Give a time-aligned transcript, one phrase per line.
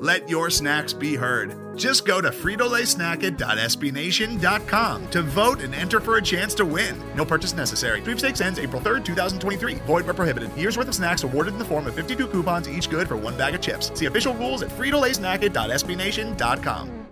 [0.00, 1.76] Let your snacks be heard.
[1.76, 6.98] Just go to fritolaysnacket.sbnation.com to vote and enter for a chance to win.
[7.14, 8.00] No purchase necessary.
[8.00, 9.74] Sweepstakes ends April 3rd, 2023.
[9.74, 10.56] Void where prohibited.
[10.56, 13.36] Year's worth of snacks awarded in the form of 52 coupons, each good for one
[13.36, 13.92] bag of chips.
[13.94, 17.06] See official rules at fritolaysnacket.sbnation.com.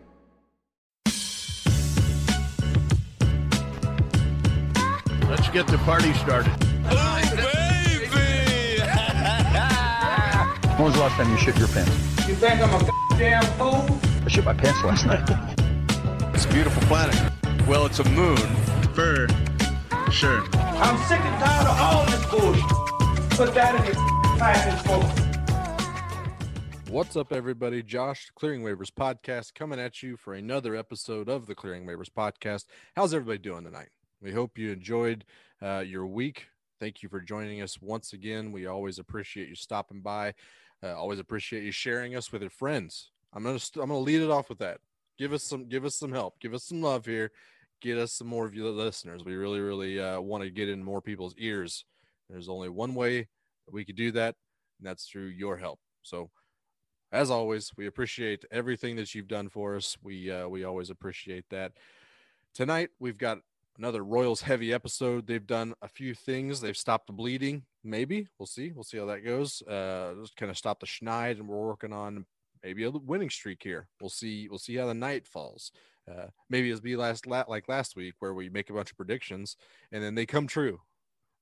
[5.28, 6.54] Let's get the party started.
[10.78, 12.17] When was the last time you shit your pants?
[12.28, 13.98] You think I'm a goddamn fool?
[14.22, 15.26] I shit my pants last night.
[16.34, 17.16] It's a beautiful planet.
[17.66, 18.36] Well, it's a moon.
[18.92, 19.26] For
[20.12, 20.44] sure.
[20.52, 22.68] I'm sick and tired of all this bullshit.
[23.30, 23.94] Put that in your
[24.36, 24.78] pipe and.
[26.90, 27.82] What's up, everybody?
[27.82, 32.66] Josh, Clearing Waivers podcast, coming at you for another episode of the Clearing Waivers podcast.
[32.94, 33.88] How's everybody doing tonight?
[34.20, 35.24] We hope you enjoyed
[35.62, 36.48] uh, your week.
[36.78, 38.52] Thank you for joining us once again.
[38.52, 40.34] We always appreciate you stopping by.
[40.82, 43.10] Uh, always appreciate you sharing us with your friends.
[43.32, 44.78] I'm gonna st- I'm gonna lead it off with that.
[45.18, 46.38] Give us some give us some help.
[46.40, 47.30] Give us some love here.
[47.80, 49.24] Get us some more of you listeners.
[49.24, 51.84] We really really uh, want to get in more people's ears.
[52.30, 54.36] There's only one way that we could do that,
[54.78, 55.80] and that's through your help.
[56.02, 56.30] So
[57.10, 59.96] as always, we appreciate everything that you've done for us.
[60.02, 61.72] We uh, we always appreciate that.
[62.54, 63.38] Tonight we've got
[63.78, 65.26] another Royals heavy episode.
[65.26, 66.60] They've done a few things.
[66.60, 67.64] They've stopped the bleeding.
[67.84, 68.72] Maybe we'll see.
[68.74, 69.62] We'll see how that goes.
[69.62, 72.26] Uh, just kind of stop the schneid, and we're working on
[72.62, 73.88] maybe a winning streak here.
[74.00, 74.48] We'll see.
[74.48, 75.72] We'll see how the night falls.
[76.08, 78.96] Uh, maybe it'll be last la- like last week where we make a bunch of
[78.96, 79.56] predictions
[79.92, 80.80] and then they come true.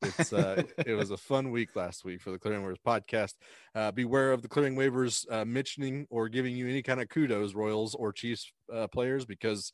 [0.03, 3.35] It's uh, it was a fun week last week for the Clearing Waivers podcast.
[3.75, 7.55] Uh, beware of the Clearing Waivers uh, mentioning or giving you any kind of kudos,
[7.55, 9.73] Royals or Chiefs uh, players, because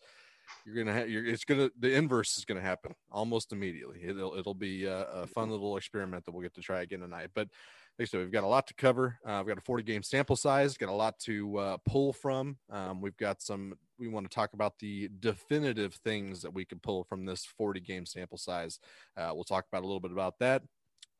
[0.65, 4.01] you're gonna have you're, it's gonna the inverse is gonna happen almost immediately.
[4.05, 7.31] It'll it'll be a, a fun little experiment that we'll get to try again tonight.
[7.35, 7.49] But
[7.99, 9.19] like I said, we've got a lot to cover.
[9.25, 12.57] Uh, we've got a 40 game sample size, got a lot to uh, pull from.
[12.71, 16.79] Um, we've got some, we want to talk about the definitive things that we can
[16.79, 18.79] pull from this 40 game sample size.
[19.17, 20.63] Uh, we'll talk about a little bit about that.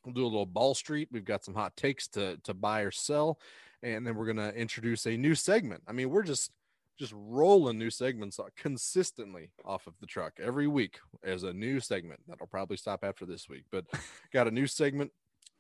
[0.05, 1.09] We'll do a little ball street.
[1.13, 3.39] We've got some hot takes to, to buy or sell.
[3.83, 5.83] And then we're going to introduce a new segment.
[5.87, 6.51] I mean, we're just,
[6.99, 12.21] just rolling new segments consistently off of the truck every week as a new segment.
[12.29, 13.85] That'll probably stop after this week but
[14.33, 15.11] got a new segment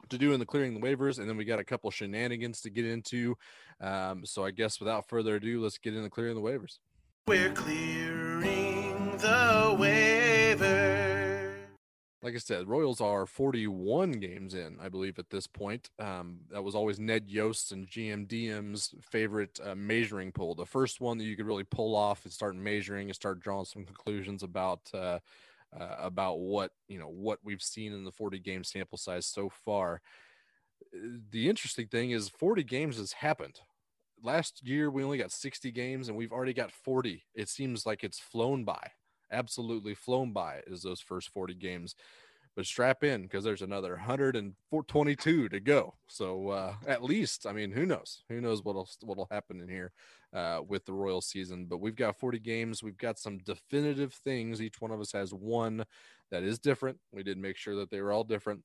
[0.08, 2.70] to do in the clearing the waivers and then we got a couple shenanigans to
[2.70, 3.36] get into.
[3.80, 6.78] Um, so i guess without further ado let's get into clearing the waivers.
[7.26, 10.11] We're clearing the waiver.
[12.22, 15.90] Like i said royals are 41 games in i believe at this point.
[15.98, 21.18] Um, that was always ned yost and gmdm's favorite uh, measuring pull the first one
[21.18, 24.80] that you could really pull off and start measuring and start drawing some conclusions about
[24.94, 25.18] uh,
[25.78, 29.48] uh, about what you know what we've seen in the 40 game sample size so
[29.48, 30.00] far.
[31.30, 33.60] The interesting thing is 40 games has happened.
[34.22, 38.04] Last year we only got 60 games and we've already got 40 it seems like
[38.04, 38.92] it's flown by
[39.32, 41.94] absolutely flown by is those first 40 games.
[42.54, 45.94] But strap in because there's another 122 to go.
[46.06, 48.24] So uh, at least i mean who knows?
[48.28, 49.92] Who knows what'll what'll happen in here
[50.34, 51.64] uh, with the royal season.
[51.64, 52.82] But we've got 40 games.
[52.82, 54.60] We've got some definitive things.
[54.60, 55.84] Each one of us has one
[56.30, 56.98] that is different.
[57.10, 58.62] We did make sure that they were all different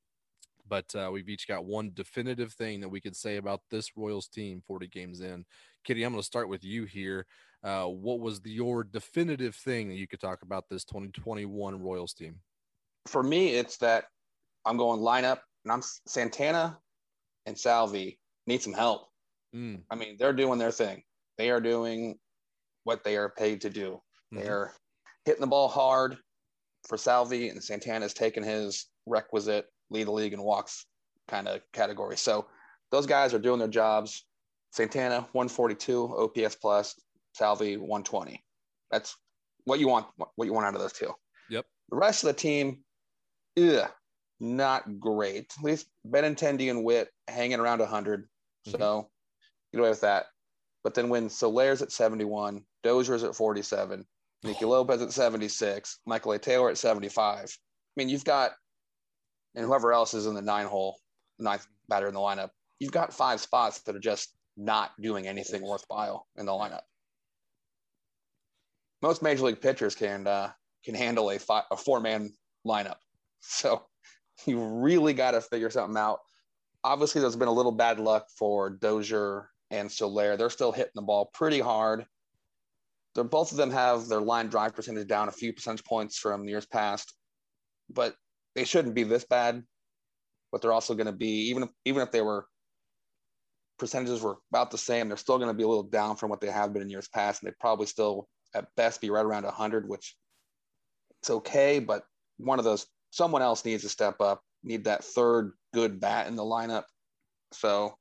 [0.67, 4.28] but uh, we've each got one definitive thing that we could say about this Royals
[4.28, 5.45] team 40 games in.
[5.83, 7.25] Kitty, I'm going to start with you here.
[7.63, 12.13] Uh, what was the, your definitive thing that you could talk about this 2021 Royals
[12.13, 12.39] team?
[13.07, 14.05] for me, it's that
[14.66, 16.78] I'm going lineup and I'm Santana
[17.45, 19.07] and Salvi need some help.
[19.55, 21.03] Mm, I mean, they're doing their thing.
[21.38, 22.20] They are doing
[22.84, 24.02] what they are paid to do.
[24.34, 24.43] Mhm.
[24.43, 24.73] They're
[25.25, 26.17] hitting the ball hard
[26.87, 30.85] for Salvi, and Santana's taking his requisite lead the league and walks
[31.28, 32.17] kind of category.
[32.17, 32.47] So
[32.91, 34.25] those guys are doing their jobs.
[34.72, 36.95] Santana 142 OPS plus,
[37.34, 38.43] Salvi 120.
[38.91, 39.16] That's
[39.66, 40.07] what you want.
[40.35, 41.11] What you want out of those two.
[41.49, 41.66] Yep.
[41.89, 42.79] The rest of the team,
[43.59, 43.89] ugh,
[44.39, 45.53] not great.
[45.57, 48.22] At least Benintendi and Whit hanging around 100.
[48.22, 48.72] Mm-hmm.
[48.72, 49.09] So
[49.72, 50.25] get away with that.
[50.84, 54.05] But then when Soler's at 71, Dozier's at 47,
[54.43, 54.69] Nicky oh.
[54.69, 56.39] Lopez at 76, Michael A.
[56.39, 57.45] Taylor at 75.
[57.45, 57.47] I
[57.97, 58.51] mean, you've got,
[59.58, 61.00] and whoever else is in the nine hole,
[61.40, 65.64] ninth batter in the lineup, you've got five spots that are just not doing anything
[65.64, 66.84] worthwhile in the lineup.
[69.02, 70.52] Most major league pitchers can uh,
[70.86, 71.40] can handle a
[71.72, 72.32] a four man
[72.66, 72.98] lineup,
[73.40, 73.82] so
[74.46, 76.20] you really got to figure something out.
[76.84, 80.38] Obviously, there's been a little bad luck for Dozier and Soler.
[80.38, 82.06] They're still hitting the ball pretty hard.
[83.16, 86.48] They're, both of them have their line drive percentage down a few percentage points from
[86.48, 87.14] years past,
[87.90, 88.16] but
[88.58, 89.64] they shouldn't be this bad.
[90.52, 92.48] But they're also going to be even if even if they were
[93.78, 96.42] percentages were about the same, they're still going to be a little down from what
[96.42, 99.44] they have been in years past, and they probably still at best be right around
[99.44, 100.16] 100, which
[101.22, 101.80] it's okay.
[101.80, 102.04] But
[102.38, 106.36] one of those someone else needs to step up, need that third good bat in
[106.36, 106.86] the lineup.
[107.52, 107.96] So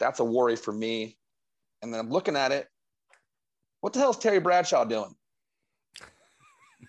[0.00, 1.16] that's a worry for me.
[1.82, 2.66] And then I'm looking at it.
[3.82, 5.14] What the hell is Terry Bradshaw doing?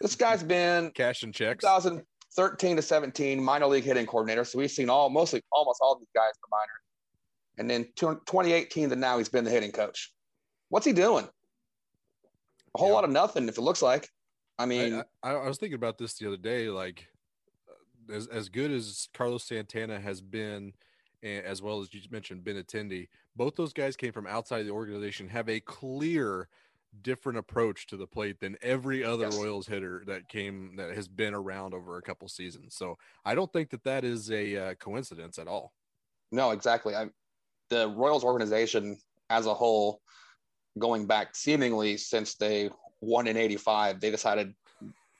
[0.02, 1.64] This guy's been Cash and checks.
[2.36, 4.44] 2013 to 17 minor league hitting coordinator.
[4.44, 6.82] So we've seen all mostly almost all these guys for minor.
[7.58, 10.14] And then 2018 to now he's been the hitting coach.
[10.70, 11.28] What's he doing?
[12.76, 12.94] A whole Yeah.
[12.94, 13.48] lot of nothing.
[13.48, 14.10] If it looks like.
[14.60, 16.68] I mean, I, I, I was thinking about this the other day.
[16.70, 17.08] Like,
[17.70, 20.74] uh, as as good as Carlos Santana has been,
[21.24, 25.30] and as well as you mentioned Benintendi, both those guys came from outside the organization,
[25.30, 26.50] have a clear,
[27.04, 29.38] different approach to the plate than every other Yes.
[29.38, 32.76] Royals hitter that came that has been around over a couple seasons.
[32.76, 35.74] So I don't think that that is a uh, coincidence at all.
[36.32, 36.96] No, exactly.
[36.96, 37.08] I,
[37.70, 38.98] the Royals organization
[39.30, 40.02] as a whole,
[40.78, 42.70] going back seemingly since they
[43.02, 44.54] won in '85, they decided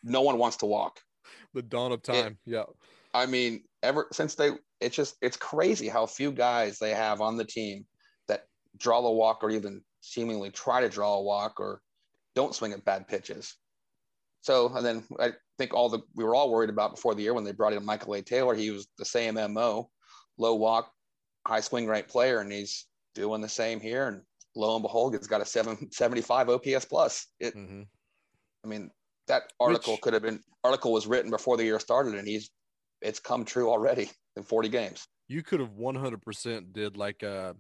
[0.04, 1.00] no one wants to walk.
[1.54, 2.38] The dawn of time.
[2.46, 2.64] yeah.
[3.14, 7.38] I mean, ever since they, it's just it's crazy how few guys they have on
[7.38, 7.86] the team
[8.28, 8.44] that
[8.78, 11.82] draw a walk or even seemingly try to draw a walk or
[12.36, 13.56] don't swing at bad pitches.
[14.42, 17.34] So, and then I think all the we were all worried about before the year
[17.34, 18.22] when they brought in Michael A.
[18.22, 18.56] Taylor.
[18.56, 19.90] He was the same mo,
[20.38, 20.92] low walk,
[21.46, 24.08] high swing rate player, and he's doing the same here.
[24.08, 24.22] And
[24.56, 27.28] lo and behold, he's got a 775 OPS plus.
[27.40, 27.84] It, hmm
[28.64, 28.90] I mean,
[29.28, 32.50] that article Which- could have been article was written before the year started, and he's
[33.02, 35.08] it's come true already in 40 games.
[35.28, 37.56] you could have 100% did like a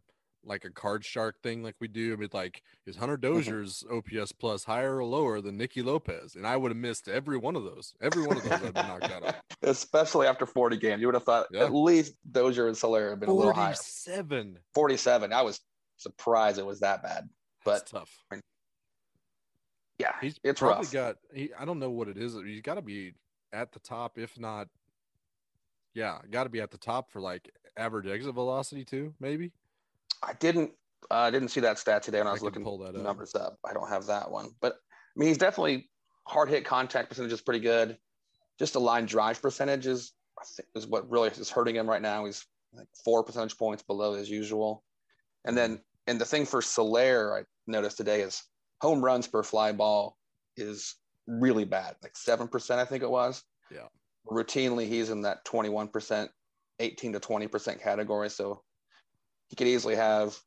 [0.45, 3.33] like a card shark thing like we do I mean, like is hunter Mm-hmm.
[3.33, 7.37] dozier's ops plus higher or lower than Nicky lopez and i would have missed every
[7.37, 10.77] one of those every one of those i've been knocked out of Especially after 40
[10.77, 11.63] games, you would have thought Yeah.
[11.65, 13.73] at least Dozier and Soler have been a little higher.
[13.73, 15.33] 47 47.
[15.33, 15.59] I was
[15.97, 17.27] surprised it was that bad.
[17.65, 18.23] that's But tough
[19.99, 20.93] yeah, he's it's probably rough.
[20.93, 23.13] got he, i don't know what it is he's got to be
[23.51, 24.67] at the top if not
[25.95, 29.51] yeah got to be at the top for like average exit velocity too maybe
[30.23, 30.71] I didn't
[31.11, 33.03] I didn't see that stat today when I I was can looking pull that up.
[33.03, 33.57] numbers up.
[33.65, 35.89] I don't have that one, but I mean he's definitely
[36.27, 37.97] hard hit contact percentage is pretty good.
[38.59, 42.01] Just a line drive percentage is I think is what really is hurting him right
[42.01, 42.25] now.
[42.25, 44.83] He's like four percentage points below his usual.
[45.45, 48.43] And then and the thing for Soler I noticed today is
[48.81, 50.17] home runs per fly ball
[50.55, 50.95] is
[51.27, 53.43] really bad, like seven percent I think it was.
[53.71, 53.87] Yeah.
[54.29, 56.31] Routinely he's in that twenty one percent,
[56.79, 58.29] eighteen to twenty percent category.
[58.29, 58.63] So
[59.47, 60.37] he could easily have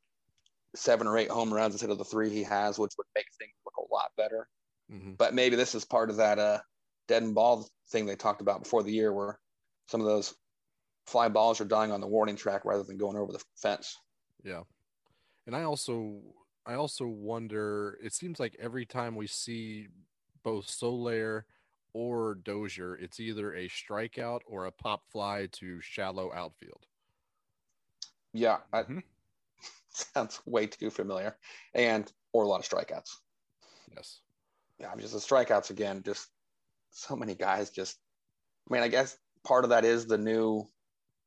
[0.75, 3.53] seven or eight home runs instead of the three he has, which would make things
[3.65, 4.49] look a lot better.
[4.89, 5.17] Mhm.
[5.17, 6.61] But maybe this is part of that uh,
[7.07, 9.39] dead and ball thing they talked about before the year, where
[9.87, 10.35] some of those
[11.05, 13.97] fly balls are dying on the warning track rather than going over the fence.
[14.43, 14.63] Yeah.
[15.45, 16.21] And I also
[16.65, 19.87] I also wonder it seems like every time we see
[20.43, 21.45] both Soler
[21.93, 26.87] or Dozier, it's either a strikeout or a pop fly to shallow outfield.
[28.33, 29.03] Yeah, Mhm.
[29.89, 31.37] sounds way too familiar,
[31.73, 33.09] and or a lot of strikeouts.
[33.95, 34.21] Yes.
[34.79, 36.01] Yeah, I'm just the strikeouts again.
[36.03, 36.29] Just
[36.91, 37.69] so many guys.
[37.69, 37.97] Just,
[38.69, 40.65] I mean, I guess part of that is the new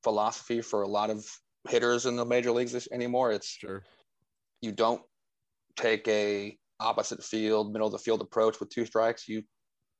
[0.02, 1.24] philosophy for a lot of
[1.68, 3.32] hitters in the major leagues anymore.
[3.32, 3.84] It's Sure.
[4.60, 5.02] you don't
[5.76, 9.28] take a opposite field, middle of the field approach with two strikes.
[9.28, 9.42] You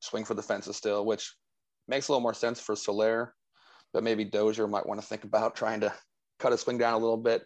[0.01, 1.35] swing for the fences still, which
[1.89, 3.35] makes a little more sense for Soler,
[3.93, 5.95] but maybe Dozier might want to think about trying to
[6.39, 7.45] cut his swing down a little bit.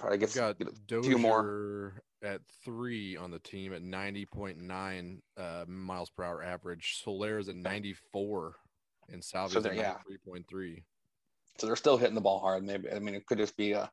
[0.00, 2.02] Try to get, got get a few more.
[2.22, 7.00] at three on the team at 90.9 uh, miles per hour average.
[7.02, 8.54] Soler is at 94
[9.10, 9.96] and Salvia's So at yeah.
[11.58, 12.64] So they're still hitting the ball hard.
[12.64, 13.90] Maybe I mean it could just be a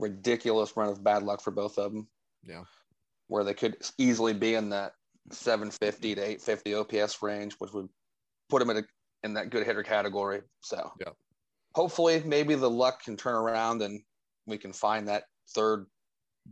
[0.00, 2.08] ridiculous run of bad luck for both of them.
[2.42, 2.64] Yeah.
[3.28, 4.92] Where they could easily be in that
[5.30, 7.88] 750 to 850 OPS range, which would
[8.48, 8.82] put them in, a,
[9.22, 10.42] in that good hitter category.
[10.60, 11.12] So Yeah.
[11.74, 14.00] Hopefully maybe the luck can turn around and
[14.46, 15.86] we can find that third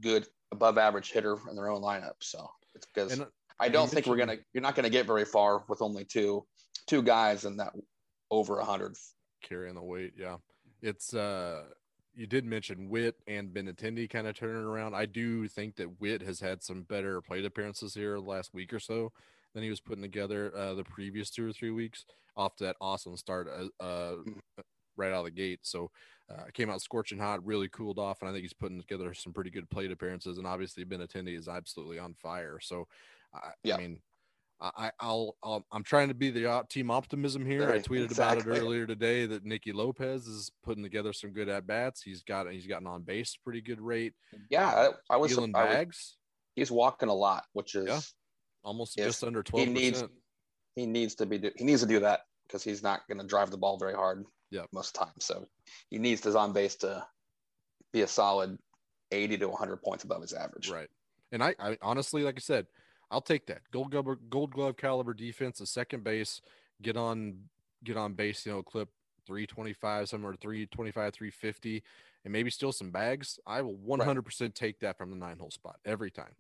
[0.00, 2.14] good above average hitter in their own lineup.
[2.20, 3.26] So it's because And uh,
[3.60, 6.44] I don't think we're gonna you're not gonna get very far with only two
[6.86, 7.72] two guys in that
[8.30, 8.96] over a hundred.
[9.42, 10.12] carrying the weight.
[10.16, 10.36] Yeah.
[10.80, 11.64] It's uh
[12.14, 14.94] you did mention Whit and Benintendi kind of turning around.
[14.94, 18.80] I do think that Whit has had some better plate appearances here last week or
[18.80, 19.12] so
[19.54, 22.04] than he was putting together uh, the previous two or three weeks
[22.36, 24.16] off that awesome start uh, uh,
[24.96, 25.61] right out of the gate.
[25.62, 25.90] So
[26.30, 29.32] uh, came out scorching hot, really cooled off, and I think he's putting together some
[29.32, 30.38] pretty good plate appearances.
[30.38, 32.58] And obviously, Benintendi is absolutely on fire.
[32.61, 32.87] So,
[33.62, 33.76] yeah.
[33.76, 33.99] I mean,
[34.62, 37.68] I, I'll, I'll I'm trying to be the team optimism here.
[37.68, 38.42] Right, I tweeted exactly.
[38.42, 42.00] about it earlier today that Nicky Lopez is putting together some good at bats.
[42.02, 44.14] He's got he's gotten on base pretty good rate.
[44.50, 46.16] Yeah, I, I was bags.
[46.54, 48.00] he's walking a lot, which is yeah,
[48.62, 49.66] almost just under twelve.
[49.66, 50.04] He needs
[50.76, 53.50] he needs to be he needs to do that because he's not going to drive
[53.50, 54.25] the ball very hard.
[54.52, 55.25] Yeah, most times.
[55.25, 55.47] So
[55.90, 57.04] he needs his on base to
[57.92, 58.59] be a solid
[59.11, 60.71] eighty to one hundred points above his average.
[60.71, 60.88] Right.
[61.32, 62.66] And I, I honestly, like I said,
[63.11, 63.62] I'll take that.
[63.73, 66.42] Gold glove, gold glove caliber defense, a second base,
[66.82, 67.38] get on,
[67.85, 68.90] get on base, you know, clip
[69.26, 71.82] 325, somewhere 325, 350,
[72.25, 73.38] and maybe steal some bags.
[73.47, 74.54] I will 100% right.
[74.54, 76.32] take that from the nine hole spot every time.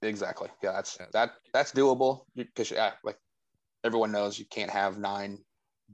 [0.00, 0.48] Exactly.
[0.62, 3.18] Yeah, that's that that's doable because yeah, like
[3.82, 5.38] everyone knows you can't have nine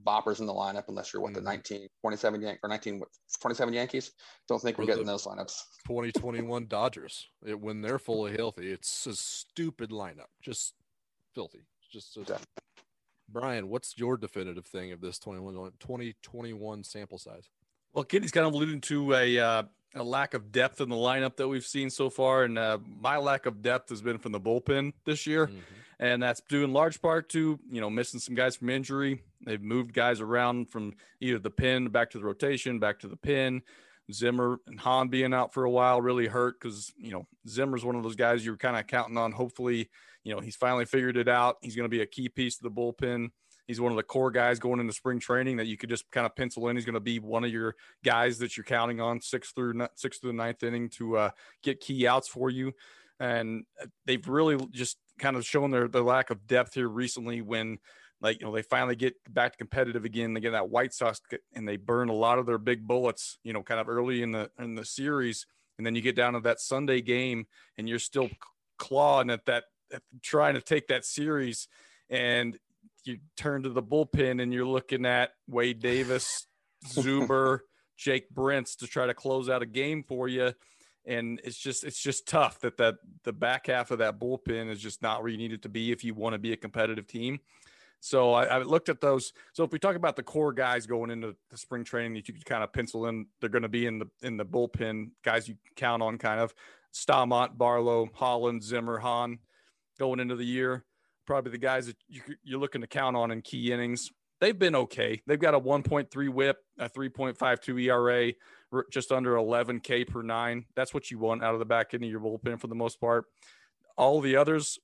[0.03, 1.45] boppers in the lineup unless you're what mm-hmm.
[1.45, 3.03] the 19 27 Yan- or 19
[3.41, 4.11] 27 Yankees.
[4.49, 5.61] Don't think we're getting those lineups.
[5.87, 7.29] 2021 Dodgers.
[7.47, 10.31] It, when they're fully healthy, it's a stupid lineup.
[10.43, 10.75] Just
[11.35, 11.67] filthy.
[11.93, 12.39] Just a,
[13.29, 17.49] Brian, what's your definitive thing of this 21 2021 sample size?
[17.95, 19.63] Well, Kitty's kind of alluding to a uh,
[19.95, 23.17] a lack of depth in the lineup that we've seen so far, and uh, my
[23.17, 25.47] lack of depth has been from the bullpen this year.
[25.47, 25.59] Mm-hmm
[25.99, 29.23] and that's due in large part to you know missing some guys from injury.
[29.45, 33.17] They've moved guys around from either the pin back to the rotation, back to the
[33.17, 33.63] pin.
[34.13, 37.97] Zimmer and Hahn being out for a while really hurt because you know Zimmer's one
[37.97, 39.33] of those guys you're kind of counting on.
[39.33, 39.91] Hopefully,
[40.25, 41.57] you know he's finally figured it out.
[41.63, 43.31] He's going to be a key piece to the bullpen.
[43.67, 46.27] He's one of the core guys going into spring training that you could just kind
[46.27, 46.77] of pencil in.
[46.77, 50.19] He's going to be one of your guys that you're counting on six through six
[50.19, 51.31] through the ninth inning to uh,
[51.63, 52.73] get key outs for you.
[53.21, 57.41] And uh, they've really just kind of shown their, their lack of depth here recently
[57.41, 57.79] when
[58.21, 61.21] like you know they finally get back to competitive again they get that White Sox
[61.55, 64.33] and they burn a lot of their big bullets you know kind of early in
[64.33, 65.47] the in the series
[65.79, 68.31] and then you get down to that sunday game and you're still
[68.79, 71.69] clawing at that at trying to take that series
[72.11, 72.59] and
[73.07, 76.47] you turn to the bullpen and you're looking at wade davis
[76.87, 77.61] zuber
[77.97, 80.53] jake brentz to try to close out a game for you
[81.07, 84.81] and it's just it's just tough that that the back half of that bullpen is
[84.81, 87.07] just not where you need it to be if you want to be a competitive
[87.07, 87.41] team.
[88.01, 89.33] So I, I, looked at those.
[89.55, 92.35] So if we talk about the core guys going into the spring training that you
[92.35, 95.49] could kind of pencil in, they're going to be in the in the bullpen guys
[95.49, 96.55] you count on, kind of
[96.93, 99.39] Staumont, Barlow, Holland, Zimmer, Hahn,
[99.99, 100.85] going into the year.
[101.27, 104.11] Probably the guys that you, you're looking to count on in key innings.
[104.41, 105.23] They've been okay.
[105.27, 108.33] They've got a 1.3 WHIP, a 3.52 ERA,
[108.91, 110.67] just under 11K per nine.
[110.77, 113.01] That's what you want out of the back end of your bullpen for the most
[113.01, 113.25] part.
[113.97, 114.79] All the others,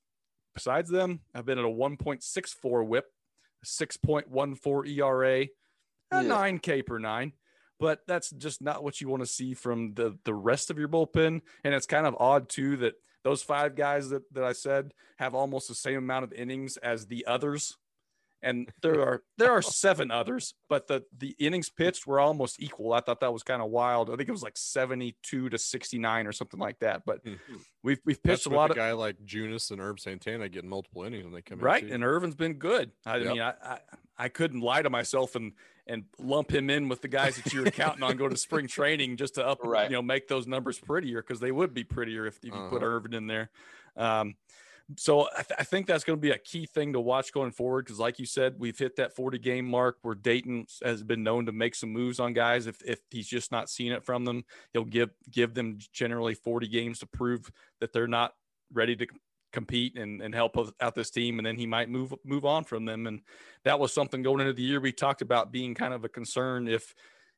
[0.55, 3.05] besides them, have been at a 1.64 whip,
[3.65, 5.47] 6.14 ERA, yeah.
[6.11, 7.33] 9K per nine.
[7.79, 10.87] But that's just not what you want to see from the, the rest of your
[10.87, 11.41] bullpen.
[11.63, 15.35] And it's kind of odd, too, that those five guys that, that I said have
[15.35, 17.77] almost the same amount of innings as the others
[18.41, 22.93] and there are there are seven others, but the the innings pitched were almost equal.
[22.93, 24.09] I thought that was kind of wild.
[24.09, 27.03] I think it was like seventy two to sixty nine or something like that.
[27.05, 27.55] But mm-hmm.
[27.83, 31.03] we've we've pitched That's a lot of guy like Junis and Erv Santana getting multiple
[31.03, 31.83] innings when they come right.
[31.83, 32.91] And Irvin's been good.
[33.05, 33.27] I yep.
[33.27, 33.79] mean, I, I,
[34.17, 35.53] I couldn't lie to myself and
[35.87, 38.67] and lump him in with the guys that you were counting on going to spring
[38.67, 39.89] training just to up right.
[39.89, 42.69] you know make those numbers prettier because they would be prettier if, if you uh-huh.
[42.69, 43.49] put Irvin in there.
[43.97, 44.35] Um,
[44.97, 47.51] so I, th- I, think that's going to be a key thing to watch going
[47.51, 51.23] forward because, like you said, we've hit that 40 game mark where Dayton has been
[51.23, 52.67] known to make some moves on guys.
[52.67, 54.43] If, if he's just not seeing it from them,
[54.73, 58.33] he'll give give them generally 40 games to prove that they're not
[58.73, 59.07] ready to
[59.51, 62.85] compete and, and help out this team, and then he might move move on from
[62.85, 63.07] them.
[63.07, 63.21] And
[63.63, 66.67] that was something going into the year we talked about being kind of a concern
[66.67, 66.93] if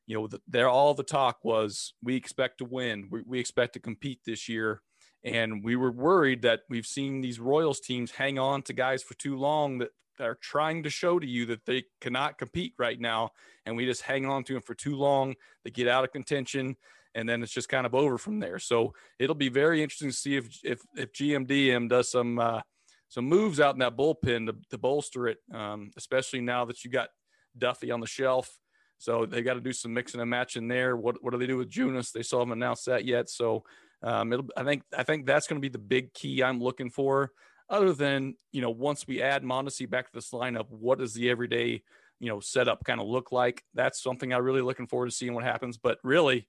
[0.05, 3.79] you know there all the talk was we expect to win, we, we expect to
[3.79, 4.81] compete this year
[5.23, 9.13] and we were worried that we've seen these Royals teams hang on to guys for
[9.15, 13.31] too long that are trying to show to you that they cannot compete right now.
[13.65, 15.35] And we just hang on to them for too long.
[15.63, 16.75] They get out of contention
[17.15, 18.59] and then it's just kind of over from there.
[18.59, 22.61] So it'll be very interesting to see if if, if GMDM does some uh,
[23.07, 26.89] some moves out in that bullpen to, to bolster it, um, especially now that you
[26.89, 27.09] got
[27.57, 28.57] Duffy on the shelf.
[28.97, 30.95] So they got to do some mixing and matching there.
[30.95, 32.11] What what do they do with Junis?
[32.11, 33.29] They still haven't announced that yet.
[33.29, 33.63] So
[34.03, 37.31] um, I think, I think that's going to be the big key I'm looking for.
[37.69, 41.29] Other than you know, once we add Mondesi back to this lineup, what does the
[41.29, 41.81] everyday
[42.19, 43.63] you know setup kind of look like?
[43.73, 45.77] That's something I'm really looking forward to seeing what happens.
[45.77, 46.47] But really,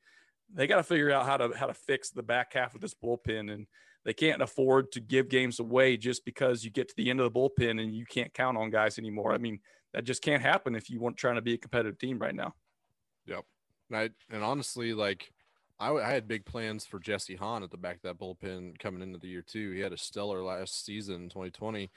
[0.53, 2.95] they got to figure out how to how to fix the back half of this
[2.95, 3.67] bullpen, and
[4.05, 7.33] they can't afford to give games away just because you get to the end of
[7.33, 9.33] the bullpen and you can't count on guys anymore.
[9.33, 9.61] I mean,
[9.95, 12.55] that just can't happen if you want trying to be a competitive team right now.
[13.27, 13.45] Yep.
[13.91, 15.33] And, I, and honestly, like
[15.79, 19.03] I, I had big plans for Jesse Hahn at the back of that bullpen coming
[19.03, 19.73] into the year too.
[19.73, 21.91] He had a stellar last season, 2020.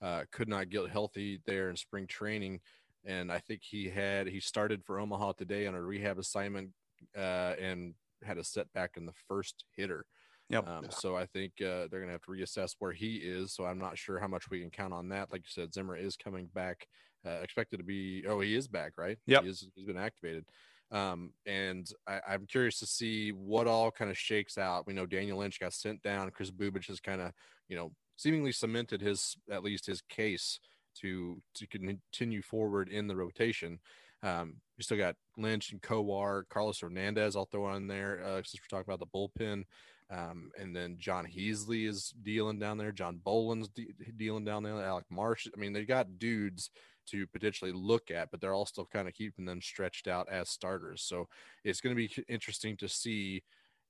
[0.00, 2.60] Uh, could not get healthy there in spring training,
[3.04, 6.70] and I think he had he started for Omaha today on a rehab assignment
[7.16, 10.04] uh, and had a setback in the first hitter.
[10.48, 10.68] Yep.
[10.68, 13.52] Um, so I think uh, they're going to have to reassess where he is.
[13.52, 15.32] So I'm not sure how much we can count on that.
[15.32, 16.88] Like you said, Zimmer is coming back,
[17.24, 18.24] uh, expected to be.
[18.28, 19.18] Oh, he is back, right?
[19.26, 19.44] Yep.
[19.44, 20.44] He he's been activated.
[20.92, 24.86] Um, and I, I'm curious to see what all kind of shakes out.
[24.86, 26.30] We know Daniel Lynch got sent down.
[26.30, 27.32] Chris Bubic has kind of,
[27.68, 30.60] you know, seemingly cemented his at least his case
[31.00, 33.78] to to continue forward in the rotation.
[34.22, 37.34] Um, we still got Lynch and Kowar, Carlos Hernandez.
[37.34, 39.64] I'll throw on there uh, since we're talking about the bullpen.
[40.10, 42.92] Um, and then John Heasley is dealing down there.
[42.92, 44.74] John Boland's de- dealing down there.
[44.74, 45.48] Alec Marsh.
[45.56, 46.70] I mean, they got dudes
[47.10, 50.48] to potentially look at, but they're all still kind of keeping them stretched out as
[50.48, 51.02] starters.
[51.02, 51.28] So
[51.64, 53.42] it's going to be interesting to see,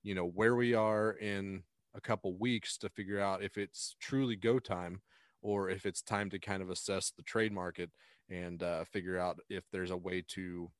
[0.03, 1.63] you know, where we are in
[1.95, 5.01] a couple weeks to figure out if it's truly go time
[5.43, 7.91] or if it's time to kind of assess the trade market
[8.31, 10.71] and uh, figure out if there's a way to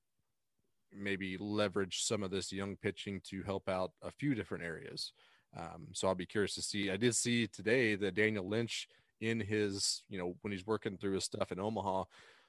[0.95, 5.13] maybe leverage some of this young pitching to help out a few different areas.
[5.59, 6.91] Um, so I'll be curious to see.
[6.91, 8.89] I did see today that Daniel Lynch
[9.23, 12.05] in his, you know, when he's working through his stuff in Omaha,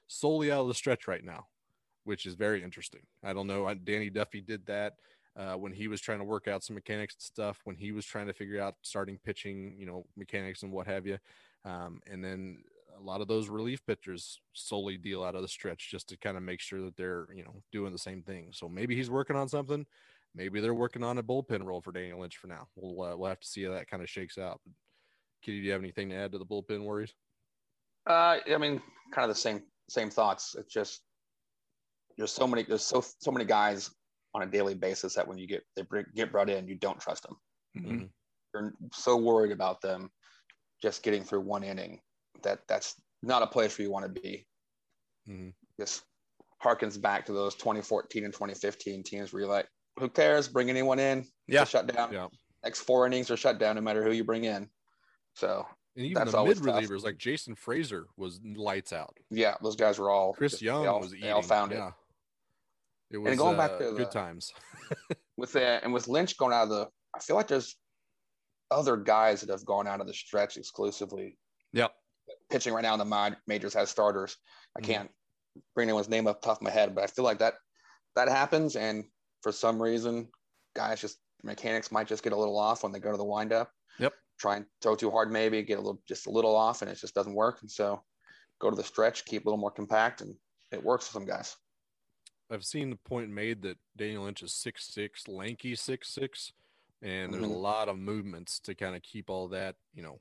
[0.08, 1.46] solely out of the stretch right now,
[2.04, 3.02] which is very interesting.
[3.24, 3.72] I don't know.
[3.76, 4.96] Danny Duffy did that
[5.38, 8.06] uh, when he was trying to work out some mechanics and stuff, when he was
[8.06, 11.18] trying to figure out starting pitching, you know, mechanics and what have you.
[11.64, 12.64] Um, and then
[12.98, 16.38] a lot of those relief pitchers solely deal out of the stretch just to kind
[16.38, 18.50] of make sure that they're, you know, doing the same thing.
[18.52, 19.86] So maybe he's working on something.
[20.36, 22.68] Maybe they're working on a bullpen role for Daniel Lynch for now.
[22.76, 24.60] We'll uh, we'll have to see how that kind of shakes out.
[25.44, 27.14] But Kitty, do you have anything to add to the bullpen worries?
[28.08, 28.82] Uh, I mean,
[29.14, 30.56] kind of the same same thoughts.
[30.58, 31.02] It's just
[32.18, 33.90] there's so many there's so so many guys
[34.34, 35.84] on a daily basis that when you get they
[36.16, 37.38] get brought in, you don't trust them.
[37.78, 38.06] Mm-hmm.
[38.54, 40.10] You're so worried about them
[40.82, 42.00] just getting through one inning
[42.44, 44.46] that that's not a place where you want to be.
[45.30, 45.50] Mm-hmm.
[45.78, 46.02] This
[46.64, 49.68] harkens back to those 2014 and 2015 teams where you're like,
[50.00, 50.48] who cares?
[50.48, 51.26] Bring anyone in.
[51.48, 51.64] Yeah.
[51.64, 52.14] Shut down.
[52.14, 52.28] Yeah.
[52.64, 54.70] Next four innings are shut down no matter who you bring in.
[55.36, 55.66] So
[55.96, 56.66] And even the mid tough.
[56.66, 59.16] relievers like Jason Frasor was lights out.
[59.30, 61.32] yeah, those guys were all Chris just- Young they all, was they eating.
[61.32, 61.88] all found yeah.
[61.90, 61.94] it.
[63.12, 64.52] It was going back uh, to good times.
[65.38, 67.76] With that, and with Lynch going out of the I feel like there's
[68.72, 71.38] other guys that have gone out of the stretch exclusively
[71.74, 71.92] Yep.
[72.52, 74.38] pitching right now in the majors as starters.
[74.78, 74.86] I Mhm.
[74.86, 75.12] can't
[75.76, 77.56] bring anyone's name up top of my head, but I feel like that
[78.16, 79.06] that happens and
[79.42, 80.30] for some reason
[80.76, 83.72] guys just mechanics might just get a little off when they go to the windup.
[84.44, 84.52] Yep.
[84.52, 86.96] Try and throw too hard maybe, get a little just a little off and it
[86.96, 87.62] just doesn't work.
[87.62, 88.04] And so
[88.60, 90.36] go to the stretch, keep a little more compact and
[90.72, 91.56] it works for some guys.
[92.50, 96.52] I've seen the point made that Daniel Lynch is six six, lanky six six,
[97.02, 97.50] and there's Mhm.
[97.56, 100.20] a lot of movements to kind of keep all that, you know,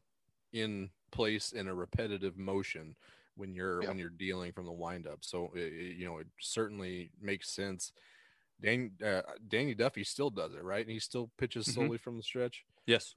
[0.53, 2.97] in place in a repetitive motion
[3.35, 3.89] when you're Yeah.
[3.89, 5.25] when you're dealing from the windup.
[5.25, 7.93] So it, it- you know, it certainly makes sense.
[8.61, 10.83] Dan, uh, Danny Duffy still does it, right?
[10.87, 11.75] And he still pitches Mhm.
[11.75, 12.65] solely from the stretch.
[12.87, 13.17] Yes.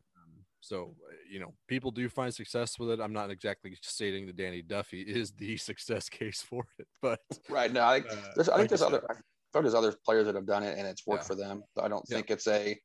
[0.65, 2.99] So, uh, you know, people do find success with it.
[2.99, 7.71] I'm not exactly stating that Danny Duffy is the success case for it, but Right.
[7.71, 9.13] now, I, Uh, there's, I like think there's other, I
[9.53, 11.27] thought there's other players that have done it and it's worked Yeah.
[11.27, 11.63] for them.
[11.77, 12.15] So I don't Yeah.
[12.15, 12.79] think it's a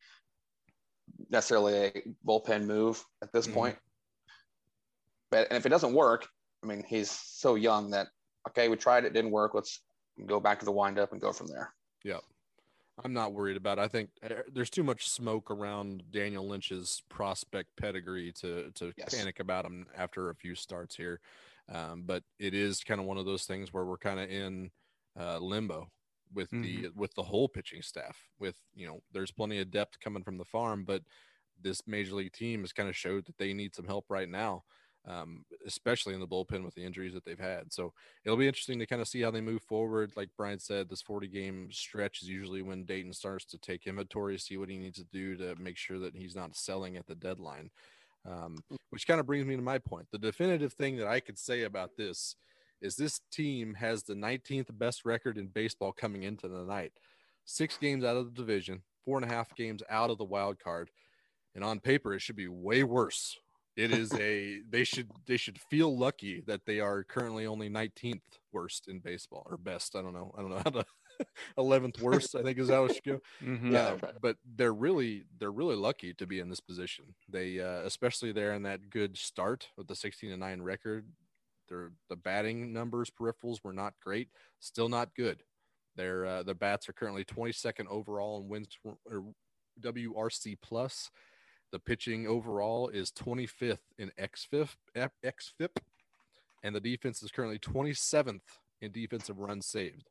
[1.30, 3.54] necessarily a bullpen move at this Mhm.
[3.54, 3.78] point.
[5.30, 6.28] But and if it doesn't work,
[6.62, 8.08] I mean, he's so young that
[8.48, 9.54] okay, we tried it, didn't work.
[9.54, 9.82] Let's
[10.26, 11.74] go back to the windup and go from there.
[13.04, 13.82] I'm not worried about it.
[13.82, 19.14] I think uh, there's too much smoke around Daniel Lynch's prospect pedigree to to Yes.
[19.14, 21.20] panic about him after a few starts here.
[21.68, 24.70] Um, but it is kind of one of those things where we're kind of in
[25.18, 25.88] uh, limbo
[26.32, 28.18] with the with the whole pitching staff.
[28.38, 31.02] With you know, there's plenty of depth coming from the farm, but
[31.60, 34.64] this major league team has kind of showed that they need some help right now,
[35.10, 37.72] um, especially in the bullpen with the injuries that they've had.
[37.72, 37.92] So
[38.24, 40.12] it'll be interesting to kind of see how they move forward.
[40.16, 44.38] Like Brian said, this 40 game stretch is usually when Dayton starts to take inventory,
[44.38, 47.14] see what he needs to do to make sure that he's not selling at the
[47.14, 47.70] deadline.
[48.28, 48.58] Um,
[48.90, 50.06] which kind of brings me to my point.
[50.12, 52.36] The definitive thing that I could say about this
[52.82, 56.92] is this team has the 19th best record in baseball coming into the night.
[57.46, 60.58] Six games out of the division, four and a half games out of the wild
[60.58, 60.90] card.
[61.54, 63.38] And on paper, it should be way worse.
[63.80, 68.20] It is a they should they should feel lucky that they are currently only 19th
[68.52, 69.96] worst in baseball or best.
[69.96, 70.34] I don't know.
[70.36, 70.86] I don't know how to
[71.58, 73.20] 11th worst, I think is how it should go.
[73.42, 73.72] Mhm.
[73.72, 74.14] Yeah, Uh, right.
[74.20, 77.14] but they're really they're really lucky to be in this position.
[77.28, 81.06] They uh, especially there in that good start with the 16 and 9 record.
[81.68, 85.42] Their the batting numbers peripherals were not great, still not good.
[85.96, 88.68] Their uh, the bats are currently 22nd overall in wins
[89.06, 89.24] or
[89.80, 91.10] WRC plus.
[91.72, 95.76] The pitching overall is 25th in XFIP, XFIP,
[96.62, 98.40] and the defense is currently 27th
[98.80, 100.08] in defensive runs saved.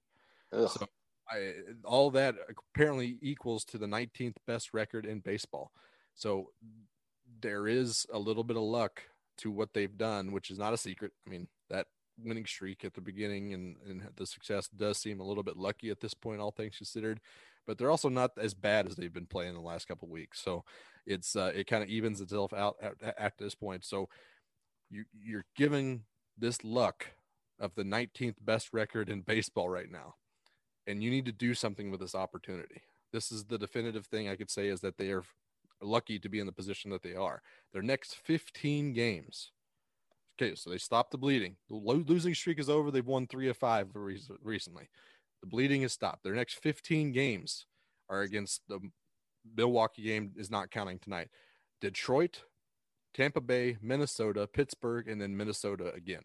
[0.53, 0.69] Ugh.
[0.69, 0.85] So
[1.29, 2.35] I, all that
[2.73, 5.71] apparently equals to the 19th best record in baseball.
[6.15, 6.51] So
[7.41, 9.03] there is a little bit of luck
[9.37, 11.11] to what they've done, which is not a secret.
[11.25, 11.87] I mean, that
[12.23, 15.89] winning streak at the beginning and, and the success does seem a little bit lucky
[15.89, 17.19] at this point, all things considered.
[17.69, 20.41] But they're also not as bad as they've been playing the last couple weeks.
[20.41, 20.63] So
[21.05, 23.85] it's uh, it kind of evens itself out at, at this point.
[23.85, 24.09] So
[24.89, 26.01] you you're giving
[26.35, 27.05] this luck
[27.59, 30.15] of the 19th best record in baseball right now
[30.89, 32.81] and you need to do something with this opportunity.
[33.13, 35.23] This is the definitive thing I could say is that they are
[35.81, 37.43] lucky to be in the position that they are.
[37.73, 39.51] Their next 15 games.
[40.41, 41.57] Okay, so they stopped the bleeding.
[41.69, 42.89] The losing streak is over.
[42.89, 44.89] They've won three of five re- recently.
[45.41, 46.23] The bleeding has stopped.
[46.23, 47.65] Their next 15 games
[48.09, 48.79] are against the
[49.55, 51.29] Milwaukee game is not counting tonight.
[51.81, 52.43] Detroit,
[53.13, 56.23] Tampa Bay, Minnesota, Pittsburgh, and then Minnesota again.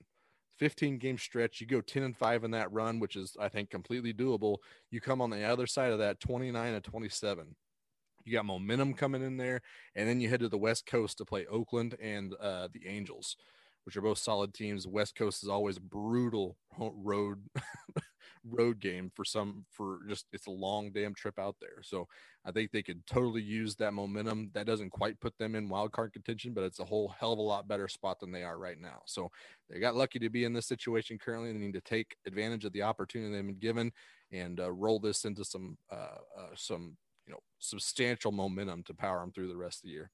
[0.59, 1.61] 15 game stretch.
[1.61, 4.59] You go 10 and 5 in that run, which is, I think, completely doable.
[4.91, 7.57] You come on the other side of that 29 and 27.
[8.25, 9.61] You got momentum coming in there.
[9.95, 13.37] And then you head to the West Coast to play Oakland and uh, the Angels,
[13.85, 14.87] which are both solid teams.
[14.87, 17.43] West Coast is always brutal road.
[18.51, 22.07] road game for some for just it's a long damn trip out there so
[22.45, 25.93] i think they could totally use that momentum that doesn't quite put them in wild
[25.93, 28.59] card contention but it's a whole hell of a lot better spot than they are
[28.59, 29.31] right now so
[29.71, 31.53] they got lucky to be in this situation currently.
[31.53, 33.93] They need to take advantage of the opportunity they've been given
[34.33, 39.21] and uh, roll this into some uh, uh, some you know substantial momentum to power
[39.21, 40.11] them through the rest of the year.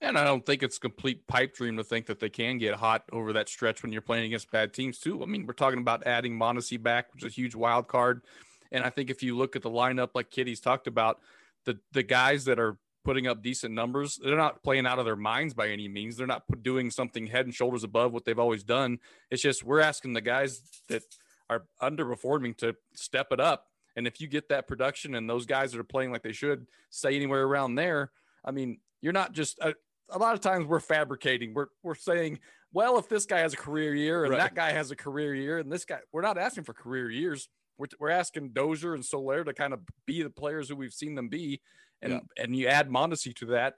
[0.00, 2.74] And I don't think it's a complete pipe dream to think that they can get
[2.74, 5.22] hot over that stretch when you're playing against bad teams too.
[5.22, 8.22] I mean, we're talking about adding Mondesi back, which is a huge wild card.
[8.70, 11.20] And I think if you look at the lineup, like Kitty's talked about,
[11.64, 15.16] the the guys that are putting up decent numbers, they're not playing out of their
[15.16, 16.16] minds by any means.
[16.16, 18.98] They're not doing something head and shoulders above what they've always done.
[19.30, 21.04] It's just we're asking the guys that
[21.48, 23.66] are underperforming to step it up.
[23.94, 26.66] And if you get that production and those guys that are playing like they should
[26.90, 28.10] stay anywhere around there,
[28.44, 29.72] I mean, you're not just uh,
[30.10, 31.54] a, lot of times we're fabricating.
[31.54, 32.40] We're we're saying,
[32.72, 34.40] well, if this guy has a career year and Right.
[34.40, 37.48] that guy has a career year and this guy, we're not asking for career years.
[37.78, 41.14] We're, we're asking Dozier and Soler to kind of be the players who we've seen
[41.14, 41.60] them be,
[42.02, 42.20] and Yeah.
[42.42, 43.74] and you add Mondesi to that.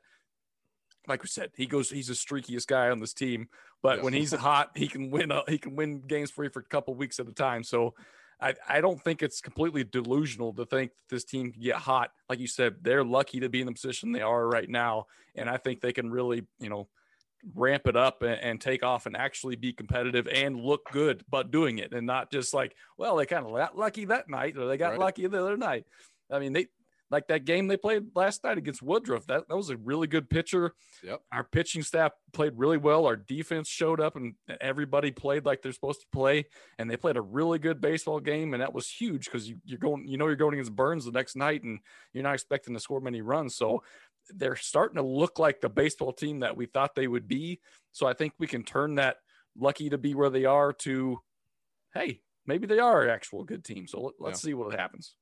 [1.06, 1.90] Like we said, he goes.
[1.90, 3.48] He's the streakiest guy on this team,
[3.82, 4.04] but Yeah.
[4.04, 5.30] when he's hot, he can win.
[5.32, 7.64] A, he can win games for you for a couple weeks at a time.
[7.64, 7.94] So,
[8.40, 12.12] I I don't think it's completely delusional to think that this team can get hot.
[12.28, 15.48] Like you said, they're lucky to be in the position they are right now, and
[15.48, 16.88] I think they can really, you know,
[17.54, 21.50] ramp it up and, and take off and actually be competitive and look good, but
[21.50, 24.66] doing it and not just like, well, they kind of got lucky that night or
[24.66, 24.98] they got Right.
[24.98, 25.86] lucky the other night.
[26.30, 26.66] I mean, they
[27.10, 29.26] like that game they played last night against Woodruff.
[29.26, 30.74] That that was a really good pitcher.
[31.02, 31.22] Yep.
[31.32, 33.06] Our pitching staff played really well.
[33.06, 36.46] Our defense showed up and everybody played like they're supposed to play.
[36.78, 38.52] And they played a really good baseball game.
[38.52, 41.12] And that was huge because you, you're going, you know, you're going against Burnes the
[41.12, 41.78] next night and
[42.12, 43.56] you're not expecting to score many runs.
[43.56, 43.82] So
[44.30, 47.60] they're starting to look like the baseball team that we thought they would be.
[47.92, 49.16] So I think we can turn that
[49.56, 51.20] lucky to be where they are to,
[51.94, 53.86] hey, maybe they are an actual good team.
[53.86, 55.14] So let, let's see what happens.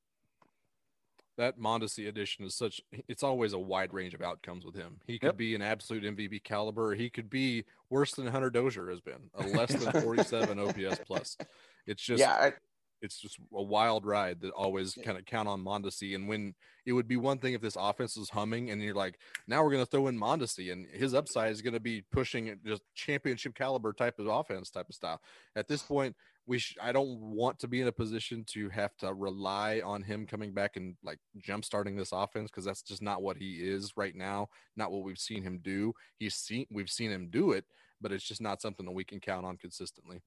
[1.37, 4.99] That Mondesi addition is such it's always a wide range of outcomes with him.
[5.05, 5.37] He could Yep.
[5.37, 6.95] be an absolute MVP caliber.
[6.95, 11.37] He could be worse than Hunter Dozier has been, a less than 47 OPS plus.
[11.85, 12.53] It's just yeah, I,
[13.01, 16.15] it's just a wild ride that always kind of count on Mondesi.
[16.15, 19.19] And when it would be one thing if this offense was humming and you're like,
[19.47, 22.57] now we're going to throw in Mondesi and his upside is going to be pushing
[22.65, 25.21] just championship caliber type of offense type of style.
[25.55, 26.15] At this point,
[26.47, 30.01] we sh- I don't want to be in a position to have to rely on
[30.01, 33.55] him coming back and like jump starting this offense because that's just not what he
[33.55, 34.47] is right now.
[34.77, 35.93] Not what we've seen him do.
[36.17, 37.65] He's seen we've seen him do it,
[38.01, 40.21] but it's just not something that we can count on consistently.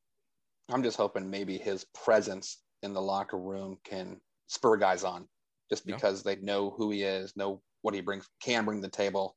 [0.69, 5.27] I'm just hoping maybe his presence in the locker room can spur guys on,
[5.71, 5.95] just Yeah.
[5.97, 9.37] because they know who he is, know what he brings, can bring to the table,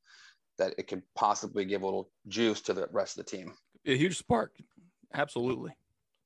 [0.58, 3.54] that it could possibly give a little juice to the rest of the team.
[3.86, 4.54] A huge spark.
[5.14, 5.72] Absolutely.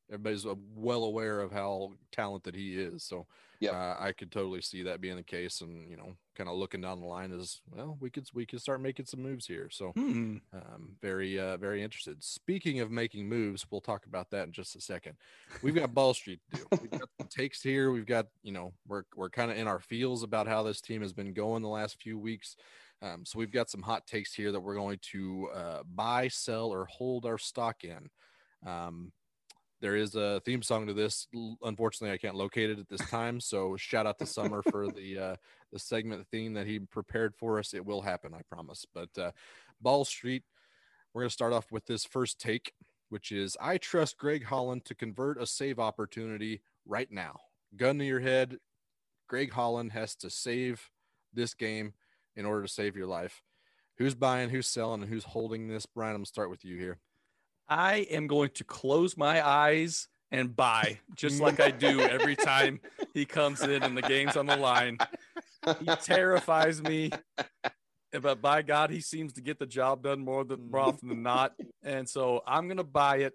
[0.09, 3.03] Everybody's uh, well aware of how talented he is.
[3.03, 3.27] So
[3.59, 6.57] yeah, uh, I could totally see that being the case, and you know, kind of
[6.57, 9.69] looking down the line as well, we could we could start making some moves here.
[9.69, 10.37] So Hmm.
[10.53, 12.23] um, very uh, very interested.
[12.23, 15.17] Speaking of making moves, we'll talk about that in just a second.
[15.61, 16.69] We've got Ball Street to do.
[16.79, 17.91] We've got some takes here.
[17.91, 21.01] We've got you know we're we're kind of in our feels about how this team
[21.01, 22.55] has been going the last few weeks.
[23.01, 26.69] Um, so we've got some hot takes here that we're going to uh, buy, sell,
[26.69, 28.09] or hold our stock in.
[28.65, 29.11] Um,
[29.81, 31.27] there is a theme song to this.
[31.61, 33.39] Unfortunately, I can't locate it at this time.
[33.39, 35.35] So shout out to Summer for the uh,
[35.71, 37.73] the segment theme that he prepared for us.
[37.73, 38.85] It will happen, I promise.
[38.93, 39.31] But uh,
[39.79, 40.43] Ball Street,
[41.13, 42.73] we're going to start off with this first take,
[43.09, 47.37] which is I trust Greg Holland to convert a save opportunity right now.
[47.75, 48.57] Gun to your head.
[49.27, 50.89] Greg Holland has to save
[51.33, 51.93] this game
[52.35, 53.43] in order to save your life.
[53.97, 55.85] Who's buying, who's selling, and who's holding this?
[55.85, 56.99] Brian, I'm going to start with you here.
[57.69, 62.79] I am going to close my eyes and buy, just like I do every time
[63.13, 64.97] he comes in and the game's on the line.
[65.79, 70.43] He terrifies me, eh, but by God, he seems to get the job done more
[70.43, 70.87] than more mm.
[70.87, 71.53] often than not.
[71.83, 73.33] And so I'm going to buy it.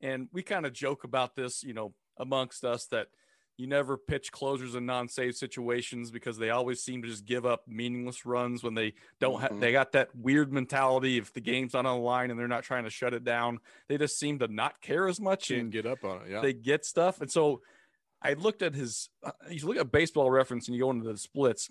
[0.00, 3.08] And we kind of joke about this, you know, amongst us that
[3.56, 7.62] you never pitch closers in non-save situations because they always seem to just give up
[7.68, 9.60] meaningless runs when they don't have Mhm.
[9.60, 12.64] they got that weird mentality if the game's not on the line and they're not
[12.64, 15.86] trying to shut it down they just seem to not care as much and get
[15.86, 16.30] up on it.
[16.30, 16.40] Yeah.
[16.40, 17.62] they get stuff and so
[18.22, 21.16] i looked at his uh, you look at baseball reference and you go into the
[21.16, 21.70] splits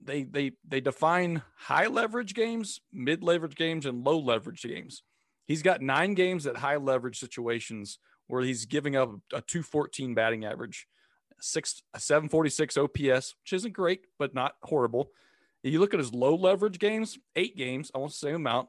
[0.00, 5.02] they they they define high leverage games mid leverage games and low leverage games
[5.46, 10.44] he's got nine games at high leverage situations where he's giving up a 214 batting
[10.44, 10.86] average
[11.40, 15.10] six 746 ops which isn't great but not horrible
[15.62, 18.68] you look at his low leverage games eight games almost the same amount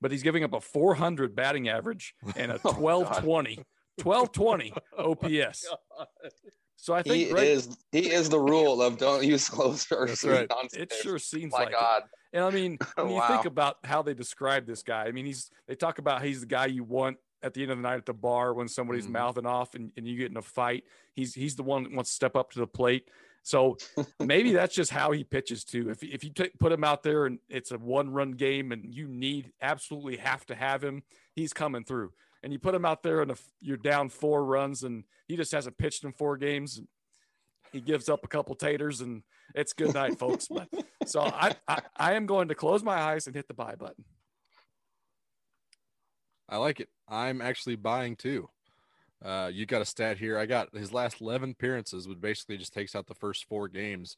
[0.00, 3.64] but he's giving up a 400 batting average and a Oh, 1220
[4.02, 5.66] 1220 ops
[6.76, 10.22] so i think He Greg- is he is the rule of don't use closers.
[10.22, 10.50] That's right.
[10.72, 12.04] it sure seems My like it.
[12.32, 15.50] And I mean, when you think about how they describe this guy, I mean, he's
[15.66, 18.06] they talk about he's the guy you want at the end of the night at
[18.06, 19.10] the bar when somebody's Mhm.
[19.12, 20.84] mouthing off and, and you get in a fight.
[21.14, 23.08] He's he's the one that wants to step up to the plate.
[23.42, 23.78] So
[24.18, 25.88] maybe that's just how he pitches too.
[25.90, 28.94] If if you t- put him out there and it's a one run game and
[28.94, 31.02] you need absolutely have to have him,
[31.34, 32.12] he's coming through.
[32.42, 35.76] And you put him out there and you're down four runs and he just hasn't
[35.78, 36.80] pitched in four games,
[37.72, 39.22] he gives up a couple taters and
[39.54, 40.48] it's good night, folks.
[40.48, 40.68] But
[41.06, 44.04] so I, I I am going to close my eyes and hit the buy button.
[46.50, 46.88] I like it.
[47.08, 48.50] I'm actually buying too.
[49.24, 50.36] Uh, you got a stat here.
[50.38, 54.16] I got his last 11 appearances, which basically just takes out the first four games.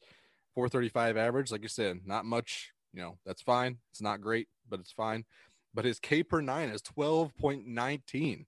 [0.55, 2.71] 435 average, like you said, not much.
[2.93, 3.77] You know, that's fine.
[3.91, 5.25] It's not great, but it's fine.
[5.73, 8.45] But his K per nine is 12.19.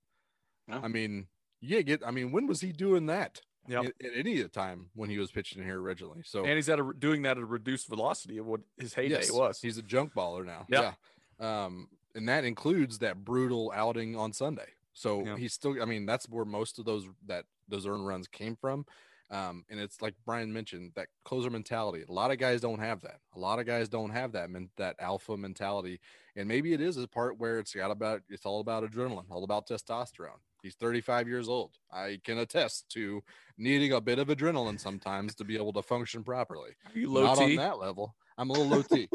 [0.68, 0.80] Yeah.
[0.82, 1.28] I mean,
[1.62, 2.02] yeah, get.
[2.06, 3.42] I mean, when was he doing that?
[3.68, 3.86] Yep.
[3.86, 6.22] At, at any time when he was pitching here originally.
[6.24, 9.16] So And he's at a doing that at a reduced velocity of what his heyday
[9.16, 9.60] Yes, was.
[9.60, 10.68] He's a junk baller now.
[10.70, 10.94] Yeah.
[11.40, 11.66] Yeah.
[11.66, 14.70] Um, and that includes that brutal outing on Sunday.
[14.94, 15.38] So Yeah.
[15.38, 18.86] he's still, I mean, that's where most of those that those earned runs came from.
[19.32, 22.06] Um, and it's like Brian mentioned that closer mentality.
[22.08, 23.20] A lot of guys don't have that.
[23.36, 26.00] A lot of guys don't have that men- that alpha mentality.
[26.36, 29.44] And maybe it is a part where it's got about it's all about adrenaline, all
[29.44, 30.40] about testosterone.
[30.62, 31.78] He's 35 years old.
[31.92, 33.24] I can attest to
[33.58, 36.72] needing a bit of adrenaline sometimes to be able to function properly.
[36.86, 37.44] Are you low Not T?
[37.44, 38.16] on that level.
[38.38, 39.08] I'm a little low T.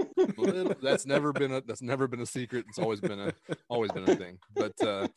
[0.82, 2.64] That's never been a that's never been a secret.
[2.68, 3.32] It's always been a
[3.68, 4.38] always been a thing.
[4.54, 5.08] But uh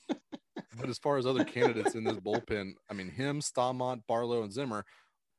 [0.78, 4.52] but as far as other candidates in this bullpen, I mean him, Staumont, Barlow, and
[4.52, 4.86] Zimmer,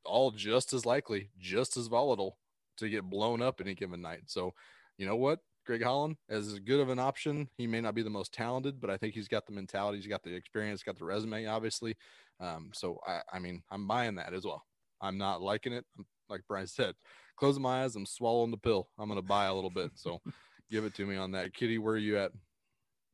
[0.03, 2.37] all just as likely, just as volatile
[2.77, 4.23] to get blown up any given night.
[4.27, 4.53] So
[4.97, 5.39] you know what?
[5.65, 8.91] Greg Holland, as good of an option, he may not be the most talented, but
[8.91, 11.95] I think he's got the mentality, he's got the experience, got the resume, obviously.
[12.39, 14.63] Um, so I, I mean, I'm buying that as well.
[15.01, 15.83] I'm not liking it.
[15.97, 16.93] I'm, like Brian said,
[17.37, 18.89] closing my eyes, I'm swallowing the pill.
[18.97, 19.91] I'm going to buy a little bit.
[19.95, 20.19] So
[20.71, 21.53] give it to me on that.
[21.53, 22.31] Kitty, where are you at?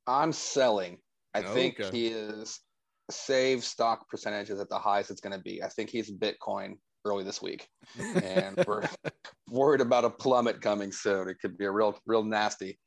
[0.07, 0.97] I'm selling.
[1.33, 1.97] I think Okay.
[1.97, 2.59] he is
[3.09, 5.61] save stock percentages at the highest it's going to be.
[5.63, 7.67] I think he's Bitcoin early this week,
[8.21, 8.83] and we're
[9.49, 11.27] worried about a plummet coming soon.
[11.29, 12.79] It could be a real, real nasty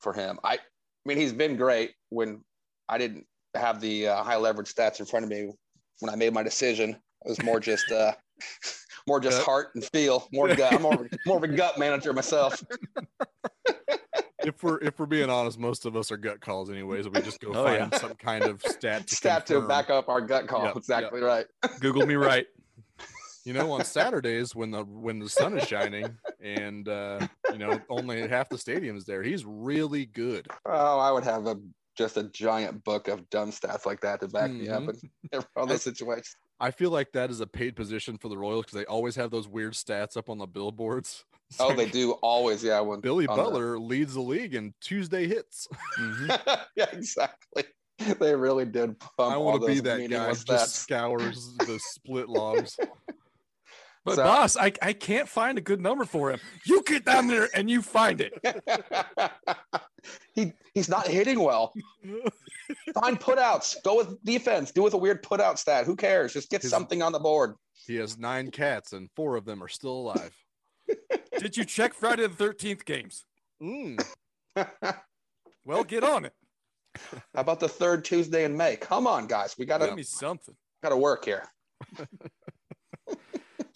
[0.00, 0.38] for him.
[0.44, 0.58] I, I
[1.04, 2.44] mean, he's been great when
[2.88, 5.50] I didn't have the uh, high leverage stats in front of me
[6.00, 6.90] when I made my decision.
[6.90, 8.12] It was more just, uh,
[9.08, 9.46] more just Gut.
[9.46, 10.28] heart and feel.
[10.32, 10.72] More gut.
[10.74, 12.62] I'm more, of a- more of a gut manager myself.
[14.44, 17.08] if we're if we're being honest, most of us are gut calls anyways.
[17.08, 17.98] We just go Oh, find yeah.
[17.98, 20.64] some kind of stat to Stat to back up our gut call.
[20.64, 21.46] Yep, exactly right.
[21.80, 22.46] Google me right.
[23.44, 27.80] You know, on Saturdays when the when the sun is shining and uh, you know
[27.88, 30.46] only half the stadium is there, he's really good.
[30.66, 31.56] Oh, I would have a
[31.96, 34.82] just a giant book of dumb stats like that to back me up
[35.32, 36.36] in all those situations.
[36.60, 39.30] I feel like that is a paid position for the Royals because they always have
[39.30, 41.24] those weird stats up on the billboards.
[41.50, 42.62] It's Oh, like they do always.
[42.62, 45.66] Yeah, when Billy on the- Butler leads the league in Tuesday hits.
[45.98, 46.30] Mm-hmm.
[46.76, 47.64] yeah, exactly.
[48.20, 50.02] They really did pump I want to be that guy.
[50.02, 52.78] meaningless Just scours the split logs.
[54.08, 56.40] But So- boss, I, I can't find a good number for him.
[56.64, 58.32] You get down there and you find it.
[60.34, 61.72] he he's not hitting well.
[62.94, 63.76] Find putouts.
[63.84, 64.70] Go with defense.
[64.72, 65.84] Do with a weird putout stat.
[65.86, 66.32] Who cares?
[66.32, 67.54] Just get His- something on the board.
[67.86, 70.34] He has nine cats, and four of them are still alive.
[71.38, 73.24] Did you check Friday the 13th games?
[73.62, 74.02] Mm.
[75.64, 76.32] Well, get on it.
[77.34, 78.76] How about the third Tuesday in May?
[78.76, 79.54] Come on, guys.
[79.58, 80.54] We gotta Give me something.
[80.82, 81.44] gotta work here.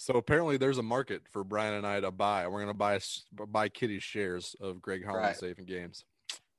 [0.03, 2.49] So apparently, there's a market for Brian and I to buy.
[2.49, 2.99] We're gonna buy
[3.47, 5.37] buy Kitty's shares of Greg Holland Right.
[5.37, 6.05] saving games.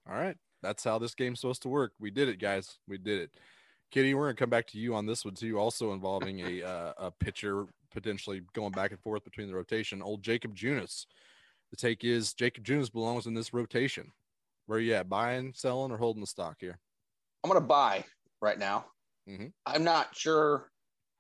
[0.08, 1.92] All right, that's how this game's supposed to work.
[2.00, 2.78] We did it, guys.
[2.88, 3.32] We did it.
[3.92, 5.60] Kitty, we're gonna come back to you on this one too.
[5.60, 10.02] Also involving a uh, a pitcher potentially going back and forth between the rotation.
[10.02, 11.06] Old Jakob Junis.
[11.72, 14.14] The take is Jakob Junis belongs in this rotation.
[14.68, 15.10] Where you at?
[15.10, 16.80] Buying, selling, or holding the stock here?
[17.44, 18.06] I'm gonna buy
[18.42, 18.86] right now.
[19.28, 19.52] Mhm.
[19.66, 20.72] I'm not sure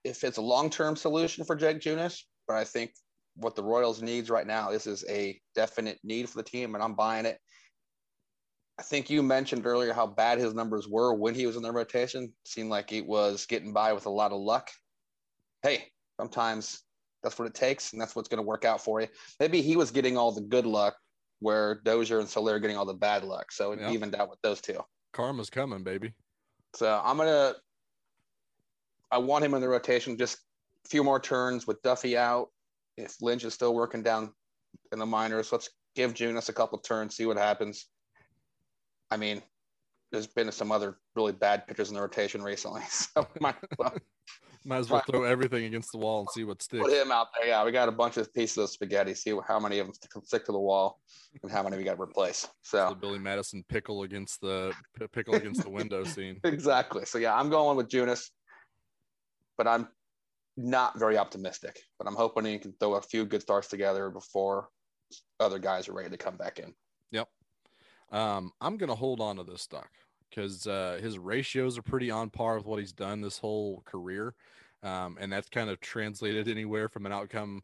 [0.04, 2.94] if it's a long-term solution for Jake Junis, but I think
[3.36, 6.84] what the Royals needs right now, this is a definite need for the team, and
[6.84, 7.39] I'm buying it.
[8.80, 11.72] I think you mentioned earlier how bad his numbers were when he was in the
[11.72, 12.34] rotation.
[12.46, 14.72] Seemed like he was getting by with a lot of luck.
[15.62, 15.86] Hey,
[16.20, 16.82] sometimes
[17.22, 19.08] that's what it takes, and that's what's going to work out for you.
[19.39, 20.96] Maybe he was getting all the good luck,
[21.39, 23.52] where Dozier and Soler are getting all the bad luck.
[23.52, 23.92] So it Yeah.
[23.92, 24.80] evened out with those two.
[25.13, 26.13] Karma's coming, baby.
[26.76, 27.56] So I'm gonna.
[29.13, 30.17] I want him in the rotation.
[30.17, 30.39] Just
[30.86, 32.47] a few more turns with Duffy out.
[32.97, 34.34] If Lynch is still working down
[34.91, 37.86] in the minors, let's give Junis a couple of turns, see what happens.
[39.12, 39.43] I mean,
[40.12, 43.93] there's been some other really bad pitchers in the rotation recently, so might as well
[44.65, 46.82] Might as well throw everything against the wall and see what sticks.
[46.82, 47.49] put him out there.
[47.49, 49.13] Yeah, we got a bunch of pieces of spaghetti.
[49.13, 50.99] See how many of them stick- to the wall,
[51.41, 52.47] and how many we got to replace.
[52.62, 54.73] So the Billy Madison pickle against the
[55.12, 56.39] pickle against the window scene.
[56.45, 57.04] exactly.
[57.04, 58.30] So yeah, I'm going with Junis,
[59.58, 59.88] but I'm
[60.58, 61.80] not very optimistic.
[61.98, 64.70] But I'm hoping he can throw a few good starts together before
[65.39, 66.74] other guys are ready to come back in.
[67.12, 67.28] Yep.
[68.12, 69.89] Um, I'm gonna hold on to this stock
[70.30, 74.36] because uh, his ratios are pretty on par with what he's done this whole career,
[74.82, 77.62] um, and that's kind of translated anywhere from an outcome.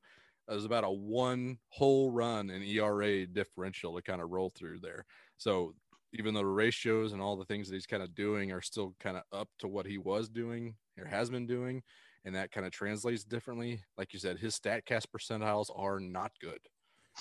[0.47, 5.05] as about a one whole run in ERA differential to kind of roll through there.
[5.37, 5.75] So
[6.13, 8.95] even though the ratios and all the things that he's kind of doing are still
[8.99, 11.83] kind of up to what he was doing or has been doing,
[12.25, 13.81] and that kind of translates differently.
[13.97, 16.59] Like you said, his StatCast percentiles are not good.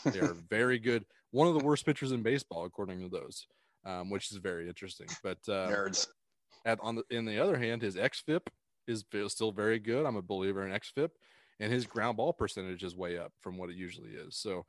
[0.04, 1.04] They are very good.
[1.30, 3.46] One of the worst pitchers in baseball, according to those,
[3.84, 5.08] um, which is very interesting.
[5.22, 6.06] But uh, Nerds.
[6.64, 8.46] at on the in the other hand, his xFIP
[8.86, 10.06] is still very good.
[10.06, 11.10] I'm a believer in xFIP,
[11.60, 14.36] and his ground ball percentage is way up from what it usually is.
[14.36, 14.64] So,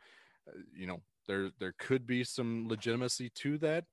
[0.48, 3.86] uh, you know, there there could be some legitimacy to that,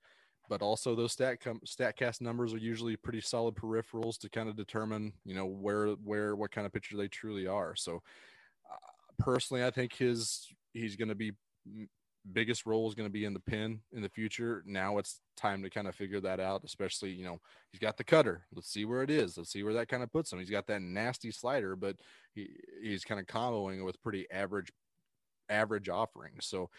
[0.48, 4.56] but also those stat com- statcast numbers are usually pretty solid peripherals to kind of
[4.56, 7.74] determine, you know, where where what kind of pitcher they truly are.
[7.74, 8.02] So,
[8.70, 8.76] uh,
[9.18, 11.32] personally, I think his he's going to be
[12.32, 14.62] biggest role is going to be in the pin in the future.
[14.66, 18.04] Now it's time to kind of figure that out, especially, you know, he's got the
[18.04, 18.46] cutter.
[18.54, 19.36] Let's see where it is.
[19.36, 20.38] Let's see where that kind of puts him.
[20.38, 21.96] He's got that nasty slider, but
[22.34, 22.48] he,
[22.82, 24.72] he's kind of comboing with pretty average
[25.48, 26.46] average offerings.
[26.46, 26.70] So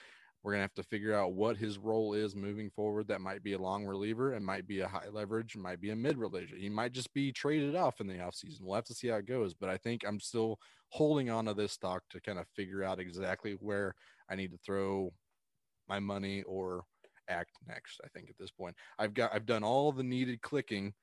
[0.43, 3.07] we're going to have to figure out what his role is moving forward.
[3.07, 4.33] That might be a long reliever.
[4.33, 5.55] It might be a high leverage.
[5.55, 6.55] It might be a mid reliever.
[6.55, 8.61] He might just be traded off in the offseason.
[8.61, 9.53] We'll have to see how it goes.
[9.53, 12.99] But I think I'm still holding on to this stock to kind of figure out
[12.99, 13.93] exactly where
[14.29, 15.11] I need to throw
[15.89, 16.83] my money or
[17.29, 17.99] act next.
[18.03, 20.93] I think at this point, I've got I've done all the needed clicking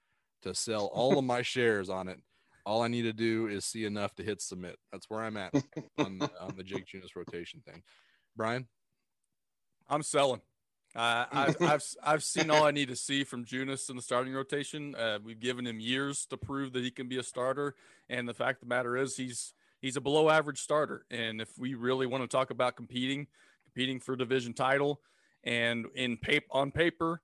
[0.42, 2.18] to sell all of my shares on it.
[2.66, 4.76] All I need to do is see enough to hit submit.
[4.90, 5.52] That's where I'm at
[5.98, 7.82] on the, on the Jake Junis rotation thing.
[8.36, 8.66] Brian,
[9.88, 10.40] I'm selling.
[10.94, 14.34] Uh, I've, I've I've seen all I need to see from Junis in the starting
[14.34, 14.94] rotation.
[14.94, 17.74] Uh, we've given him years to prove that he can be a starter,
[18.08, 21.04] and the fact of the matter is he's he's a below average starter.
[21.10, 23.26] And if we really want to talk about competing,
[23.64, 25.00] competing for division title,
[25.42, 27.20] and in paper on paper,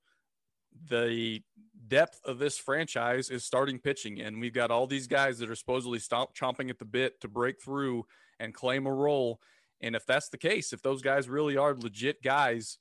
[0.88, 1.42] the
[1.88, 5.56] depth of this franchise is starting pitching, and we've got all these guys that are
[5.56, 8.04] supposedly stop chomping at the bit to break through
[8.38, 9.40] and claim a role.
[9.80, 12.78] And if that's the case, if those guys really are legit guys,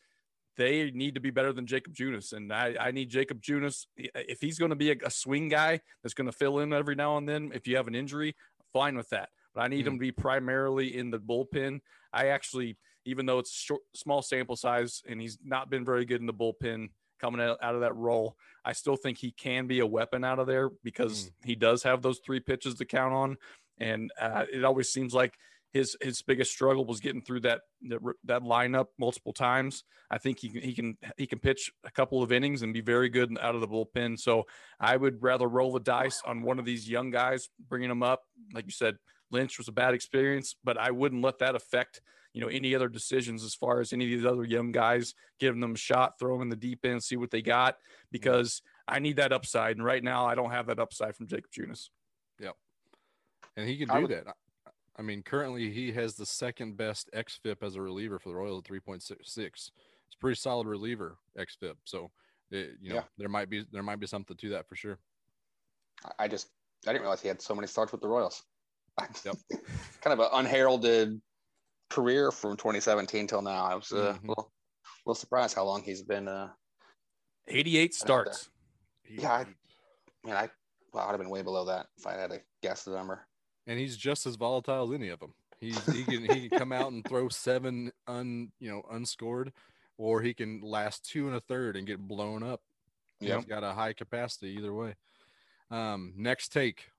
[0.57, 2.33] they need to be better than Jakob Junis.
[2.33, 3.85] And I, I need Jakob Junis.
[3.95, 6.95] If he's going to be a, a swing guy that's going to fill in every
[6.95, 8.35] now and then, if you have an injury,
[8.73, 9.29] fine with that.
[9.55, 11.79] But I need him to be primarily in the bullpen.
[12.11, 16.19] I actually, even though it's short, small sample size and he's not been very good
[16.19, 16.89] in the bullpen
[17.21, 18.35] coming out, out of that role.
[18.65, 21.45] I still think he can be a weapon out of there because Mm.
[21.45, 23.37] he does have those three pitches to count on,
[23.77, 25.33] and uh, it always seems like
[25.71, 29.83] his his biggest struggle was getting through that that, that lineup multiple times.
[30.09, 32.81] I think he can he can he can pitch a couple of innings and be
[32.81, 34.19] very good out of the bullpen.
[34.19, 34.45] So
[34.79, 38.23] I would rather roll the dice on one of these young guys, bringing them up.
[38.53, 38.95] Like you said,
[39.31, 42.01] Lynch was a bad experience, but I wouldn't let that affect
[42.33, 45.61] you know any other decisions as far as any of these other young guys giving
[45.61, 47.77] them a shot, throw them in the deep end, see what they got
[48.11, 51.51] because I need that upside, and right now I don't have that upside from Jakob
[51.51, 51.89] Junis.
[52.39, 52.55] Yep,
[53.55, 54.35] and he can do would- that.
[54.99, 58.35] I- I mean, currently he has the second best xFIP as a reliever for the
[58.35, 59.11] Royals at 3.66.
[59.55, 59.71] It's
[60.15, 61.75] a pretty solid reliever xFIP.
[61.85, 62.11] So,
[62.51, 63.03] it, you know, Yeah.
[63.17, 64.99] there might be there might be something to that for sure.
[66.03, 66.49] I- I just
[66.87, 68.43] I didn't realize he had so many starts with the Royals.
[69.23, 69.35] Yep.
[70.01, 71.21] kind of an unheralded
[71.89, 73.63] career from 2017 till now.
[73.65, 74.23] I was uh, Mhm.
[74.23, 74.53] a little,
[75.05, 76.27] little surprised how long he's been.
[76.27, 76.53] Uh,
[77.47, 78.49] 88 starts.
[79.05, 79.45] Yeah, I- I
[80.27, 80.49] mean, I
[80.91, 83.27] well, I'd have been way below that if I had to guess the number.
[83.69, 85.33] And he's just as volatile as any of them.
[85.61, 89.53] He's he can he can come out and throw seven un you know unscored,
[89.97, 92.61] or he can last two and a third and get blown up.
[93.21, 93.37] Yep.
[93.37, 94.95] He's got a high capacity either way.
[95.69, 96.89] Um, next take.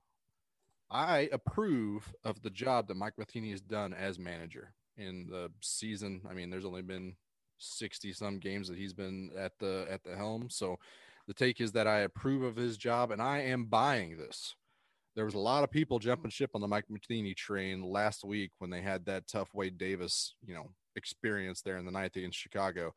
[0.91, 6.21] I approve of the job that Mike Matheny has done as manager in the season.
[6.29, 7.15] I mean, there's only been
[7.59, 10.49] 60 some games that he's been at the at the helm.
[10.51, 10.79] So
[11.27, 14.55] the take is that I approve of his job and I am buying this.
[15.17, 16.09] There was a lot of people mm-hmm.
[16.09, 19.79] jumping ship on the Mike Matheny train last week when they had that tough Wade
[19.79, 22.95] Davis, you know, experience there in the ninth against Chicago.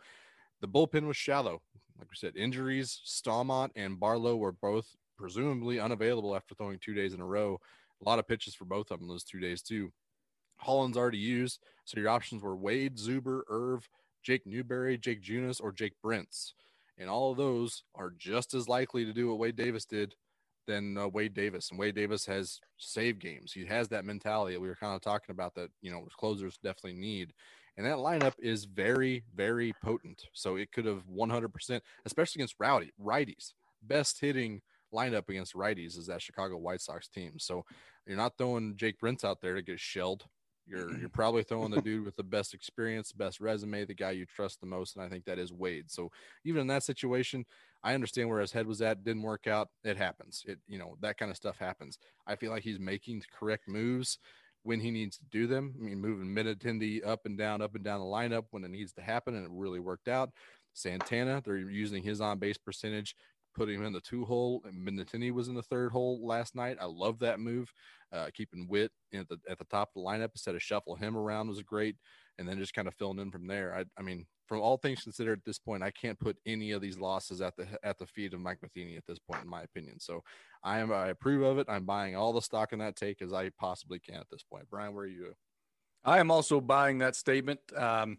[0.61, 1.61] The bullpen was shallow.
[1.97, 4.87] Like we said, injuries, Staumont and Barlow were both
[5.17, 7.59] presumably unavailable after throwing two days in a row.
[8.01, 9.91] A lot of pitches for both of them those two days too.
[10.57, 13.83] Holland's already used, so your options were Wade, Zuber, Erv,
[14.23, 16.53] Jake Newberry, Jake Junis, or Jake Brentz,
[16.97, 20.15] and all of those are just as likely to do what Wade Davis did
[20.67, 21.69] than uh, Wade Davis.
[21.69, 23.51] And Wade Davis has save games.
[23.51, 26.57] He has that mentality that we were kind of talking about that you know closers
[26.57, 27.33] definitely need.
[27.75, 30.25] And that lineup is very, very potent.
[30.33, 33.53] So it could have 100%, especially against rowdy righties.
[33.81, 34.61] Best hitting
[34.93, 37.39] lineup against righties is that Chicago White Sox team.
[37.39, 37.65] So
[38.05, 40.25] you're not throwing Jake Brentz out there to get shelled.
[40.65, 44.25] You're you're probably throwing the dude with the best experience, best resume, the guy you
[44.25, 45.89] trust the most, and I think that is Wade.
[45.89, 46.11] So
[46.45, 47.45] even in that situation,
[47.83, 49.03] I understand where his head was at.
[49.03, 49.69] Didn't work out.
[49.83, 50.43] It happens.
[50.47, 51.97] It you know that kind of stuff happens.
[52.25, 54.19] I feel like he's making the correct moves
[54.63, 55.75] when he needs to do them.
[55.77, 58.93] I mean, moving Benintendi up and down, up and down the lineup when it needs
[58.93, 60.29] to happen, and it really worked out.
[60.73, 63.15] Santana, they're using his on base percentage,
[63.53, 66.77] putting him in the two hole, and Benintendi was in the third hole last night.
[66.79, 67.71] I love that move.
[68.11, 71.17] Uh, keeping Whit at the at the top of the lineup instead of shuffle him
[71.17, 71.97] around was great,
[72.37, 73.75] and then just kind of filling in from there.
[73.75, 76.81] I, I mean, from all things considered at this point, I can't put any of
[76.81, 79.61] these losses at the at the feet of Mike Matheny at this point, in my
[79.61, 79.99] opinion.
[79.99, 80.23] So
[80.63, 81.67] I am I approve of it.
[81.69, 84.65] I'm buying all the stock in that take as I possibly can at this point.
[84.69, 85.33] Brian, where are you?
[86.03, 87.59] I am also buying that statement.
[87.75, 88.17] Um,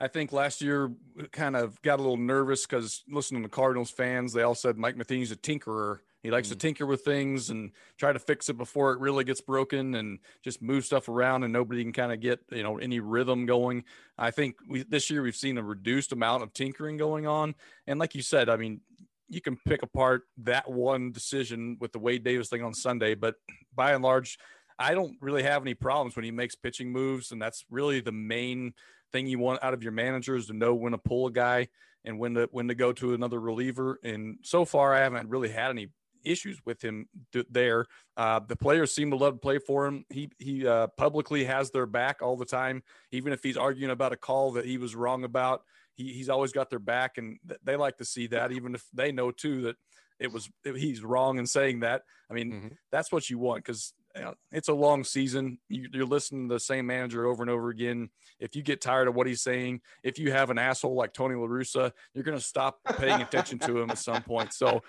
[0.00, 0.92] I think last year
[1.30, 4.96] kind of got a little nervous because listening to Cardinals fans, they all said Mike
[4.96, 5.98] Matheny's a tinkerer.
[6.22, 6.60] He likes to mm.
[6.60, 10.62] tinker with things and try to fix it before it really gets broken and just
[10.62, 13.84] move stuff around and nobody can kind of get, you know, any rhythm going.
[14.16, 17.54] I think we this year we've seen a reduced amount of tinkering going on.
[17.86, 18.80] And like you said, I mean,
[19.28, 23.36] you can pick apart that one decision with the Wade Davis thing on Sunday, but
[23.74, 24.38] by and large,
[24.78, 28.12] I don't really have any problems when he makes pitching moves, and that's really the
[28.12, 28.74] main
[29.10, 31.68] thing you want out of your manager is to know when to pull a guy
[32.04, 33.98] and when to when to go to another reliever.
[34.02, 35.88] And so far, I haven't really had any
[36.24, 37.86] issues with him th- there.
[38.16, 40.04] Uh, the players seem to love to play for him.
[40.10, 44.12] He he uh, publicly has their back all the time, even if he's arguing about
[44.12, 45.62] a call that he was wrong about.
[45.94, 48.84] He, he's always got their back, and th- they like to see that, even if
[48.94, 49.76] they know too that
[50.18, 52.02] it was he's wrong in saying that.
[52.30, 52.76] I mean, Mhm.
[52.90, 55.58] that's what you want because you know, it's a long season.
[55.70, 58.10] You, you're listening to the same manager over and over again.
[58.38, 61.34] If you get tired of what he's saying, if you have an asshole like Tony
[61.34, 64.52] La Russa, you're going to stop paying attention to him at some point.
[64.52, 64.82] So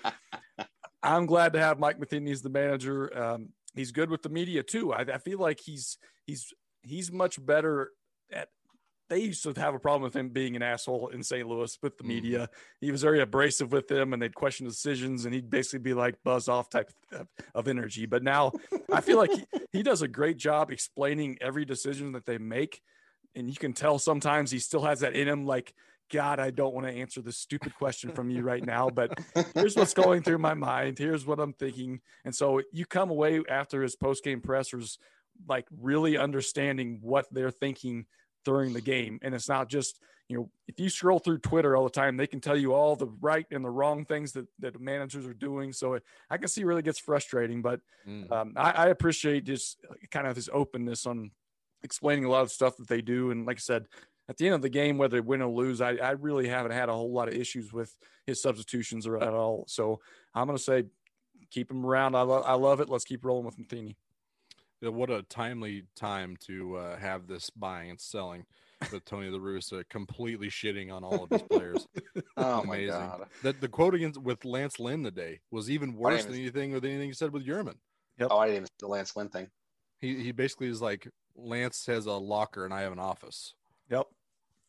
[1.03, 3.15] I'm glad to have Mike Matheny as the manager.
[3.17, 4.93] Um, he's good with the media too.
[4.93, 7.91] I, I feel like he's he's he's much better
[8.31, 8.49] at.
[9.09, 11.45] They used to have a problem with him being an asshole in St.
[11.47, 12.07] Louis with the Mhm.
[12.07, 12.49] media.
[12.79, 16.15] He was very abrasive with them, and they'd question decisions, and he'd basically be like
[16.23, 18.05] buzz off type of, of energy.
[18.05, 18.53] But now
[18.91, 19.43] I feel like he,
[19.73, 22.81] he does a great job explaining every decision that they make,
[23.35, 25.45] and you can tell sometimes he still has that in him.
[25.45, 25.73] Like,
[26.13, 29.17] God, I don't want to answer this stupid question from you right now, but
[29.55, 30.99] here's what's going through my mind.
[30.99, 32.01] Here's what I'm thinking.
[32.23, 34.99] And so you come away after his post game pressers,
[35.49, 38.05] like really understanding what they're thinking
[38.45, 39.17] during the game.
[39.23, 39.99] And it's not just,
[40.29, 42.95] you know, if you scroll through Twitter all the time, they can tell you all
[42.95, 45.73] the right and the wrong things that that managers are doing.
[45.73, 48.31] So it, I can see really gets frustrating, but Mm.
[48.31, 49.77] um, I, I appreciate just
[50.11, 51.31] kind of his openness on
[51.83, 53.31] explaining a lot of stuff that they do.
[53.31, 53.87] And like I said,
[54.29, 56.71] at the end of the game, whether they win or lose, I, I really haven't
[56.71, 57.95] had a whole lot of issues with
[58.25, 59.65] his substitutions or at all.
[59.67, 59.99] So
[60.33, 60.85] I'm going to say
[61.51, 62.15] keep him around.
[62.15, 62.89] I, lo- I love it.
[62.89, 63.97] Let's keep rolling with Matheny.
[64.81, 68.45] Yeah, what a timely time to uh, have this buying and selling
[68.91, 71.87] with Tony La Russa completely shitting on all of his players.
[72.35, 73.27] Oh my god.
[73.43, 76.83] The, the quote against with Lance Lynn today was even worse even- than anything with
[76.83, 77.75] anything he said with Yermin.
[78.19, 79.47] Oh, I didn't even see the Lance Lynn thing.
[80.01, 83.53] He he basically is like Lance has a locker and I have an office.
[83.93, 84.07] Yep.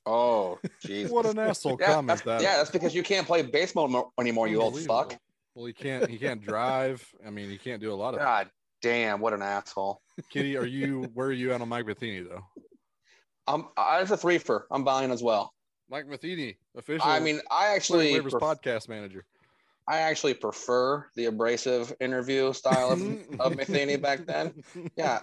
[0.07, 1.11] Oh, jeez.
[1.11, 2.43] What an asshole yeah, comment that.
[2.43, 5.17] yeah, that's because you can't play baseball mo- anymore, you old fuck.
[5.55, 7.03] Well, he can't he can't drive.
[7.27, 8.21] I mean, he can't do a lot of.
[8.21, 8.51] God
[8.83, 10.03] damn, what an asshole.
[10.31, 12.45] Kitty, are you where are you at on Mike Matheny though?
[13.47, 15.55] I'm I, it's a three for I'm buying as well.
[15.89, 17.09] Mike Matheny, official.
[17.09, 19.25] I mean, I actually actually pref- podcast manager.
[19.87, 23.01] I actually prefer the abrasive interview style of,
[23.41, 24.63] of Matheny back then.
[24.97, 25.21] Yeah.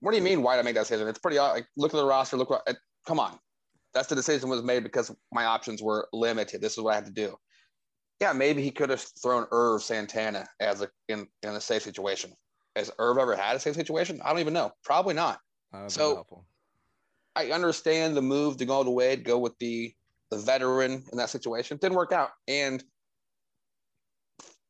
[0.00, 0.42] What do you mean?
[0.42, 1.08] Why did I make that decision?
[1.08, 1.38] It's pretty.
[1.38, 2.36] Like, look at the roster.
[2.36, 2.76] Look what.
[3.08, 3.38] Come on.
[3.94, 6.60] That's the decision was made because my options were limited.
[6.60, 7.36] This is what I had to do.
[8.20, 12.34] Yeah, maybe he could have thrown Erv Santana as a in, in a safe situation.
[12.76, 14.20] Has Erv ever had a safe situation?
[14.22, 14.72] I don't even know.
[14.84, 15.40] Probably not.
[15.86, 16.26] So-.
[17.34, 19.94] I understand the move to go to Wade, go with the
[20.30, 21.78] the veteran in that situation.
[21.78, 22.30] Didn't work out.
[22.46, 22.84] And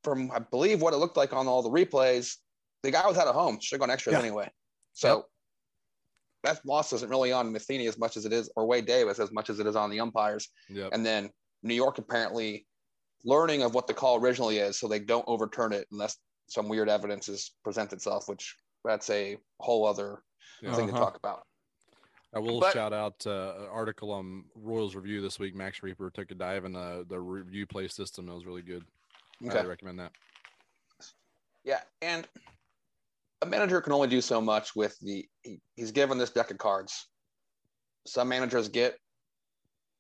[0.05, 2.37] from I believe what it looked like on all the replays,
[2.85, 3.59] the guy was out of home.
[3.61, 4.21] Should have gone extras Yeah.
[4.21, 4.49] anyway.
[4.93, 5.27] So
[6.45, 9.33] that loss isn't really on Matheny as much as it is, or Wade Davis as
[9.33, 10.49] much as it is on the umpires.
[10.69, 10.91] Yep.
[10.93, 11.31] And then
[11.63, 12.67] New York apparently
[13.25, 16.17] learning of what the call originally is, so they don't overturn it unless
[16.49, 20.23] some weird evidence is present itself, which that's a whole other
[20.63, 20.75] Yeah.
[20.75, 21.05] thing to Uh-huh.
[21.05, 21.45] talk about.
[22.35, 25.55] I will But- shout out uh, an article on Royals Review this week.
[25.55, 28.29] Max Rieper took a dive in the, the review play system.
[28.29, 28.85] It was really good.
[29.43, 29.67] I Okay.
[29.67, 30.13] recommend that.
[31.65, 32.27] Yeah, and
[33.43, 35.27] a manager can only do so much with the.
[35.43, 37.09] He, he's given this deck of cards.
[38.07, 38.95] Some managers get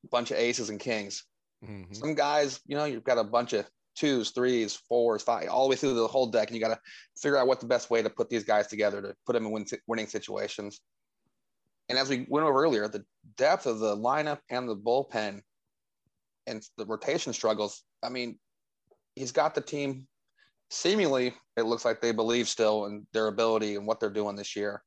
[0.04, 1.24] a bunch of aces and kings.
[1.64, 1.94] Mhm.
[1.94, 5.70] Some guys, you know, you've got a bunch of twos, threes, fours, five, all the
[5.70, 6.80] way through the whole deck, and you got to
[7.20, 9.52] figure out what the best way to put these guys together to put them in
[9.52, 10.80] win, winning situations.
[11.88, 13.04] And as we went over earlier, the
[13.36, 15.42] depth of the lineup and the bullpen
[16.46, 17.82] and the rotation struggles.
[18.02, 18.38] I mean,
[19.16, 20.06] he's got the team
[20.70, 24.54] seemingly it looks like they believe still in their ability and what they're doing this
[24.54, 24.82] year.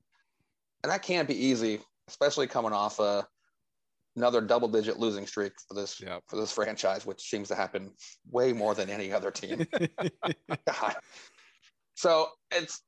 [0.84, 3.26] And that can't be easy, especially coming off a,
[4.16, 6.24] another double digit losing streak for this Yep.
[6.28, 7.92] for this franchise, which seems to happen
[8.30, 9.66] way more than any other team.
[11.94, 12.82] So it's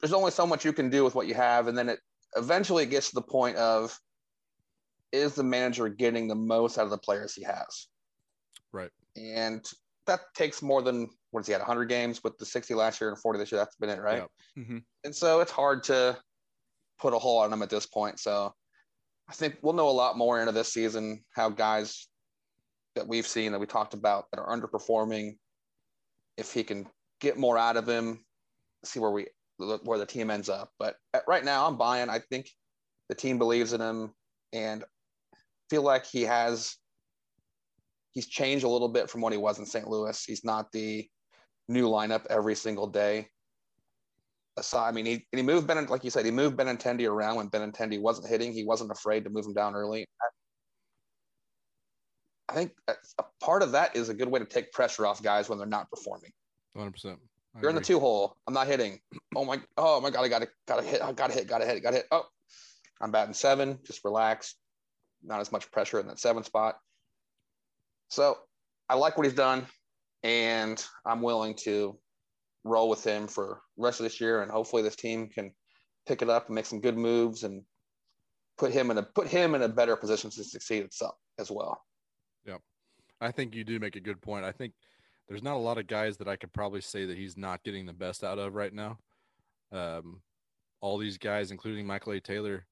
[0.00, 1.98] there's only so much you can do with what you have, and then it
[2.36, 3.98] eventually gets to the point of
[5.10, 7.86] is the manager getting the most out of the players he has?
[8.72, 8.90] Right.
[9.16, 9.64] And
[10.10, 13.10] that takes more than what is he had 100 games with the 60 last year
[13.10, 13.60] and 40 this year.
[13.60, 14.18] That's been it, right?
[14.18, 14.66] Yep.
[14.66, 14.84] Mhm.
[15.04, 16.20] And so it's hard to
[16.98, 18.18] put a hole on him at this point.
[18.18, 18.52] So
[19.28, 22.08] I think we'll know a lot more into this season how guys
[22.96, 25.38] that we've seen that we talked about that are underperforming,
[26.36, 26.88] if he can
[27.20, 28.24] get more out of him,
[28.84, 29.28] see where we
[29.84, 30.72] where the team ends up.
[30.78, 32.08] But at- right now, I'm buying.
[32.08, 32.50] I think
[33.08, 34.12] the team believes in him,
[34.52, 34.84] and
[35.68, 36.76] feel like he has
[38.12, 39.88] he's changed a little bit from what he was in St.
[39.88, 40.24] Louis.
[40.24, 41.08] He's not the
[41.68, 43.28] new lineup every single day.
[44.56, 47.48] Aside, I mean, he he moved Ben, like you said, he moved Benintendi around when
[47.48, 48.52] Benintendi wasn't hitting.
[48.52, 50.06] He wasn't afraid to move him down early.
[52.48, 55.48] I think a part of that is a good way to take pressure off guys
[55.48, 56.32] when they're not performing.
[56.76, 57.16] 100%.
[57.54, 58.36] I You're in the two hole.
[58.46, 58.98] I'm not hitting.
[59.36, 61.00] Oh my, oh my god, I got to, got to hit.
[61.00, 61.46] I got to hit.
[61.46, 61.82] Got to hit.
[61.82, 62.06] Got to hit.
[62.10, 62.24] Oh,
[63.00, 63.78] I'm batting seven.
[63.84, 64.56] Just relax.
[65.22, 66.76] Not as much pressure in that seven spot.
[68.10, 68.36] So
[68.88, 69.66] I like what he's done,
[70.24, 71.96] and I'm willing to
[72.64, 75.52] roll with him for rest of this year, and hopefully this team can
[76.06, 77.62] pick it up and make some good moves and
[78.58, 81.80] put him in a put him in a better position to succeed itself as well.
[82.44, 82.58] Yeah,
[83.20, 84.44] I think you do make a good point.
[84.44, 84.74] I think
[85.28, 87.86] there's not a lot of guys that I could probably say that he's not getting
[87.86, 88.98] the best out of right now.
[89.70, 90.20] Um,
[90.80, 92.20] all these guys, including Michael A.
[92.20, 92.66] Taylor,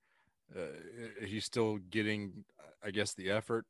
[0.57, 2.45] uh, he's still getting,
[2.85, 3.67] I guess, the effort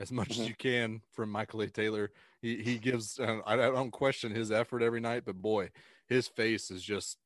[0.00, 0.48] as much as Mhm.
[0.48, 1.68] you can from Michael A.
[1.68, 2.10] Taylor.
[2.42, 3.20] He he gives.
[3.20, 5.70] Uh, I, I don't question his effort every night, but boy,
[6.08, 7.18] his face is just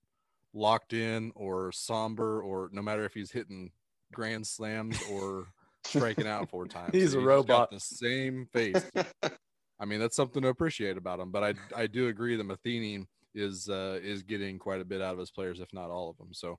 [0.53, 3.73] locked in or somber, or no matter if he's hitting
[4.13, 5.47] grand slams or
[5.85, 6.93] striking out four times.
[6.93, 7.71] He's a got robot.
[7.71, 8.83] the same face.
[9.81, 11.31] I mean, that's something to appreciate about him.
[11.31, 15.13] But I I do agree that Matheny is uh, is getting quite a bit out
[15.15, 16.33] of his players, if not all of them.
[16.33, 16.59] So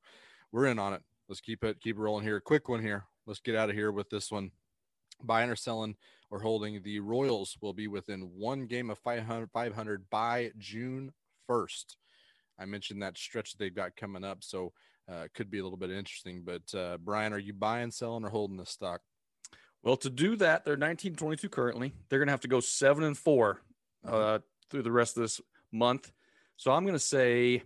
[0.51, 1.01] we're in on it.
[1.27, 2.39] Let's keep it keep it rolling here.
[2.39, 3.05] Quick one here.
[3.25, 4.51] let's get out of here with this one.
[5.23, 5.95] Buying or selling
[6.31, 11.11] or holding the Royals will be within one game of 500, 500 by June
[11.49, 11.95] 1st.
[12.59, 14.73] I mentioned that stretch that they've got coming up, so
[15.11, 16.43] uh, could be a little bit interesting.
[16.45, 19.01] But uh, Brian, are you buying, selling, or holding the stock?
[19.83, 21.93] Well, to do that, they're 1922 currently.
[22.09, 23.61] They're going to have to go seven and four
[24.07, 24.39] uh,
[24.71, 25.39] through the rest of this
[25.71, 26.11] month.
[26.57, 27.61] So I'm going to say,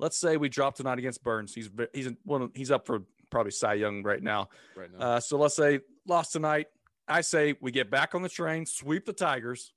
[0.00, 1.54] let's say we drop tonight against Burnes.
[1.54, 4.48] He's he's one he's up for probably Cy Young right now.
[4.74, 6.66] Right now, Uh, so let's say lost tonight.
[7.06, 9.72] I say we get back on the train, sweep the Tigers.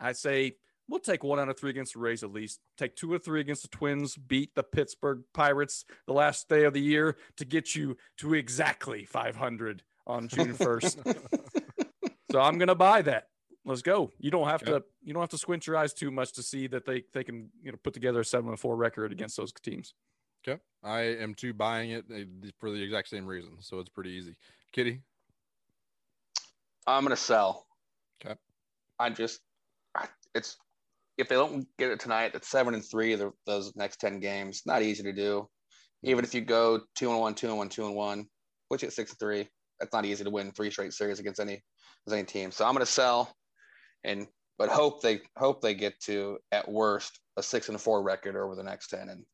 [0.00, 0.56] I say
[0.88, 2.60] we'll take one out of three against the Rays at least.
[2.76, 4.16] Take two or three against the Twins.
[4.16, 9.04] Beat the Pittsburgh Pirates the last day of the year to get you to exactly
[9.04, 11.16] 500 on June 1st.
[12.32, 13.28] so I'm gonna buy that.
[13.64, 14.10] Let's go.
[14.18, 14.68] You don't have Yep.
[14.82, 14.84] to.
[15.04, 17.50] You don't have to squint your eyes too much to see that they they can
[17.62, 19.94] you know put together a seven and four record against those teams.
[20.46, 20.60] Okay.
[20.84, 24.34] I am too buying it uh, for the exact same reason, so it's pretty easy.
[24.72, 25.00] Kitty,
[26.86, 27.66] I'm gonna sell.
[28.24, 28.34] Okay.
[28.98, 29.40] I just,
[30.34, 30.56] it's
[31.18, 33.14] if they don't get it tonight, it's seven and three.
[33.14, 35.48] The, those next ten games, not easy to do.
[36.02, 38.26] Even if you go two and one, two and one, two and one,
[38.68, 41.62] which at six and three, that's not easy to win three straight series against any
[42.06, 42.50] against any team.
[42.50, 43.32] So I'm gonna sell,
[44.02, 44.26] and
[44.58, 48.56] but hope they hope they get to at worst a six and four record over
[48.56, 49.24] the next ten and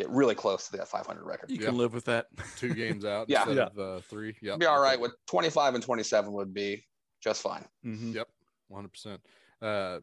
[0.00, 1.50] get really close to that 500 record.
[1.50, 1.66] You Yeah.
[1.66, 2.28] can live with that.
[2.56, 3.40] two games out Yeah.
[3.42, 3.66] instead Yeah.
[3.66, 4.34] of uh, three.
[4.40, 6.84] Yeah, Be all right with 25 and 27 would be
[7.20, 7.66] just fine.
[7.84, 8.14] Mhm.
[8.14, 8.28] Yep,
[8.68, 9.20] one hundred percent.
[9.60, 10.00] Uh,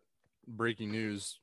[0.47, 1.39] breaking news: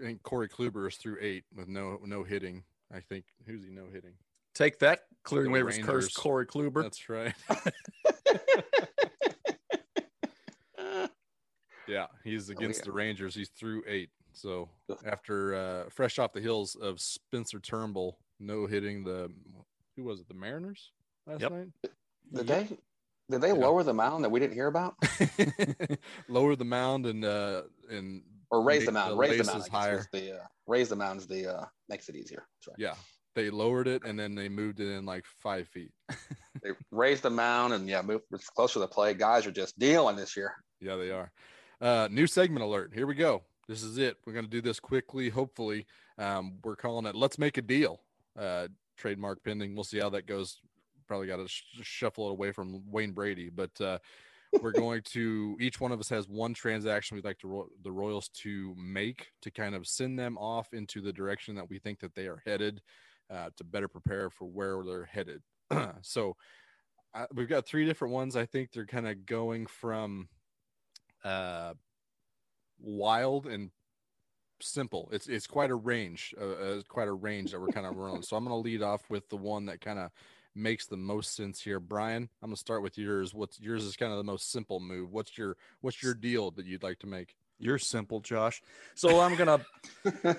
[0.00, 2.64] I think Corey Kluber is through eight with no no hitting.
[2.90, 4.14] I think who's he no hitting?
[4.54, 5.86] Take that, clearing The waivers Rangers.
[5.86, 6.82] curse Corey Kluber.
[6.82, 7.34] That's right.
[11.86, 12.84] yeah, he's against yeah.
[12.86, 13.34] the Rangers.
[13.34, 14.08] He's through eight.
[14.32, 14.68] So
[15.04, 19.30] after uh, fresh off the heels of Spencer Turnbull no hitting the
[19.96, 20.90] who was it the Mariners
[21.26, 21.50] last Yep.
[21.52, 21.68] night?
[22.32, 22.68] Did they
[23.30, 23.54] did they Yeah.
[23.54, 24.94] lower the mound that we didn't hear about?
[26.28, 29.12] Lower the mound and uh and Or raise the mound?
[29.12, 29.62] the raise the mound.
[29.62, 29.96] I guess, higher.
[29.96, 32.46] was The uh, raise the mound is the uh, makes it easier.
[32.60, 32.76] Sorry.
[32.78, 32.94] yeah
[33.34, 35.92] they lowered it and then they moved it in like five feet.
[36.62, 39.14] They raised the mound and yeah, move it's closer to the play.
[39.14, 40.54] Guys are just dealing this year.
[40.80, 41.32] Yeah, they are.
[41.80, 42.92] Uh, new segment alert.
[42.94, 43.42] Here we go.
[43.68, 44.16] This is it.
[44.26, 45.28] We're going to do this quickly.
[45.28, 45.86] Hopefully,
[46.18, 48.00] um, we're calling it "Let's Make a Deal."
[48.38, 49.74] Uh, trademark pending.
[49.74, 50.60] We'll see how that goes.
[51.06, 53.98] Probably got to sh- shuffle it away from Wayne Brady, but uh,
[54.60, 55.56] we're going to.
[55.60, 59.28] Each one of us has one transaction we'd like to ro- the Royals to make
[59.42, 62.42] to kind of send them off into the direction that we think that they are
[62.44, 62.82] headed
[63.30, 65.42] uh, to better prepare for where they're headed.
[66.02, 66.36] so
[67.14, 68.36] uh, we've got three different ones.
[68.36, 70.28] I think they're kind of going from
[71.24, 71.74] uh,
[72.82, 73.70] wild and
[74.60, 75.08] simple.
[75.12, 78.22] It's it's quite a range, uh, uh, quite a range that we're kind of running.
[78.22, 80.10] So I'm going to lead off with the one that kind of
[80.54, 81.80] makes the most sense here.
[81.80, 83.34] Brian, I'm going to start with yours.
[83.34, 85.12] What's yours is kind of the most simple move.
[85.12, 87.34] What's your what's your deal that you'd like to make?
[87.58, 88.60] You're simple, Josh.
[88.96, 89.64] So I'm gonna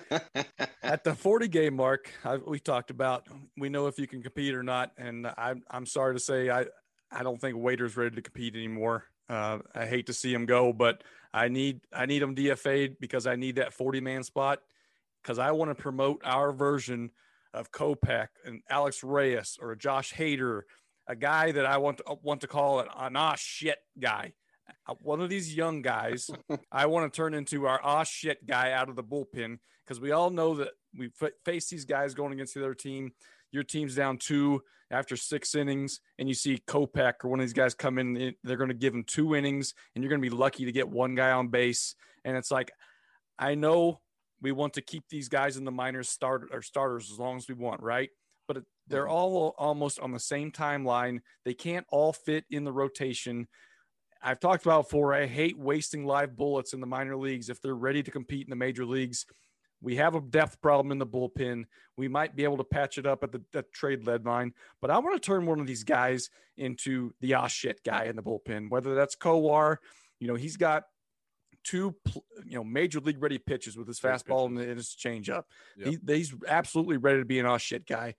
[0.83, 2.11] at the 40 game mark.
[2.25, 3.27] I, we talked about
[3.57, 6.65] we know if you can compete or not, and I'm I'm sorry to say I
[7.09, 9.05] I don't think Waiter's ready to compete anymore.
[9.29, 11.03] Uh, I hate to see him go, but
[11.33, 14.59] I need I need him DFA'd because I need that 40 man spot
[15.21, 17.11] because I want to promote our version
[17.53, 20.61] of Kopech and Alex Reyes or Josh Hader,
[21.07, 24.33] a guy that I want to want to call an, an ah shit guy.
[24.87, 26.29] Uh, One of these young guys
[26.71, 30.11] I want to turn into our ah shit guy out of the bullpen because we
[30.11, 33.11] all know that we f- face these guys going against the other team.
[33.51, 37.53] Your team's down two after six innings, and you see Kopech or one of these
[37.53, 38.33] guys come in.
[38.43, 40.89] They're going to give him two innings, and you're going to be lucky to get
[40.89, 41.95] one guy on base.
[42.25, 42.71] And it's like,
[43.37, 44.01] I know
[44.41, 47.47] we want to keep these guys in the minors start or starters as long as
[47.47, 48.09] we want, right?
[48.47, 49.13] But they're mm-hmm.
[49.13, 51.19] all almost on the same timeline.
[51.45, 53.47] They can't all fit in the rotation.
[54.21, 55.13] I've talked about before.
[55.13, 58.49] I hate wasting live bullets in the minor leagues if they're ready to compete in
[58.49, 59.25] the major leagues.
[59.83, 61.65] We have a depth problem in the bullpen.
[61.97, 64.97] We might be able to patch it up at the, the trade deadline, but I
[64.97, 68.69] want to turn one of these guys into the ah shit guy in the bullpen.
[68.69, 69.77] Whether that's Kowar,
[70.19, 70.83] you know, he's got
[71.63, 71.95] two
[72.45, 75.43] you know major league ready pitches with his fastball and his changeup.
[75.77, 75.87] Yep.
[75.87, 78.15] He, he's absolutely ready to be an ah shit guy.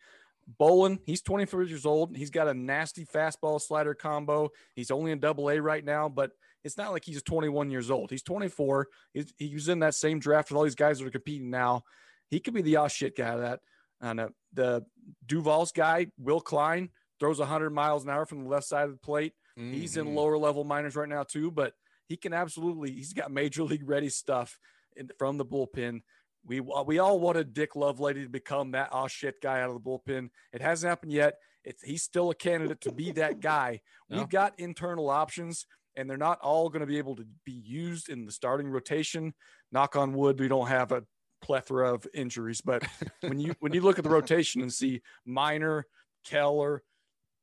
[0.58, 2.14] Bowlan, he's 24 years old.
[2.14, 4.50] He's got a nasty fastball slider combo.
[4.74, 6.32] He's only in double A right now, but
[6.64, 8.10] it's not like he's 21 years old.
[8.10, 8.88] He's 24.
[9.12, 11.82] He's, he was in that same draft with all these guys that are competing now.
[12.30, 13.60] He could be the ah shit guy of that.
[14.00, 14.84] And uh, the
[15.26, 16.90] Duval's guy, Will Klein,
[17.20, 19.34] throws 100 miles an hour from the left side of the plate.
[19.56, 20.14] He's in Mhm.
[20.16, 21.74] lower level minors right now too, but
[22.08, 22.90] he can absolutely.
[22.90, 24.58] He's got major league ready stuff
[24.96, 26.02] in, from the bullpen.
[26.44, 29.80] We we all wanted Dick Lovelady to become that oh shit guy out of the
[29.88, 30.30] bullpen.
[30.52, 31.34] It hasn't happened yet.
[31.64, 33.80] It's, he's still a candidate to be that guy.
[34.10, 34.18] No.
[34.18, 35.66] We've got internal options,
[35.96, 39.34] and they're not all going to be able to be used in the starting rotation.
[39.72, 41.04] Knock on wood, we don't have a
[41.42, 42.60] plethora of injuries.
[42.60, 42.84] But
[43.20, 45.86] when you when you look at the rotation and see Minor,
[46.24, 46.82] Keller,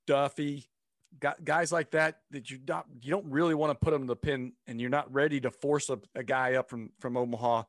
[0.07, 0.67] Duffy,
[1.43, 4.15] guys like that that you not you don't really want to put them in the
[4.15, 7.63] pin, and you're not ready to force a, a guy up from from Omaha.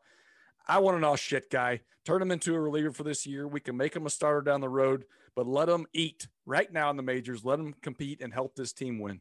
[0.67, 1.81] I want an all shit guy.
[2.05, 3.47] Turn him into a reliever for this year.
[3.47, 5.05] We can make him a starter down the road,
[5.37, 7.45] but let him eat right now in the majors.
[7.45, 9.21] Let him compete and help this team win.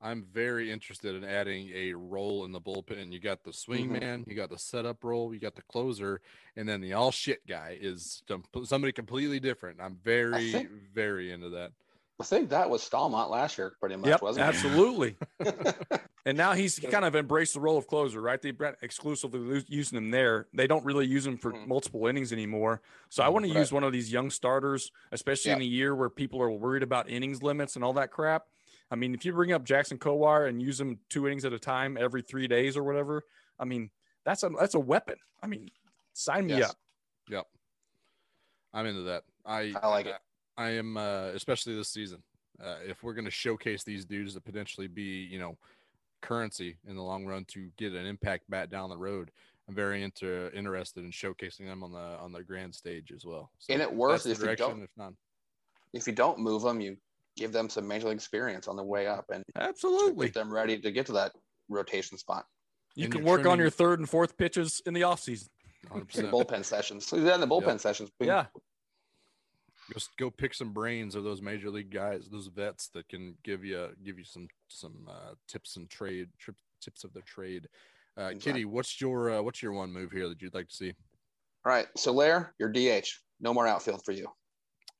[0.00, 3.12] I'm very interested in adding a role in the bullpen.
[3.12, 4.00] You got the swing Mhm.
[4.00, 6.20] man, you got the setup role, you got the closer,
[6.54, 8.22] and then the all shit guy is
[8.64, 9.80] somebody completely different.
[9.80, 11.72] I'm very, think- very into that.
[12.20, 14.48] I think that was Staumont last year, pretty much, Yep, wasn't it?
[14.48, 15.16] absolutely.
[16.24, 18.40] and now he's kind of embraced the role of closer, right?
[18.40, 20.46] They've been exclusively using him there.
[20.54, 21.66] They don't really use him for Mhm.
[21.66, 22.80] multiple innings anymore.
[23.10, 23.58] So I want to Right.
[23.58, 27.08] use one of these young starters, especially in a year where people are worried about
[27.10, 28.46] innings limits and all that crap.
[28.90, 31.58] I mean, if you bring up Jackson Kowar and use him two innings at a
[31.58, 33.24] time every three days or whatever,
[33.58, 33.90] I mean,
[34.24, 35.16] that's a that's a weapon.
[35.42, 35.70] I mean,
[36.12, 36.70] sign me Yes.
[36.70, 36.76] up.
[37.28, 37.46] Yep.
[38.72, 39.24] I'm into that.
[39.44, 40.14] I I like it.
[40.56, 42.22] I am uh, especially this season.
[42.62, 45.58] Uh, if we're going to showcase these dudes to potentially be, you know,
[46.22, 49.30] currency in the long run to get an impact bat down the road,
[49.68, 53.50] I'm very into interested in showcasing them on the on the grand stage as well.
[53.58, 55.12] So And it works that's the if you don't- if not.
[55.92, 56.96] If you don't move them, you
[57.36, 60.26] give them some major league experience on the way up and Absolutely.
[60.26, 61.32] get them ready to get to that
[61.68, 62.46] rotation spot.
[62.94, 65.48] You And can you're work on your third and fourth pitches in the offseason.
[65.90, 66.12] 100%.
[66.12, 67.06] The bullpen sessions.
[67.06, 67.80] So then the bullpen Yep.
[67.80, 68.10] sessions.
[68.18, 68.46] we- Yeah.
[69.92, 73.64] Just go pick some brains of those major league guys, those vets that can give
[73.64, 77.68] you give you some some uh, tips and trade trip, tips of the trade.
[78.18, 78.40] Uh, Exactly.
[78.52, 80.88] Kitty, what's your uh, what's your one move here that you'd like to see?
[81.64, 81.86] All right.
[81.96, 83.20] Soler, your DH.
[83.38, 84.26] No more outfield for you.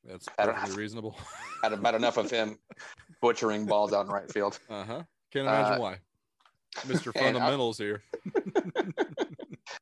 [0.07, 1.17] That's perfectly reasonable.
[1.63, 2.59] Had about enough of him
[3.23, 4.59] butchering balls out in right field.
[4.71, 5.03] Uh huh.
[5.33, 5.99] Can't imagine Uh, why.
[6.87, 7.13] Mr.
[7.19, 8.03] Fundamentals here.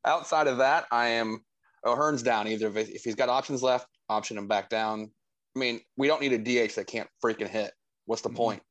[0.04, 1.44] Outside of that, I am
[1.84, 2.46] O'Hearn's down.
[2.48, 5.10] Either if, if he's got options left, option him back down.
[5.56, 7.72] I mean, we don't need a DH that can't freaking hit.
[8.06, 8.36] What's the Mhm.
[8.36, 8.62] point?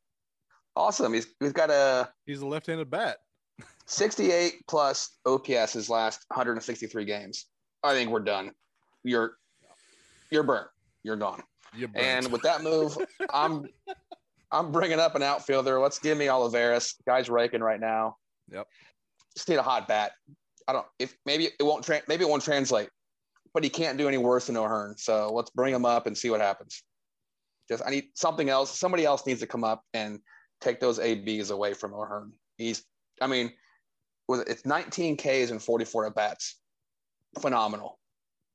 [0.75, 1.13] Awesome.
[1.13, 3.17] He's he's got a He's a left-handed bat.
[3.85, 7.45] 68 plus OPS his last 163 games.
[7.83, 8.51] I think we're done.
[9.03, 9.37] You're
[10.31, 10.67] you're burnt.
[11.03, 11.43] You're gone.
[11.75, 12.97] You And with that move,
[13.33, 13.67] I'm
[14.51, 15.79] I'm bringing up an outfielder.
[15.79, 16.95] Let's give me Olivares.
[17.07, 18.17] Guy's raking right now.
[18.51, 18.67] Yep.
[19.35, 20.11] Just need a hot bat.
[20.67, 20.85] I don't.
[20.99, 21.83] If maybe it won't.
[21.83, 22.89] Tra- maybe it won't translate.
[23.53, 24.95] But he can't do any worse than O'Hearn.
[24.97, 26.83] So let's bring him up and see what happens.
[27.67, 28.77] Just I need something else.
[28.77, 30.19] Somebody else needs to come up and
[30.61, 32.31] take those ABs away from O'Hearn.
[32.57, 32.83] He's.
[33.21, 33.51] I mean,
[34.29, 36.59] it's 19 Ks and 44 at bats.
[37.39, 37.99] Phenomenal.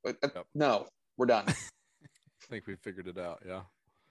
[0.03, 0.45] But, uh, Yep.
[0.55, 0.87] No,
[1.17, 1.45] we're done.
[2.49, 3.41] I think we figured it out.
[3.45, 3.61] Yeah,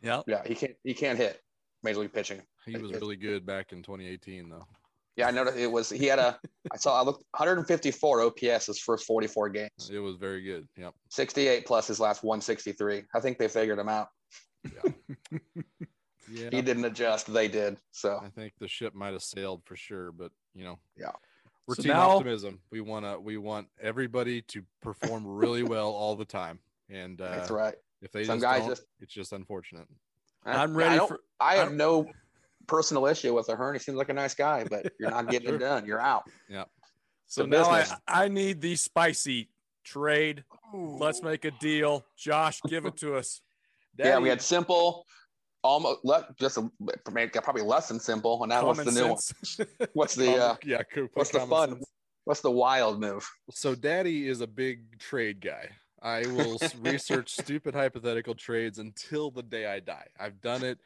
[0.00, 0.22] Yeah.
[0.26, 0.74] Yeah, he can't.
[0.84, 1.40] He can't hit
[1.82, 2.40] major league pitching.
[2.66, 4.64] he was really good back in 2018, though.
[5.16, 5.90] Yeah, I noticed it was.
[5.90, 6.38] He had a.
[6.72, 7.00] I saw.
[7.00, 9.90] I looked 154 OPS his first 44 games.
[9.92, 10.68] It was very good.
[10.76, 10.94] Yep.
[11.10, 13.02] 68 plus his last 163.
[13.12, 14.08] I think they figured him out.
[16.30, 16.50] Yeah.
[16.50, 17.32] He didn't adjust.
[17.32, 17.78] They did.
[17.90, 21.12] So I think the ship might have sailed for sure, but you know, Yeah.
[21.66, 22.60] we're So team now- optimism.
[22.70, 26.58] We want to, we want everybody to perform really well all the time,
[26.90, 27.76] and uh, that's right.
[28.02, 29.86] If they Some just guys don't, just- it's just unfortunate.
[30.44, 31.20] I'm ready don't- for.
[31.40, 32.06] I have I'm- no
[32.66, 33.74] personal issue with O'Hearn.
[33.74, 35.56] He seems like a nice guy, but you're not getting Sure.
[35.56, 35.86] it done.
[35.86, 36.28] You're out.
[36.48, 36.64] Yeah.
[37.26, 37.98] So now I, business.
[38.08, 39.48] I need the spicy
[39.84, 40.44] trade.
[40.72, 42.04] Let's make a deal.
[42.16, 43.40] Josh, give it to us.
[43.98, 45.04] Yeah, we had simple,
[45.64, 46.70] almost le- just a,
[47.42, 48.40] probably less than simple.
[48.44, 49.88] And now what's the Common new one?
[49.92, 51.08] What's the uh, yeah, cool.
[51.14, 51.70] what's the fun?
[51.70, 51.86] sense.
[52.22, 53.28] What's the wild move?
[53.50, 55.70] So, Daddy is a big trade guy.
[56.02, 60.06] I will research stupid hypothetical trades until the day I die.
[60.18, 60.78] I've done it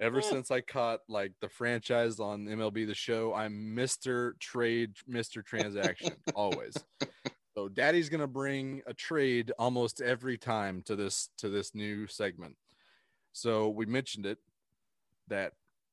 [0.00, 3.34] ever since I caught like the franchise on MLB The Show.
[3.34, 4.38] I'm Mr.
[4.38, 5.44] Trade, Mr.
[5.44, 6.74] Transaction, always.
[7.54, 12.56] So, Daddy's gonna bring a trade almost every time to this to this new segment.
[13.32, 14.38] So, we mentioned it
[15.28, 15.52] that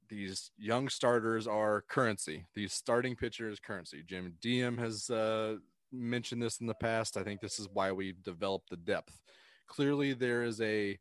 [0.09, 2.45] these young starters are currency.
[2.53, 4.03] These starting pitchers currency.
[4.05, 5.55] Jim Diem has uh,
[5.91, 7.17] mentioned this in the past.
[7.17, 9.21] I think this is why we developed the depth.
[9.67, 10.97] Clearly, there is a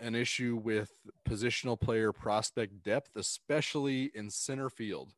[0.00, 0.92] an issue with
[1.26, 5.14] positional player prospect depth, especially in center field.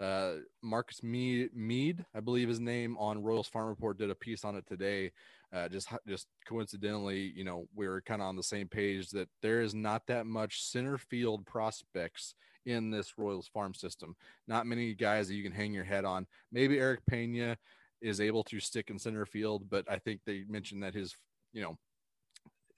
[0.00, 4.44] Uh, Marcus Mead, Mead, I believe his name on Royals Farm Report did a piece
[4.44, 5.12] on it today.
[5.52, 9.28] Uh, just just coincidentally, you know, we are kind of on the same page that
[9.40, 12.34] there is not that much center field prospects
[12.66, 14.16] in this Royals farm system.
[14.48, 16.26] Not many guys that you can hang your head on.
[16.50, 17.56] Maybe Erick Peña
[18.04, 21.16] is able to stick in center field, but I think they mentioned that his,
[21.54, 21.78] you know,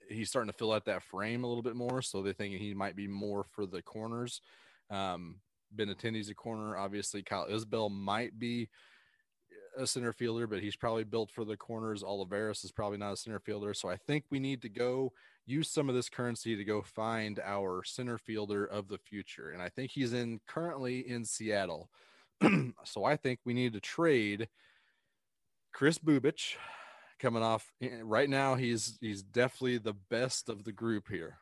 [0.09, 2.01] he's starting to fill out that frame a little bit more.
[2.01, 4.41] So they think he might be more for the corners.
[4.89, 5.41] Um,
[5.75, 6.77] Benintendi's a corner.
[6.77, 8.69] Obviously, Kyle Isbel might be
[9.77, 12.03] a center fielder, but he's probably built for the corners.
[12.03, 13.73] Olivares is probably not a center fielder.
[13.73, 15.11] So I think we need to go
[15.45, 19.51] use some of this currency to go find our center fielder of the future.
[19.51, 21.89] And I think he's in currently in Seattle.
[22.85, 24.47] so I think we need to trade
[25.77, 26.55] Kris Bubic
[27.19, 28.55] coming off eh, right now.
[28.55, 31.37] He's he's definitely the best of the group here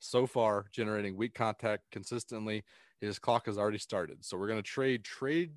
[0.00, 2.64] so far, generating weak contact consistently.
[3.00, 5.52] His clock has already started, so we're going to trade trade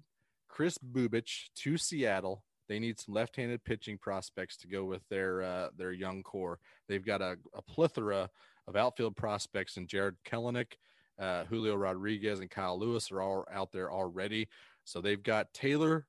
[0.47, 2.43] Kris Bubic to Seattle.
[2.70, 6.59] They need some left-handed pitching prospects to go with their uh, their young core.
[6.88, 8.30] They've got a, a plethora
[8.68, 10.74] of outfield prospects, and Jarred Kelenic,
[11.18, 14.49] uh, Julio Rodriguez, and Kyle Lewis are all out there already.
[14.84, 16.05] So they've got Taylor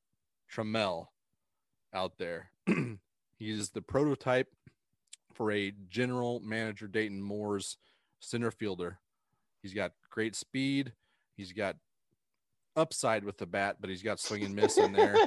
[0.52, 1.06] Trammell
[1.94, 2.50] out there.
[3.38, 4.48] He's the prototype
[5.32, 7.76] for a general manager Dayton Moore's
[8.20, 8.98] center fielder.
[9.62, 10.92] He's got great speed.
[11.36, 11.76] He's got
[12.76, 15.16] upside with the bat, but he's got swing and miss in there.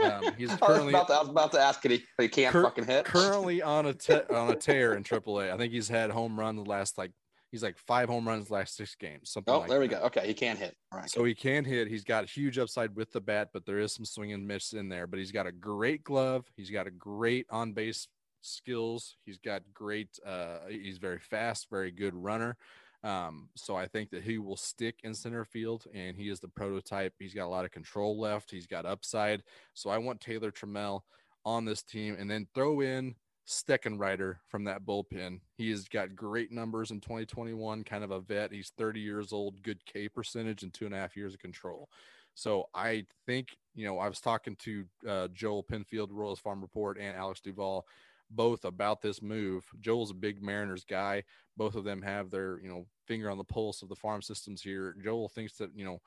[0.00, 2.28] Um, he's currently I was, about to, I was about to ask it, but he
[2.28, 3.04] can't cur- fucking hit.
[3.04, 5.52] currently on a te- on a tear in AAA.
[5.52, 7.10] I think he's had home run the last like
[7.50, 9.30] he's like five home runs last six games.
[9.30, 9.54] Something.
[9.54, 10.00] oh, like there we that.
[10.00, 10.06] go.
[10.06, 10.76] Okay, he can hit.
[10.92, 11.10] All right.
[11.10, 11.88] So he can hit.
[11.88, 14.88] He's got huge upside with the bat, but there is some swing and miss in
[14.88, 15.06] there.
[15.06, 16.46] But he's got a great glove.
[16.56, 18.08] He's got a great on base
[18.40, 19.16] skills.
[19.24, 20.18] He's got great.
[20.24, 22.56] Uh, he's very fast, very good runner.
[23.04, 26.48] Um, so I think that he will stick in center field, and he is the
[26.48, 27.14] prototype.
[27.18, 28.50] He's got a lot of control left.
[28.50, 29.42] He's got upside.
[29.74, 31.02] So I want Taylor Trammell
[31.44, 33.14] on this team, and then throw in
[33.48, 35.40] Steckenrider from that bullpen.
[35.56, 38.52] He has got great numbers in 2021, kind of a vet.
[38.52, 41.88] He's 30 years old, good K percentage, and two and a half years of control.
[42.34, 46.98] So I think, you know, I was talking to uh, Joel Penfield, Royals Farm Report,
[46.98, 47.86] and Alex Duvall
[48.30, 49.64] both about this move.
[49.80, 51.24] Joel's a big Mariners guy.
[51.56, 54.60] Both of them have their, you know, finger on the pulse of the farm systems
[54.60, 54.94] here.
[55.02, 56.02] Joel thinks that, you know,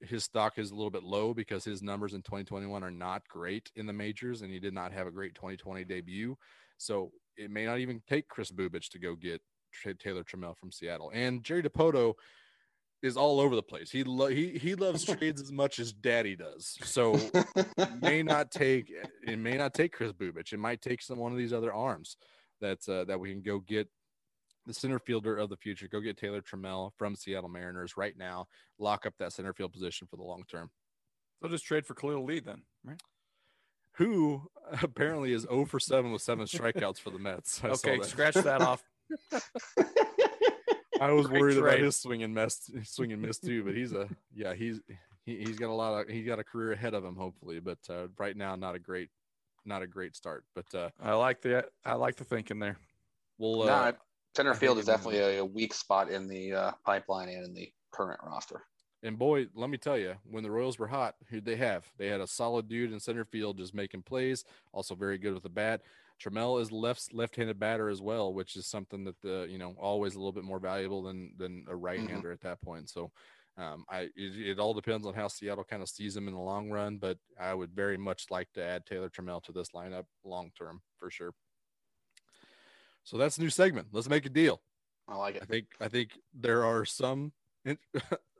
[0.00, 3.70] his stock is a little bit low because his numbers in 2021 are not great
[3.74, 6.36] in the majors and he did not have a great 2020 debut.
[6.76, 9.42] So it may not even take Kris Bubic to go get
[9.98, 11.10] Taylor Trammell from Seattle.
[11.12, 12.14] And Jerry Dipoto
[13.02, 13.90] is all over the place.
[13.90, 16.76] He lo- he he loves trades as much as Daddy does.
[16.82, 17.18] So
[18.00, 18.92] may not take
[19.26, 20.52] it may not take Kris Bubic.
[20.52, 22.16] It might take some one of these other arms
[22.60, 23.88] that uh, that we can go get
[24.68, 25.88] the center fielder of the future.
[25.88, 28.46] Go get Taylor Trammell from Seattle Mariners right now.
[28.78, 30.70] Lock up that center field position for the long term.
[31.42, 33.00] So just trade for Khalil Lee then, right?
[33.96, 34.42] Who
[34.82, 37.64] apparently is 0 for 7 with seven strikeouts for the Mets.
[37.64, 38.06] I saw Okay, that.
[38.06, 38.84] scratch that off.
[41.00, 43.64] I was Great worried about his swing and miss, swing and miss too.
[43.64, 44.80] But he's a yeah, he's
[45.24, 47.60] he, he's got a lot of he's got a career ahead of him hopefully.
[47.60, 49.08] But uh, right now, not a great
[49.64, 50.44] not a great start.
[50.54, 52.78] But uh, I like the I like the thinking there.
[53.38, 53.92] we'll No, uh,
[54.36, 57.70] center field is definitely a, a weak spot in the uh, pipeline and in the
[57.90, 58.62] current roster.
[59.02, 61.86] And boy, let me tell you, when the Royals were hot, who'd they have?
[61.98, 65.44] They had a solid dude in center field just making plays, also very good with
[65.44, 65.82] the bat.
[66.20, 70.14] Trammell is left left-handed batter as well, which is something that the you know always
[70.14, 72.90] a little bit more valuable than than a right-hander at that point.
[72.90, 73.12] So
[73.56, 76.40] um, I it, it all depends on how Seattle kind of sees him in the
[76.40, 80.06] long run, but I would very much like to add Taylor Trammell to this lineup
[80.24, 81.32] long term for sure.
[83.04, 83.88] So that's a new segment.
[83.92, 84.60] Let's make a deal.
[85.08, 85.42] I like it.
[85.42, 87.32] I think I think there are some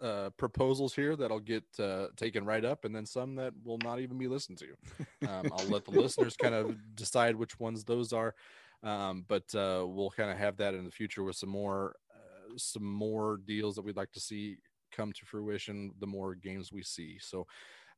[0.02, 4.00] uh, proposals here that'll get uh, taken right up, and then some that will not
[4.00, 5.28] even be listened to.
[5.28, 8.34] Um, I'll let the listeners kind of decide which ones those are,
[8.82, 12.52] um, but uh, we'll kind of have that in the future with some more uh,
[12.56, 14.58] some more deals that we'd like to see
[14.92, 15.92] come to fruition.
[16.00, 17.46] The more games we see, so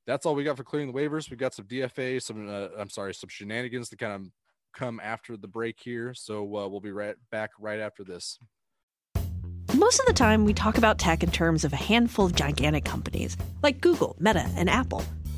[0.06, 1.30] that's all we got for clearing the waivers.
[1.30, 4.30] We got some DFA, some uh, I'm sorry, some shenanigans to kind of
[4.73, 6.14] come after the break here.
[6.14, 8.39] So uh, we'll be right back right after this.
[9.75, 12.85] Most of the time, we talk about tech in terms of a handful of gigantic
[12.85, 15.05] companies like Google, Meta, and Apple.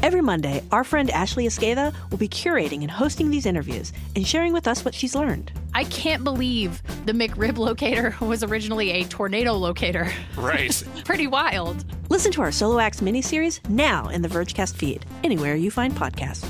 [0.00, 4.52] Every Monday, our friend Ashley Esqueda will be curating and hosting these interviews and sharing
[4.52, 5.50] with us what she's learned.
[5.74, 10.08] I can't believe the McRib locator was originally a tornado locator.
[10.36, 10.82] Right.
[11.04, 11.84] Pretty wild.
[12.10, 16.48] Listen to our Solo Acts miniseries now in the Vergecast feed, anywhere you find podcasts.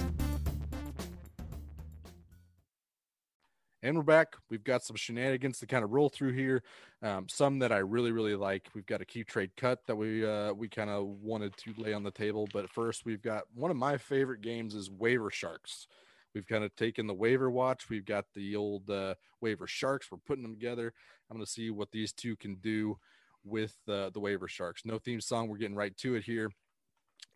[3.83, 4.37] And we're back.
[4.51, 6.63] We've got some shenanigans to kind of roll through here.
[7.01, 8.67] Um, some that I really, really like.
[8.75, 11.93] We've got a key trade cut that we uh, we kind of wanted to lay
[11.93, 12.49] on the table.
[12.53, 15.87] But first, we've got one of my favorite games is Waiver Sharks.
[16.35, 17.89] We've kind of taken the waiver watch.
[17.89, 20.11] We've got the old uh, waiver sharks.
[20.11, 20.93] We're putting them together.
[21.31, 22.99] I'm going to see what these two can do
[23.45, 24.85] with uh, the waiver sharks.
[24.85, 25.49] No theme song.
[25.49, 26.51] We're getting right to it here.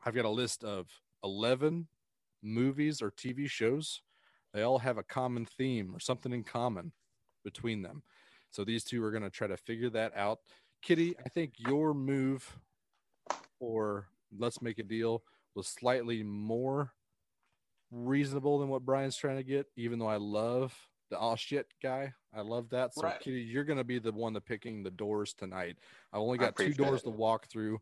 [0.05, 0.89] I've got a list of
[1.25, 1.87] 11
[2.43, 4.03] movies or TV shows.
[4.53, 6.93] They all have a common theme or something in common
[7.45, 8.03] between them.
[8.53, 10.41] So these two are going to try to figure that out.
[10.83, 12.59] Kitty, I think your move
[13.59, 15.23] for let's make a deal
[15.55, 16.93] was slightly more
[17.91, 20.75] reasonable than what Brian's trying to get, even though I love
[21.11, 22.13] the all shit guy.
[22.35, 22.95] I love that.
[22.95, 23.21] So Right.
[23.21, 25.77] Kitty, you're gonna be the one to picking the doors tonight.
[26.13, 27.05] I've only got two doors it.
[27.05, 27.81] to walk through.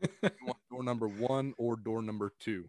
[0.70, 2.68] Door number one or door number two.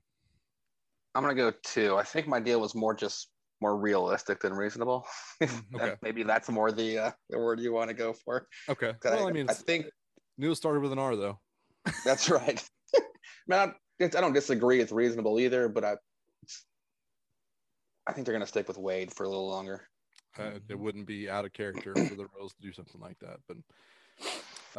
[1.13, 1.95] I'm gonna go two.
[1.95, 3.29] I think my deal was more just
[3.62, 5.05] more realistic than reasonable.
[5.76, 5.95] okay.
[6.01, 8.47] Maybe that's more the uh, the word you want to go for.
[8.68, 8.93] Okay.
[9.03, 9.88] Well, I mean, I think
[10.38, 11.39] Neil started with an R though.
[12.05, 12.64] that's right.
[13.47, 14.80] Man, I, I don't disagree.
[14.80, 15.95] It's reasonable either, but I,
[18.07, 19.88] I think they're gonna stick with Wade for a little longer.
[20.38, 23.38] Uh, it wouldn't be out of character for the Rose to do something like that.
[23.47, 23.57] But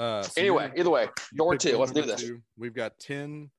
[0.01, 1.77] uh, so Anyway, either way, door two.
[1.77, 2.23] Let's do this.
[2.23, 2.41] two.
[2.57, 3.51] We've got 10.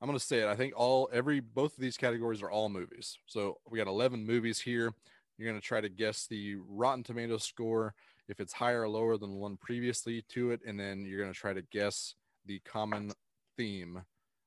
[0.00, 0.46] I'm going to say it.
[0.46, 3.18] I think all, every, both of these categories are all movies.
[3.26, 4.92] So we got 11 movies here.
[5.38, 7.94] You're going to try to guess the Rotten Tomatoes score,
[8.28, 10.60] if it's higher or lower than the one previously to it.
[10.66, 13.12] And then you're going to try to guess the common
[13.56, 14.02] theme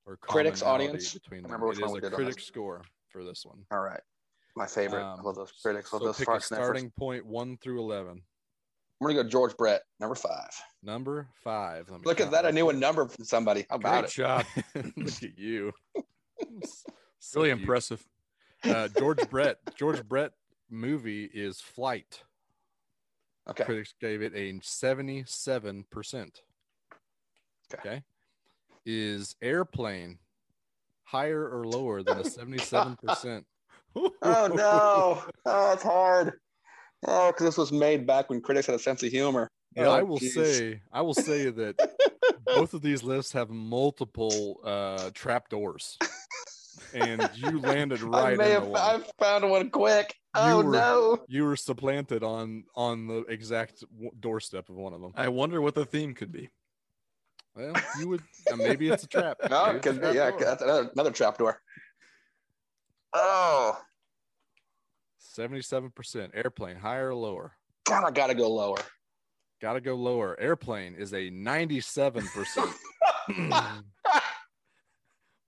[0.06, 1.14] or Critics, audience?
[1.14, 1.52] between I them.
[1.52, 3.66] remember which It one is we a did critic score for this one.
[3.72, 4.02] All right,
[4.56, 5.02] my favorite.
[5.04, 5.92] I Um, love those critics.
[5.94, 6.66] Love So those pick fart a sniffers.
[6.66, 8.22] starting point one through 11.
[9.02, 10.50] I'm gonna go George Brett, number five.
[10.84, 11.90] Number five.
[12.04, 12.46] Look at that!
[12.46, 13.66] I knew a number from somebody.
[13.70, 14.12] How about Great it?
[14.12, 14.46] job.
[14.98, 15.72] Look at you.
[17.22, 17.60] So really cute.
[17.62, 18.08] impressive.
[18.64, 19.58] Uh, George Brett.
[19.76, 20.32] George Brett
[20.70, 22.24] movie is Flight.
[23.50, 23.66] Okay.
[23.66, 26.14] Critics gave it a 77%.
[26.14, 26.32] Okay.
[27.74, 28.04] Okay.
[28.86, 30.18] Is Airplane
[31.04, 33.44] higher or lower than a 77%?
[33.96, 35.24] Oh no!
[35.46, 36.40] Oh, it's hard.
[37.08, 39.48] Oh, because this was made back when critics had a sense of humor.
[39.76, 40.34] And Oh, I will geez.
[40.34, 41.76] say, I will say that
[42.46, 45.98] both of these lists have multiple uh, trap doors,
[46.94, 48.82] and you landed I right may have one.
[48.82, 50.16] I found one quick.
[50.34, 51.20] Oh were- no!
[51.28, 55.12] You were supplanted on on the exact w- doorstep of one of them.
[55.16, 56.50] I wonder what the theme could be.
[57.56, 58.22] Well, you would
[58.52, 59.38] uh, maybe it's a trap.
[59.50, 60.08] No, Maybe it's could be.
[60.08, 60.40] Yeah, door.
[60.40, 61.62] that's another, another trap door.
[63.14, 63.80] Oh
[65.40, 67.54] 77% airplane higher or lower
[67.86, 68.78] God, I gotta go lower.
[69.62, 72.74] gotta go lower airplane is a 97%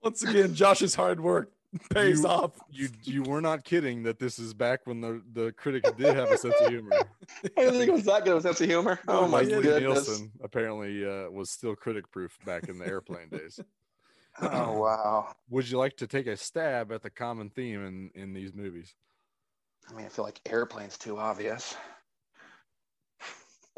[0.04, 1.52] Once again, Josh's hard work
[1.94, 2.52] pays You- off.
[2.70, 6.30] you you were not kidding that this is back when the the critics did have
[6.32, 6.92] a sense of humor
[7.44, 9.00] I didn't think it was that good of a sense of humor.
[9.08, 9.82] Oh my Leslie goodness!
[10.08, 13.60] Nielsen apparently uh, was still critic proof back in the airplane days
[14.42, 15.34] Oh wow!
[15.50, 18.94] would you like to take a stab at the common theme in in these movies
[19.92, 21.76] I mean, I feel like airplane's too obvious.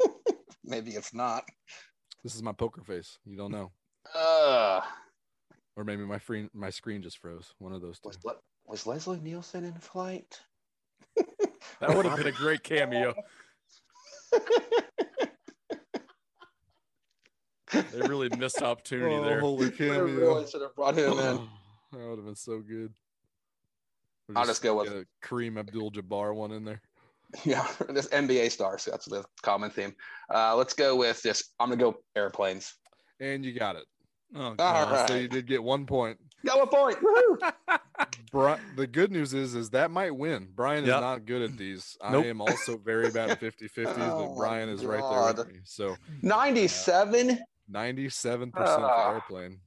[0.64, 1.44] Maybe it's not.
[2.22, 3.70] this is my poker face you don't know
[4.14, 4.80] Uh,
[5.76, 8.36] or maybe my screen my screen just froze one of those two was Le-
[8.66, 10.40] was Leslie Nielsen in flight?
[11.80, 13.14] That would have been a great cameo.
[17.72, 19.40] They really missed opportunity Oh, there.
[19.40, 21.18] holy I cameo really should have brought him in.
[21.92, 22.92] that would have been so good.
[24.28, 26.80] Or I'll just go with- get a Kareem Abdul-Jabbar one in there.
[27.44, 28.84] Yeah, this NBA stars.
[28.88, 29.92] That's the common theme.
[30.32, 31.50] Uh, let's go with this.
[31.58, 32.74] I'm gonna go airplanes.
[33.18, 33.84] And you got it.
[34.36, 34.92] Oh, All God.
[34.92, 35.08] right.
[35.08, 36.16] So you did get one point.
[36.46, 36.98] Got one point.
[37.00, 37.52] Woohoo!
[38.30, 40.48] Bri- the good news is is that might win.
[40.54, 41.96] Brian is not good at these.
[42.08, 42.24] Nope.
[42.24, 45.00] I am also very bad at 50-50s, Oh but Brian my is right
[45.34, 45.60] there with me.
[45.64, 47.38] So 97.
[47.72, 48.76] 97% Ah.
[48.76, 49.60] for airplane.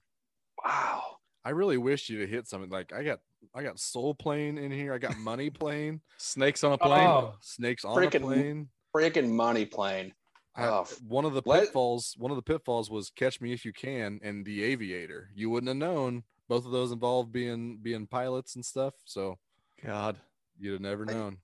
[0.63, 1.01] Wow.
[1.43, 3.19] I really wish you to hit something like I got
[3.55, 4.93] I got soul plane in here.
[4.93, 6.77] I got money plane, Snakes on a oh.
[6.77, 7.07] plane.
[7.07, 8.69] Oh, snakes on Freaking a plane.
[8.95, 10.13] freaking money plane.
[10.55, 13.63] I- Oh, one of the let- pitfalls one of the pitfalls was catch me if
[13.63, 18.07] you can and the aviator you wouldn't have known both of those involved being being
[18.07, 19.37] pilots and stuff so
[19.85, 20.17] God.
[20.59, 21.37] you'd have never I- known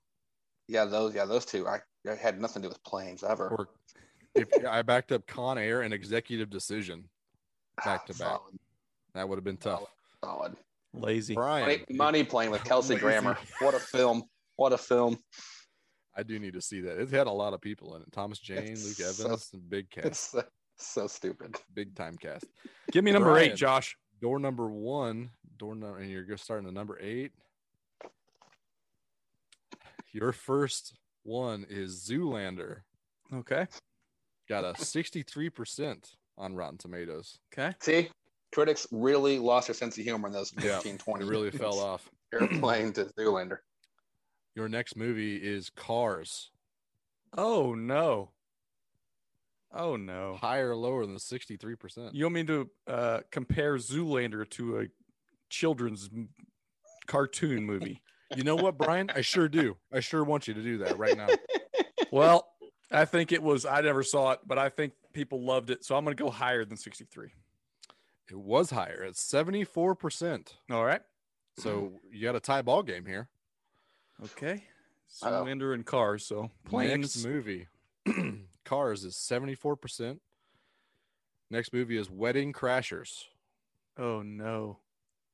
[0.68, 1.14] Yeah, those.
[1.14, 1.68] Yeah, those two.
[1.68, 1.80] I,
[2.10, 3.50] I had nothing to do with planes ever.
[3.50, 3.70] or
[4.34, 7.08] if i backed up con air and executive decision
[7.86, 8.40] back to back
[9.14, 9.84] that would have been tough
[10.24, 10.56] Solid.
[10.94, 11.34] Lazy.
[11.34, 13.02] brian Money, money plane with Kelsey Lazy.
[13.02, 13.38] Grammer.
[13.60, 14.24] What a film.
[14.56, 15.18] What a film.
[16.16, 18.40] i do need to see that it had a lot of people in it thomas
[18.40, 20.44] jane It's luke evans and big cast It's so,
[20.78, 21.56] so stupid.
[21.74, 22.46] big time cast
[22.92, 23.52] Give me number Brian.
[23.52, 23.96] eight, Josh.
[24.22, 27.32] door number one door number and you're starting at number eight
[30.12, 32.82] your first one is Zoolander.
[33.34, 33.66] Okay.
[34.48, 35.98] Got a 63%
[36.38, 37.40] on Rotten Tomatoes.
[37.52, 37.74] Okay.
[37.80, 38.10] See,
[38.54, 41.58] critics really lost their sense of humor in those 15, Yeah, 20 it really minutes.
[41.58, 42.10] fell off.
[42.34, 43.58] Airplane to Zoolander.
[44.56, 46.52] Your next movie is Cars.
[47.38, 48.32] Oh no.
[49.74, 50.38] Oh no.
[50.40, 52.12] Higher or lower than the 63%?
[52.14, 54.86] You want me to uh, compare Zoolander to a
[55.50, 56.10] children's
[57.08, 58.02] cartoon movie?
[58.36, 59.12] You know what, Brian?
[59.14, 59.78] I sure do.
[59.92, 61.28] I sure want you to do that right now.
[62.12, 62.48] well,
[62.92, 63.64] I think it was.
[63.64, 66.32] I never saw it, but I think people loved it, so I'm going to go
[66.32, 67.30] higher than 63.
[68.30, 70.54] It was higher at 74%.
[70.72, 71.02] All right.
[71.58, 73.28] So you got a tie ball game here.
[74.24, 74.64] Okay.
[75.22, 75.44] Uh-oh.
[75.44, 76.26] Zoolander and Cars.
[76.26, 77.16] So planes.
[77.24, 77.68] Next movie,
[78.66, 80.20] Cars is 74%.
[81.52, 83.24] Next movie is Wedding Crashers.
[83.98, 84.80] Oh no.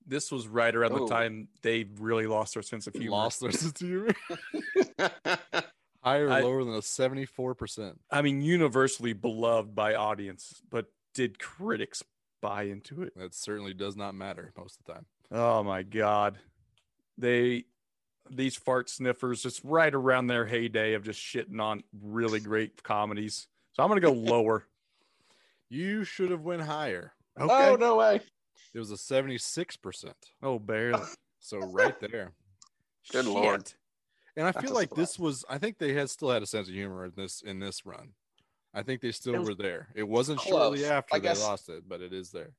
[0.05, 1.07] This was right around the Oh.
[1.07, 3.11] time they really lost their sense of humor.
[3.11, 4.13] Lost their sense of humor.
[6.03, 7.95] Higher or I- lower than a 74%.
[8.09, 12.03] I mean, universally beloved by audience, but did critics
[12.41, 13.13] buy into it?
[13.15, 15.05] That certainly does not matter most of the time.
[15.31, 16.37] Oh my god.
[17.17, 17.65] They
[18.29, 23.47] these fart sniffers just right around their heyday of just shitting on really great comedies.
[23.73, 24.65] So I'm gonna go lower.
[25.69, 27.13] You should have went higher.
[27.39, 27.69] Okay.
[27.69, 28.21] Oh, no way.
[28.73, 30.13] It was a 76%.
[30.41, 31.01] Oh, barely.
[31.41, 32.33] So right there.
[33.13, 33.71] Good lord.
[34.35, 36.45] And I That's feel a like this was I think they had still had a
[36.45, 38.09] sense of humor in this in this run.
[38.73, 39.87] I think they still was were there.
[39.95, 42.51] It wasn't shortly after I they guess- lost it, but it is there.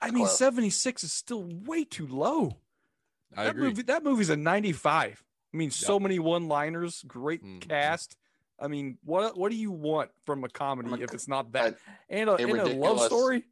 [0.00, 0.38] I mean, Close.
[0.38, 2.56] 76 is still way too low.
[3.36, 3.68] I that agree.
[3.68, 5.22] movie that movie's a 95.
[5.52, 7.60] I mean, so many one-liners, great Mhm.
[7.68, 8.16] cast.
[8.58, 11.52] I mean, what what do you want from a comedy From a- if it's not
[11.52, 11.76] that?
[12.08, 13.44] and a, a and a love ridiculous- story?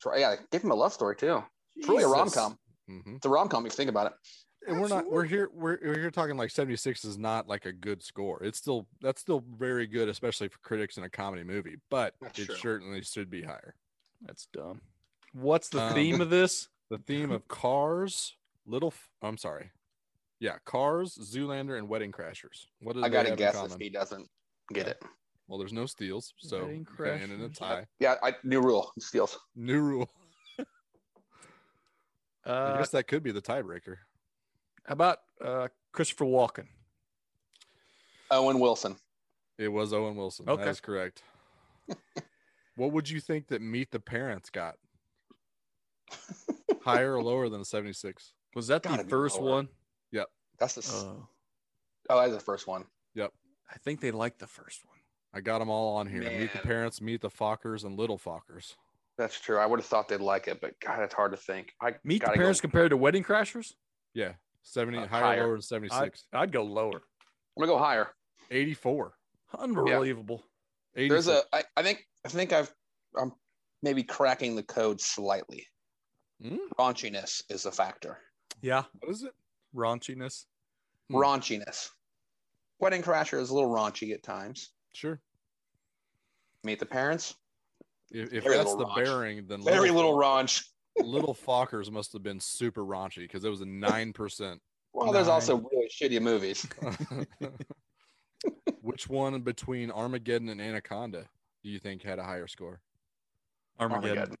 [0.00, 1.42] Try- Yeah, give him a love story too.
[1.76, 2.38] It's really a rom Jesus.
[2.40, 2.58] com.
[2.88, 3.16] Mhm.
[3.16, 4.12] It's a rom com if you think about it.
[4.66, 7.72] And we're not we're here we're, we're here talking like 76 is not like a
[7.72, 8.42] good score.
[8.42, 12.38] It's still that's still very good, especially for critics in a comedy movie, but That's
[12.38, 12.56] it true.
[12.56, 13.74] certainly should be higher.
[14.22, 14.80] That's dumb.
[15.32, 16.68] What's the Um, theme of this?
[16.90, 18.36] The theme of cars,
[18.66, 18.92] little
[19.22, 19.70] i'm sorry.
[20.38, 22.66] Yeah, cars, Zoolander, and Wedding Crashers.
[22.82, 24.28] What do I gotta guess if he doesn't
[24.72, 24.90] get Yeah.
[24.92, 25.02] it.
[25.48, 27.86] Well, there's no steals, so Wedding you in a tie.
[28.00, 29.38] Yeah, I new rule steals.
[29.56, 30.10] New rule.
[32.44, 33.96] I Uh, guess that could be the tiebreaker.
[34.86, 36.66] How about uh, Christopher Walken?
[38.30, 38.96] Owen Wilson.
[39.58, 40.48] It was Owen Wilson.
[40.48, 40.64] Okay.
[40.64, 41.22] That is correct.
[42.76, 44.76] what would you think that Meet the Parents got?
[46.82, 48.32] Higher or lower than a 76?
[48.54, 49.50] Was that the Gotta be first lower.
[49.50, 49.68] one?
[50.12, 50.26] Yep.
[50.58, 51.28] That's the s Oh,
[52.10, 52.84] oh, that's the first one.
[53.14, 53.32] Yep.
[53.72, 54.98] I think they liked the first one.
[55.32, 56.22] I got them all on here.
[56.22, 58.74] Meet the Parents, Meet the Fockers, and Little Fockers.
[59.16, 59.58] That's true.
[59.58, 61.72] I would have thought they'd like it, but God, it's hard to think.
[61.80, 63.72] I Meet the Parents Go, compared to Wedding Crashers?
[64.12, 64.34] Yeah.
[64.64, 65.42] 70 Uh, higher, higher.
[65.44, 66.26] lower than 76.
[66.32, 66.96] I'd go lower.
[66.96, 68.10] I'm gonna go higher.
[68.50, 69.14] 84.
[69.58, 70.42] Unbelievable.
[70.96, 71.26] 86.
[71.26, 71.42] There's a.
[71.56, 72.04] I, I think.
[72.24, 72.72] I think I've.
[73.16, 73.32] I'm
[73.82, 75.66] maybe cracking the code slightly.
[76.42, 76.56] Hmm?
[76.78, 78.18] Raunchiness is a factor.
[78.60, 79.32] Yeah, What is it?
[79.74, 80.46] raunchiness.
[81.10, 81.16] Hmm.
[81.16, 81.90] Raunchiness.
[82.80, 84.70] Wedding Crasher is a little raunchy at times.
[84.94, 85.20] Sure.
[86.64, 87.34] Meet the Parents.
[88.10, 89.04] If, if that's the raunch.
[89.04, 90.64] bearing, then Very little Fo- raunch.
[91.02, 94.58] Little Fockers must have been super raunchy because it was a 9%.
[94.92, 95.34] Well, there's Nine.
[95.34, 96.66] also really shitty movies.
[98.82, 101.26] Which one between Armageddon and Anaconda
[101.62, 102.80] do you think had a higher score?
[103.80, 104.08] Armageddon.
[104.18, 104.36] Armageddon.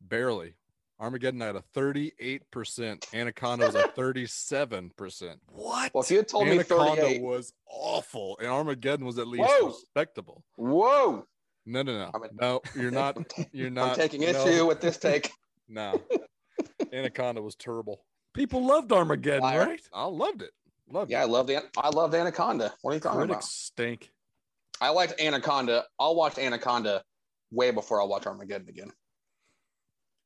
[0.00, 0.54] Barely.
[1.00, 3.14] Armageddon had a 38%.
[3.14, 5.36] Anaconda was a 37%.
[5.46, 5.94] What?
[5.94, 9.48] Well, if you had told me Anaconda 38, was awful, and Armageddon was at least
[9.48, 9.68] Whoa.
[9.68, 10.42] respectable.
[10.56, 11.24] whoa,
[11.68, 12.60] No, no, no, I'm a- no.
[12.74, 13.18] You're not.
[13.52, 13.90] You're not.
[13.90, 15.30] I'm taking no, issue with this take.
[15.70, 16.00] No,
[16.94, 18.02] Anaconda was terrible.
[18.32, 19.66] People loved Armageddon, Liar.
[19.66, 19.82] right?
[19.92, 20.50] I loved it.
[20.90, 21.62] Loved Yeah, I love the.
[21.76, 22.72] I loved Anaconda.
[22.80, 23.44] What are you talking Critics about?
[23.44, 24.10] stink.
[24.80, 25.84] I liked Anaconda.
[25.98, 27.02] I'll watch Anaconda
[27.50, 28.90] way before I'll watch Armageddon again.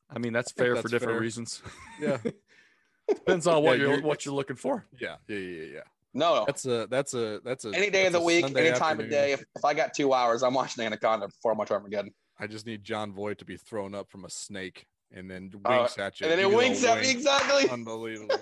[0.08, 1.20] I mean, that's think fair that's for different fair.
[1.20, 1.60] reasons.
[2.00, 2.18] Yeah,
[3.08, 4.86] Depends on what Yeah, you're you're- what you're looking for.
[5.00, 5.80] yeah, yeah, yeah, yeah.
[6.14, 6.44] No, no.
[6.46, 6.86] That's a.
[6.90, 7.40] That's a.
[7.44, 7.70] That's a.
[7.74, 9.32] any day of the week, Sunday any time of day.
[9.32, 12.12] If, if I got two hours, I'm watching Anaconda before I watch Armageddon.
[12.38, 15.68] I just need Jon Voight to be thrown up from a snake and then Uh,
[15.78, 16.26] winks at you.
[16.26, 17.68] And then it winks at me exactly.
[17.70, 18.36] Unbelievable.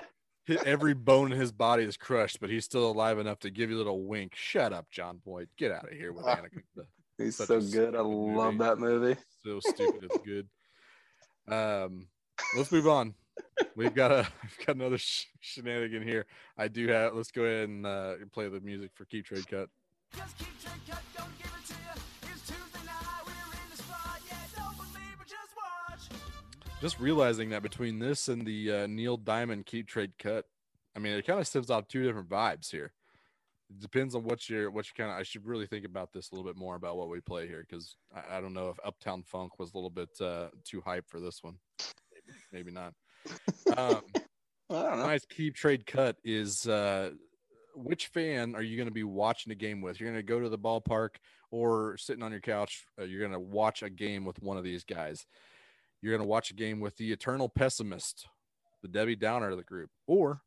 [0.66, 3.76] Every bone in his body is crushed, but he's still alive enough to give you
[3.76, 4.32] a little wink.
[4.34, 5.48] Shut up, Jon Voight.
[5.56, 6.32] Get out of here with Ah.
[6.38, 6.88] Anaconda.
[7.18, 7.94] He's Such so good.
[7.94, 8.58] I love movie.
[8.58, 9.16] that movie.
[9.44, 10.48] So stupid, it's good.
[11.48, 12.08] Um,
[12.56, 13.14] let's move on.
[13.76, 16.26] We've got a we've got another sh- shenanigan here.
[16.58, 17.14] I do have.
[17.14, 19.68] Let's go ahead and uh, play the music for Keep Trade Cut.
[26.80, 30.46] Just realizing that between this and the uh, Neil Diamond Keep Trade Cut,
[30.96, 32.92] I mean, it kind of stems off two different vibes here.
[33.70, 35.16] it depends on what you're what you kind of.
[35.16, 37.64] I should really think about this a little bit more about what we play here
[37.68, 41.08] because I, I don't know if Uptown Funk was a little bit uh, too hype
[41.08, 41.54] for this one.
[42.12, 42.94] Maybe, maybe not.
[43.76, 44.02] Um,
[44.70, 45.06] I don't know.
[45.06, 47.10] nice keep trade cut is uh,
[47.74, 50.00] which fan are you going to be watching a game with?
[50.00, 51.16] You're going to go to the ballpark
[51.50, 52.86] or sitting on your couch.
[52.98, 55.26] Uh, you're going to watch a game with one of these guys.
[56.00, 58.26] You're going to watch a game with the eternal pessimist,
[58.82, 60.40] the Debbie Downer of the group, or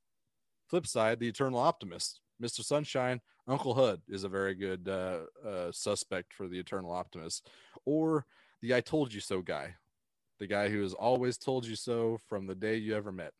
[0.68, 2.64] flip side, the eternal optimist, Mr.
[2.64, 3.22] Sunshine.
[3.48, 7.48] Uncle Hud is a very good uh, uh, suspect for the eternal optimist,
[7.86, 8.26] or
[8.62, 9.76] the I told you so guy,
[10.40, 13.32] the guy who has always told you so from the day you ever met.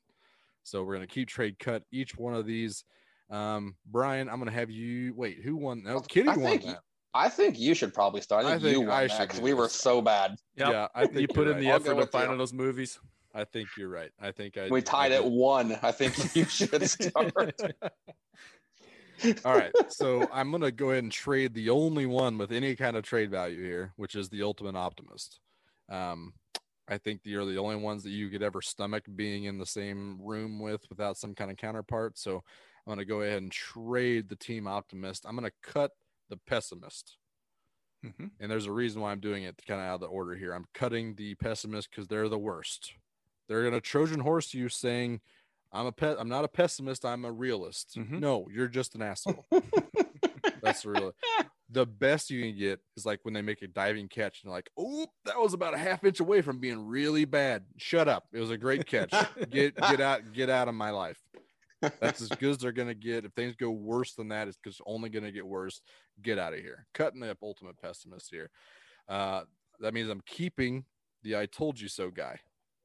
[0.64, 2.86] So we're going to keep trade cut each one of these.
[3.30, 5.40] Um, Brian, I'm going to have you wait.
[5.44, 5.84] Who won?
[5.84, 6.80] No, Kitty I won think, that.
[7.14, 8.46] I think you should probably start.
[8.46, 10.36] I think, I think you won should that because we were so bad.
[10.58, 10.70] Yep.
[10.70, 11.74] Yeah, I think you put you're in the right.
[11.74, 12.38] I'll go effort with of finding you.
[12.38, 13.00] those movies.
[13.34, 14.12] I think you're right.
[14.20, 15.78] I think I We tied I at one.
[15.82, 17.34] I think you should start.
[19.44, 19.72] All right.
[19.90, 23.04] So I'm going to go ahead and trade the only one with any kind of
[23.04, 25.40] trade value here, which is the Ultimate Optimist.
[25.90, 26.34] Um,
[26.88, 30.22] I think you're the only ones that you could ever stomach being in the same
[30.22, 32.18] room with without some kind of counterpart.
[32.18, 35.26] So I'm going to go ahead and trade the Team Optimist.
[35.26, 35.92] I'm going to cut
[36.30, 37.18] the Pessimist.
[38.06, 38.32] Mhm.
[38.40, 40.54] And there's a reason why I'm doing it kind of out of the order here.
[40.54, 42.94] I'm cutting the Pessimist because they're the worst.
[43.48, 45.22] They're going to Trojan horse you saying,
[45.72, 46.18] I'm a pet.
[46.20, 47.04] I'm not a pessimist.
[47.04, 47.96] I'm a realist.
[47.98, 48.20] Mhm.
[48.20, 49.46] No, you're just an asshole.
[50.62, 51.14] That's real.
[51.76, 54.70] The best you can get is like when they make a diving catch and like,
[54.78, 57.66] oh, that was about a half inch away from being really bad.
[57.78, 58.26] Shut up.
[58.34, 59.12] It was a great catch.
[59.50, 61.20] get get out get out of my life.
[62.00, 63.26] That's as good as they're gonna get.
[63.26, 65.82] If things go worse than that, it's just only gonna get worse.
[66.22, 66.88] Get out of here.
[66.94, 68.50] Cutting the ultimate pessimist here.
[69.08, 69.42] Uh,
[69.80, 70.86] that means I'm keeping
[71.24, 72.40] the I told you so guy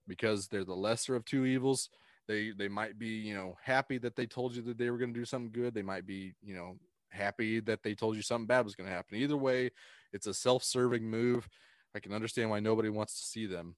[0.09, 1.89] because they're the lesser of two evils.
[2.27, 5.07] They they might be, you know, happy that they told you that they were to
[5.07, 5.75] do something good.
[5.75, 6.77] They might be, you know,
[7.11, 9.19] happy that they told you something bad was going to happen.
[9.19, 9.71] Either way,
[10.13, 11.49] it's a self-serving move.
[11.95, 13.77] I can understand why nobody wants to see them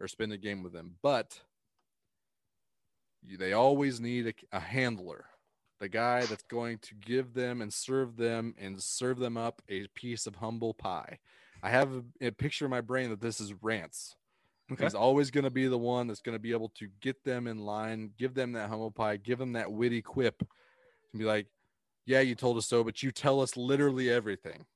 [0.00, 1.40] or spend a game with them, but
[3.22, 5.26] they always need a, a handler,
[5.80, 9.86] the guy that's going to give them and serve them and serve them up a
[9.94, 11.18] piece of humble pie.
[11.62, 14.16] I have a, a picture in my brain that this is Rance.
[14.72, 14.84] Okay.
[14.84, 17.46] He's always going to be the one that's going to be able to get them
[17.46, 20.42] in line, give them that humble pie, give them that witty quip,
[21.12, 21.46] and be like,
[22.06, 24.66] "Yeah, you told us so, but you tell us literally everything.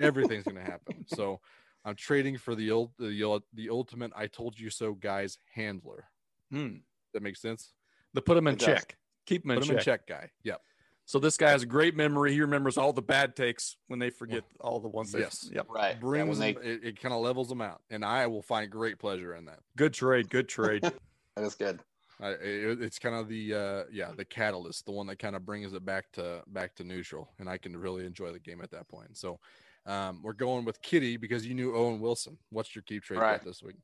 [0.00, 1.40] Everything's going to happen." So,
[1.84, 6.04] I'm trading for the old, the the ultimate "I told you so" guys handler.
[6.50, 6.76] Hmm.
[7.14, 7.72] That makes sense.
[8.14, 8.66] The put him in It does.
[8.66, 8.96] check.
[9.26, 9.70] Keep him in Put check.
[9.72, 10.30] him in check, guy.
[10.44, 10.62] Yep.
[11.04, 12.32] So this guy has a great memory.
[12.34, 15.10] He remembers all the bad takes when they forget all the ones.
[15.12, 15.48] they- Yes.
[15.50, 15.66] Yep.
[15.70, 15.94] Right.
[15.94, 18.42] Yeah, Brings when they, them, it, it kind of levels them out, and I will
[18.42, 19.60] find great pleasure in that.
[19.76, 20.28] Good trade.
[20.28, 20.82] Good trade.
[21.34, 21.80] that is good.
[22.20, 25.46] I, it, it's kind of the uh, yeah the catalyst, the one that kind of
[25.46, 28.70] brings it back to back to neutral, and I can really enjoy the game at
[28.72, 29.16] that point.
[29.16, 29.38] So
[29.86, 32.36] um, we're going with Kitty because you knew Owen Wilson.
[32.50, 33.42] What's your keep trade Right.
[33.42, 33.76] this week?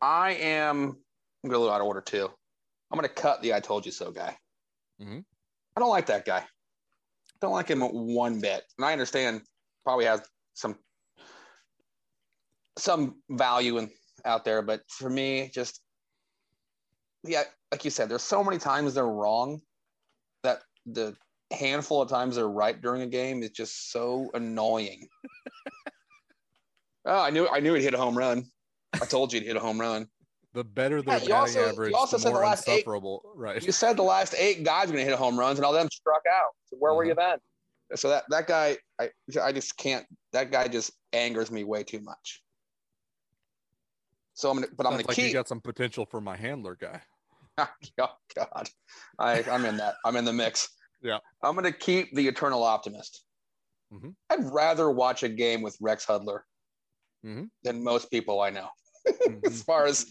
[0.00, 0.96] I am I'm going
[1.44, 2.30] to go a little out of order too.
[2.90, 4.36] I'm going to cut the I told you so guy.
[5.00, 5.20] Mm-hmm.
[5.76, 6.44] I don't like that guy.
[7.40, 8.64] Don't like him one bit.
[8.78, 9.42] And I understand
[9.84, 10.22] probably has
[10.54, 10.76] some
[12.78, 13.90] some value in
[14.24, 15.80] out there, but for me, just
[17.24, 19.60] yeah, like you said, there's so many times they're wrong
[20.42, 21.16] that the
[21.52, 25.06] handful of times they're right during a game is just so annoying.
[27.06, 28.44] oh, I knew I knew he'd hit a home run.
[28.94, 30.08] I told you he'd hit a home run.
[30.52, 32.72] The better Yeah, their you batting also- average, also the said the more last eight-
[32.72, 33.32] insufferable.
[33.36, 33.62] Right.
[33.62, 35.88] You said the last eight guys were going to hit home runs, and all them
[35.92, 36.50] struck out.
[36.66, 37.10] So where were mm-hmm.
[37.10, 37.38] you then?
[37.96, 39.10] So that that guy, I
[39.42, 40.06] I just can't.
[40.32, 42.42] That guy just angers me way too much.
[44.40, 46.74] So I'm gonna, but I'm Sounds gonna like you got some potential for my handler
[46.74, 47.02] guy.
[47.58, 47.68] oh
[48.34, 48.70] God,
[49.18, 49.96] I I'm in that.
[50.06, 50.70] I'm in the mix.
[51.02, 51.18] Yeah.
[51.42, 53.22] I'm gonna keep the eternal optimist.
[53.92, 54.14] Mhm.
[54.30, 56.40] I'd rather watch a game with Rex Hudler
[57.22, 57.50] Mhm.
[57.64, 58.68] than most people I know,
[59.06, 59.46] Mm-hmm.
[59.46, 60.10] as far as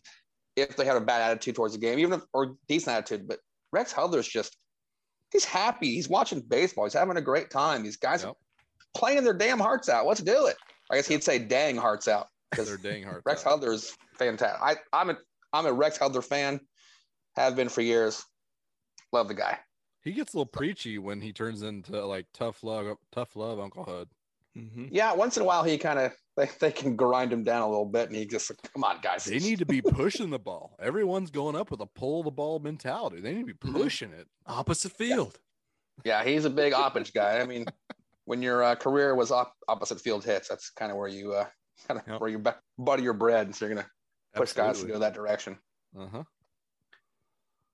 [0.56, 3.28] if they have a bad attitude towards the game, even if or decent attitude.
[3.28, 3.40] But
[3.72, 4.58] Rex Hudler's just
[5.32, 5.96] he's happy.
[5.96, 6.86] He's watching baseball.
[6.86, 7.82] He's having a great time.
[7.82, 8.30] These guys Yep.
[8.34, 8.36] are
[8.96, 10.06] playing their damn hearts out.
[10.06, 10.58] Let's do it.
[10.92, 13.22] I guess he'd say dang hearts out They're dang hard.
[13.26, 14.62] Rex Hudler's fantastic.
[14.62, 15.18] I, I'm a
[15.54, 16.60] I'm a Rex Hudler fan.
[17.36, 18.24] Have been for years.
[19.14, 19.58] Love the guy.
[20.04, 23.84] He gets a little preachy when he turns into like tough love, tough love, Uncle
[23.84, 24.08] Hud.
[24.58, 24.90] Mhm.
[24.92, 27.70] Yeah, once in a while he kind of they, they can grind him down a
[27.70, 29.26] little bit, and he just come on, guys.
[29.26, 30.76] They need to be pushing the ball.
[30.82, 33.22] Everyone's going up with a pull the ball mentality.
[33.22, 33.74] They need to be Mhm.
[33.74, 34.28] pushing it.
[34.48, 35.40] Opposite field.
[36.04, 37.40] Yeah, he's a big oppage guy.
[37.40, 37.66] I mean,
[38.26, 41.46] when your uh, career was op- opposite field hits, that's kind of where you uh,
[41.88, 42.22] kind of Yep.
[42.22, 43.56] where you bu- butter your bread.
[43.56, 43.90] So you're gonna
[44.36, 45.58] push guys to go that direction.
[45.98, 46.24] Uh huh.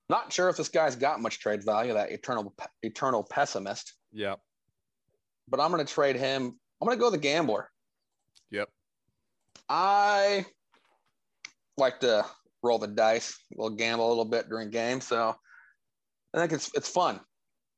[0.08, 1.92] Not sure if this guy's got much trade value.
[1.94, 3.92] That eternal eternal pessimist.
[4.12, 4.36] Yeah.
[5.48, 6.58] but I'm going to trade him.
[6.80, 7.70] I'm going to go the gambler.
[8.50, 8.68] Yep.
[9.68, 10.46] I
[11.76, 12.24] like to
[12.62, 15.06] roll the dice, we'll gamble a little bit during games.
[15.06, 15.34] So
[16.34, 17.20] I think it's it's fun.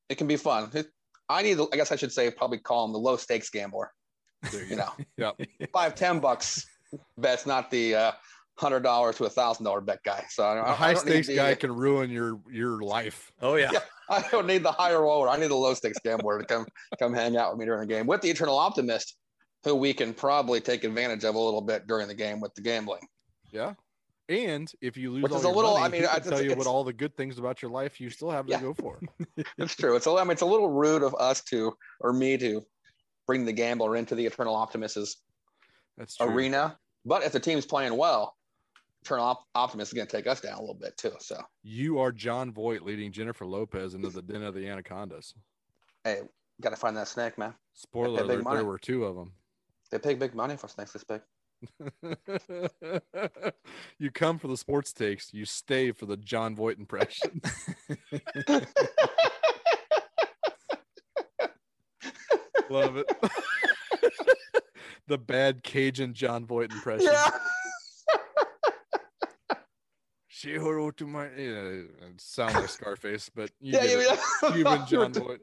[0.08, 0.70] It can be fun.
[0.74, 0.86] It,
[1.28, 3.92] I need, I guess I should say, probably call him the low stakes gambler.
[4.52, 5.40] There You know, Yep.
[5.72, 6.66] five, ten bucks
[7.18, 8.12] bet's not the uh,
[8.56, 10.24] hundred dollars to a thousand dollar bet guy.
[10.30, 13.30] So I, A I high don't stakes the- guy can ruin your your life.
[13.42, 13.70] Oh yeah.
[13.72, 15.28] Yeah, I don't need the higher roller.
[15.28, 16.66] I need the low stakes gambler to come
[16.98, 19.16] come hang out with me during the game with the eternal optimist,
[19.64, 22.62] who we can probably take advantage of a little bit during the game with the
[22.62, 23.06] gambling.
[23.50, 23.74] Yeah.
[24.30, 26.54] And if you lose, Which all is a little- money, I mean, I- tell you
[26.54, 28.60] what all the good things about your life you still have to Yeah.
[28.60, 28.98] go for.
[29.58, 29.96] It's true.
[29.96, 32.62] It's a, I mean, it's a little rude of us to or me to
[33.28, 35.18] bring the gambler into the eternal optimist's
[36.20, 36.76] arena.
[37.04, 38.34] But if the team's playing well,
[39.02, 41.12] eternal Op- optimist is going to take us down a little bit too.
[41.20, 45.34] So You are Jon Voight leading Jennifer Lopez into the den of the anacondas.
[46.02, 46.22] hey,
[46.60, 47.54] got to find that snake, man.
[47.74, 49.32] Spoiler alert: there were two of them.
[49.90, 51.20] They pay big money for snakes this big.
[53.98, 57.40] you come for the sports takes, you stay for the Jon Voight impression.
[62.70, 63.06] Love it.
[65.06, 67.08] the bad Cajun Jon Voight impression.
[67.12, 67.30] Yeah.
[70.28, 74.18] She heard to my yeah, it sound like Scarface, but you Yeah, get yeah, it.
[74.42, 74.50] yeah.
[74.52, 75.40] Cuban You were John t- Voight.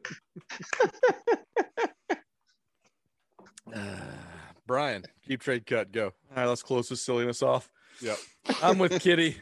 [3.74, 3.96] Uh,
[4.68, 5.92] Brian, keep trade cut.
[5.92, 6.06] Go.
[6.06, 7.70] All right, let's close this silliness off.
[8.02, 8.18] Yep.
[8.64, 9.38] I'm with Kitty.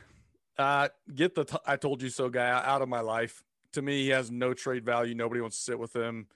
[0.58, 3.44] Uh, get the t- I told you so guy out of my life.
[3.74, 5.16] To me, he has no trade value.
[5.16, 6.28] Nobody wants to sit with him.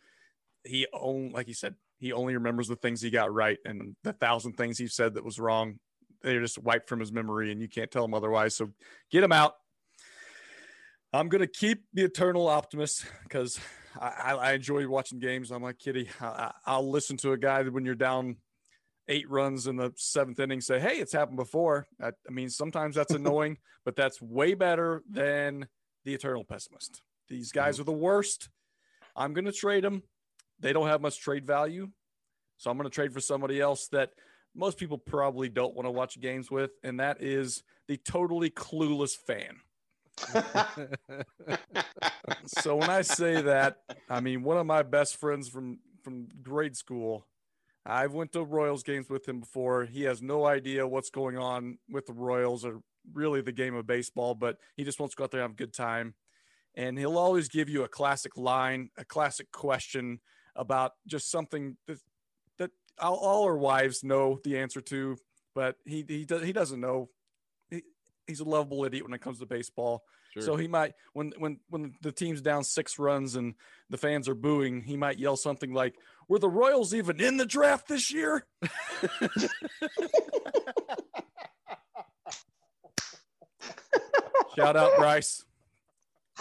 [0.68, 4.14] He only, like he said, he only remembers the things he got right, and the
[4.14, 5.80] thousand things he said that was wrong,
[6.22, 8.56] they're just wiped from his memory, and you can't tell him otherwise.
[8.56, 8.72] So
[9.11, 9.53] get him out.
[11.14, 13.60] I'm gonna keep the eternal optimist because
[13.99, 15.52] I, I, enjoy watching games.
[15.52, 16.10] I'm like Kitty.
[16.22, 18.38] I, I- I'll listen to a guy that when you're down
[19.07, 21.88] eight runs in the seventh inning say, Hey, it's happened before.
[22.02, 25.68] I, I mean, sometimes that's annoying, but that's way better than
[26.06, 27.02] the eternal pessimist.
[27.30, 27.81] These guys mm-hmm.
[27.81, 28.49] are the worst.
[29.15, 30.03] I'm going to trade them.
[30.60, 31.90] They don't have much trade value.
[32.58, 34.12] So I'm going to trade for somebody else that
[34.56, 36.72] most people probably don't want to watch games with.
[36.84, 39.58] And that is the totally clueless fan.
[42.48, 43.78] so when I say that,
[44.10, 47.28] I mean one of my best friends from from grade school.
[47.86, 49.86] I've went to Royals games with him before.
[49.86, 52.82] He has no idea what's going on with the Royals or
[53.14, 55.56] really the game of baseball, but he just wants to go out there and have
[55.56, 56.16] a good time.
[56.76, 60.20] And he'll always give you a classic line, a classic question
[60.58, 62.00] about just something that
[62.58, 65.18] that all, all our wives know the answer to,
[65.56, 67.10] but he he does he doesn't know.
[67.70, 67.84] He,
[68.26, 70.04] he's a lovable idiot when it comes to baseball.
[70.34, 70.42] Sure.
[70.44, 73.56] So he might when when when the team's down six runs and
[73.90, 75.96] the fans are booing, he might yell something like,
[76.28, 78.46] "Were the Royals even in the draft this year?"
[84.56, 85.46] Shout out Bryce.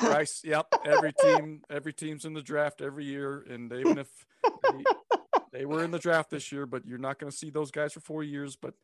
[0.01, 0.66] Bryce, yep.
[0.85, 4.09] Every team, every team's in the draft every year, and even if
[4.62, 4.85] they,
[5.52, 7.93] they were in the draft this year, but you're not going to see those guys
[7.93, 8.56] for four years.
[8.56, 8.74] But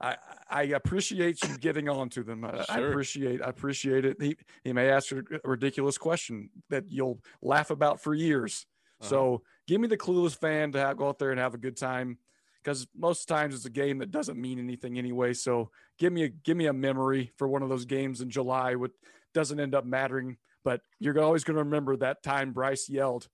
[0.00, 0.16] I,
[0.48, 2.44] I appreciate you getting on to them.
[2.44, 4.16] I, I appreciate, I appreciate it.
[4.20, 8.66] He, he may ask a ridiculous question that you'll laugh about for years.
[9.02, 9.44] So uh-huh.
[9.66, 12.18] give me the clueless fan to have, go out there and have a good time,
[12.62, 15.32] because most times it's a game that doesn't mean anything anyway.
[15.32, 18.74] So give me a give me a memory for one of those games in July,
[18.74, 18.90] what
[19.34, 20.36] doesn't end up mattering.
[20.64, 23.28] But you're always going to remember that time Bryce yelled,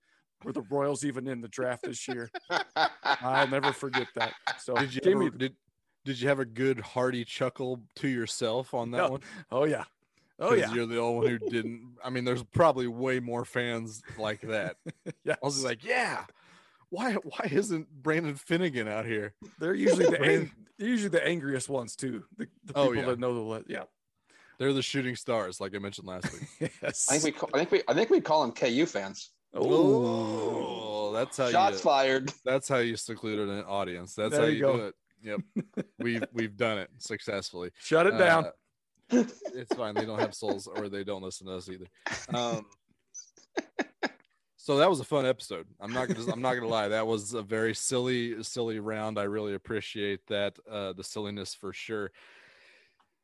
[0.44, 2.31] "Were the Royals even in the draft this year?"
[3.05, 4.32] I'll never forget that.
[4.60, 5.56] So Did you ever, me, did
[6.05, 9.09] did you have a good hearty chuckle to yourself on that No.
[9.10, 9.20] one?
[9.51, 9.85] oh yeah,
[10.39, 11.97] oh yeah, You're the only one who didn't.
[12.05, 14.77] I mean, there's probably way more fans like that.
[15.24, 15.35] yeah.
[15.43, 16.24] I was just like, yeah.
[16.90, 19.35] Why why isn't Brandon Finnegan out here?
[19.59, 22.23] They're usually the ang- usually the angriest ones too.
[22.36, 23.09] The, the Oh, people yeah.
[23.10, 23.82] that know the yeah.
[24.59, 26.70] They're the shooting stars, like I mentioned last week.
[26.83, 27.07] Yes.
[27.11, 29.31] I think we call, I think we I think we call them KU fans.
[29.55, 32.33] Oh, that's how Shots you fired.
[32.45, 34.15] that's how you secluded an audience.
[34.15, 34.77] That's There how you you, go.
[34.77, 34.95] do it.
[35.23, 35.87] Yep.
[35.99, 37.70] we've we've done it successfully.
[37.78, 38.47] Shut it down.
[39.11, 39.24] Uh,
[39.55, 39.95] it's fine.
[39.95, 41.87] They don't have souls or they don't listen to us either.
[42.35, 42.66] Um
[44.57, 45.66] so that was a fun episode.
[45.81, 46.89] I'm not gonna I'm not gonna lie.
[46.89, 49.19] That was a very silly, silly round.
[49.19, 52.11] I really appreciate that, uh the silliness for sure.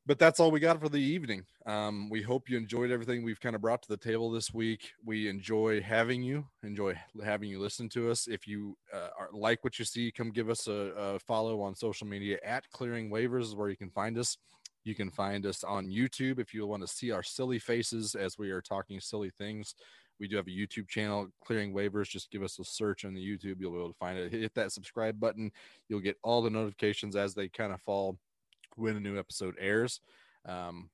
[0.05, 1.45] But that's all we got for the evening.
[1.65, 4.91] Um, we hope you enjoyed everything we've kind of brought to the table this week.
[5.05, 8.27] We enjoy having you, enjoy having you listen to us.
[8.27, 11.77] If you uh, are, like what you see, come give us a, a follow on
[11.77, 14.39] social media at Clearing Waivers, is where you can find us.
[14.83, 18.37] You can find us on YouTube if you want to see our silly faces as
[18.37, 19.77] we are talking silly things.
[20.19, 22.09] We do have a YouTube channel, Clearing Waivers.
[22.09, 23.61] Just give us a search on the YouTube.
[23.61, 24.33] You'll be able to find it.
[24.33, 25.53] Hit that subscribe button.
[25.89, 28.19] You'll get all the notifications as they kind of fall
[28.77, 30.01] when a new episode airs.
[30.47, 30.91] Um,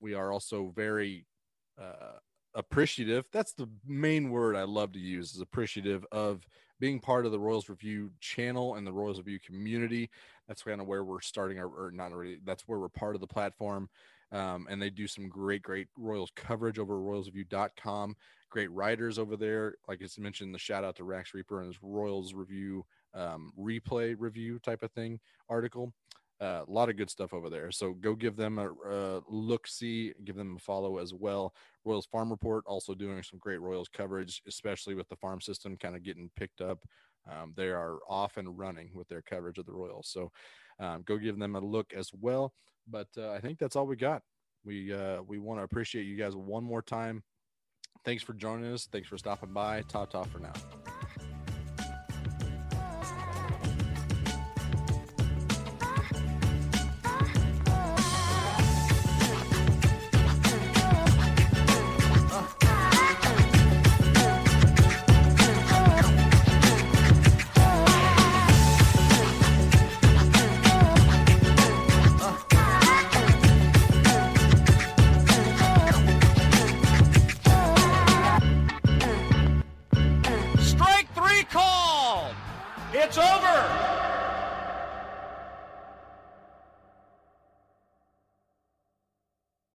[0.00, 1.26] we are also very
[1.80, 2.18] uh,
[2.54, 3.28] appreciative.
[3.32, 6.46] That's the main word I love to use is appreciative of
[6.78, 10.10] being part of the Royals Review channel and the Royals Review community.
[10.46, 13.20] That's kind of where we're starting our, or not really, that's where we're part of
[13.20, 13.88] the platform.
[14.32, 18.16] Um, and they do some great, great Royals coverage over royalsreview.com.
[18.50, 19.76] Great writers over there.
[19.88, 22.84] Like I mentioned, the shout out to Max Rieper and his Royals Review
[23.14, 25.92] um, replay review type of thing article.
[26.38, 27.70] Uh, a lot of good stuff over there.
[27.70, 31.54] So go give them a, a look, see, give them a follow as well.
[31.84, 35.96] Royals Farm Report also doing some great Royals coverage, especially with the farm system kind
[35.96, 36.84] of getting picked up.
[37.30, 40.08] Um, they are off and running with their coverage of the Royals.
[40.08, 40.30] So
[40.78, 42.52] um, go give them a look as well.
[42.86, 44.22] But uh, I think that's all we got.
[44.64, 47.22] We uh, we want to appreciate you guys one more time.
[48.04, 48.88] Thanks for joining us.
[48.90, 49.82] Thanks for stopping by.
[49.82, 50.52] Ta ta for now.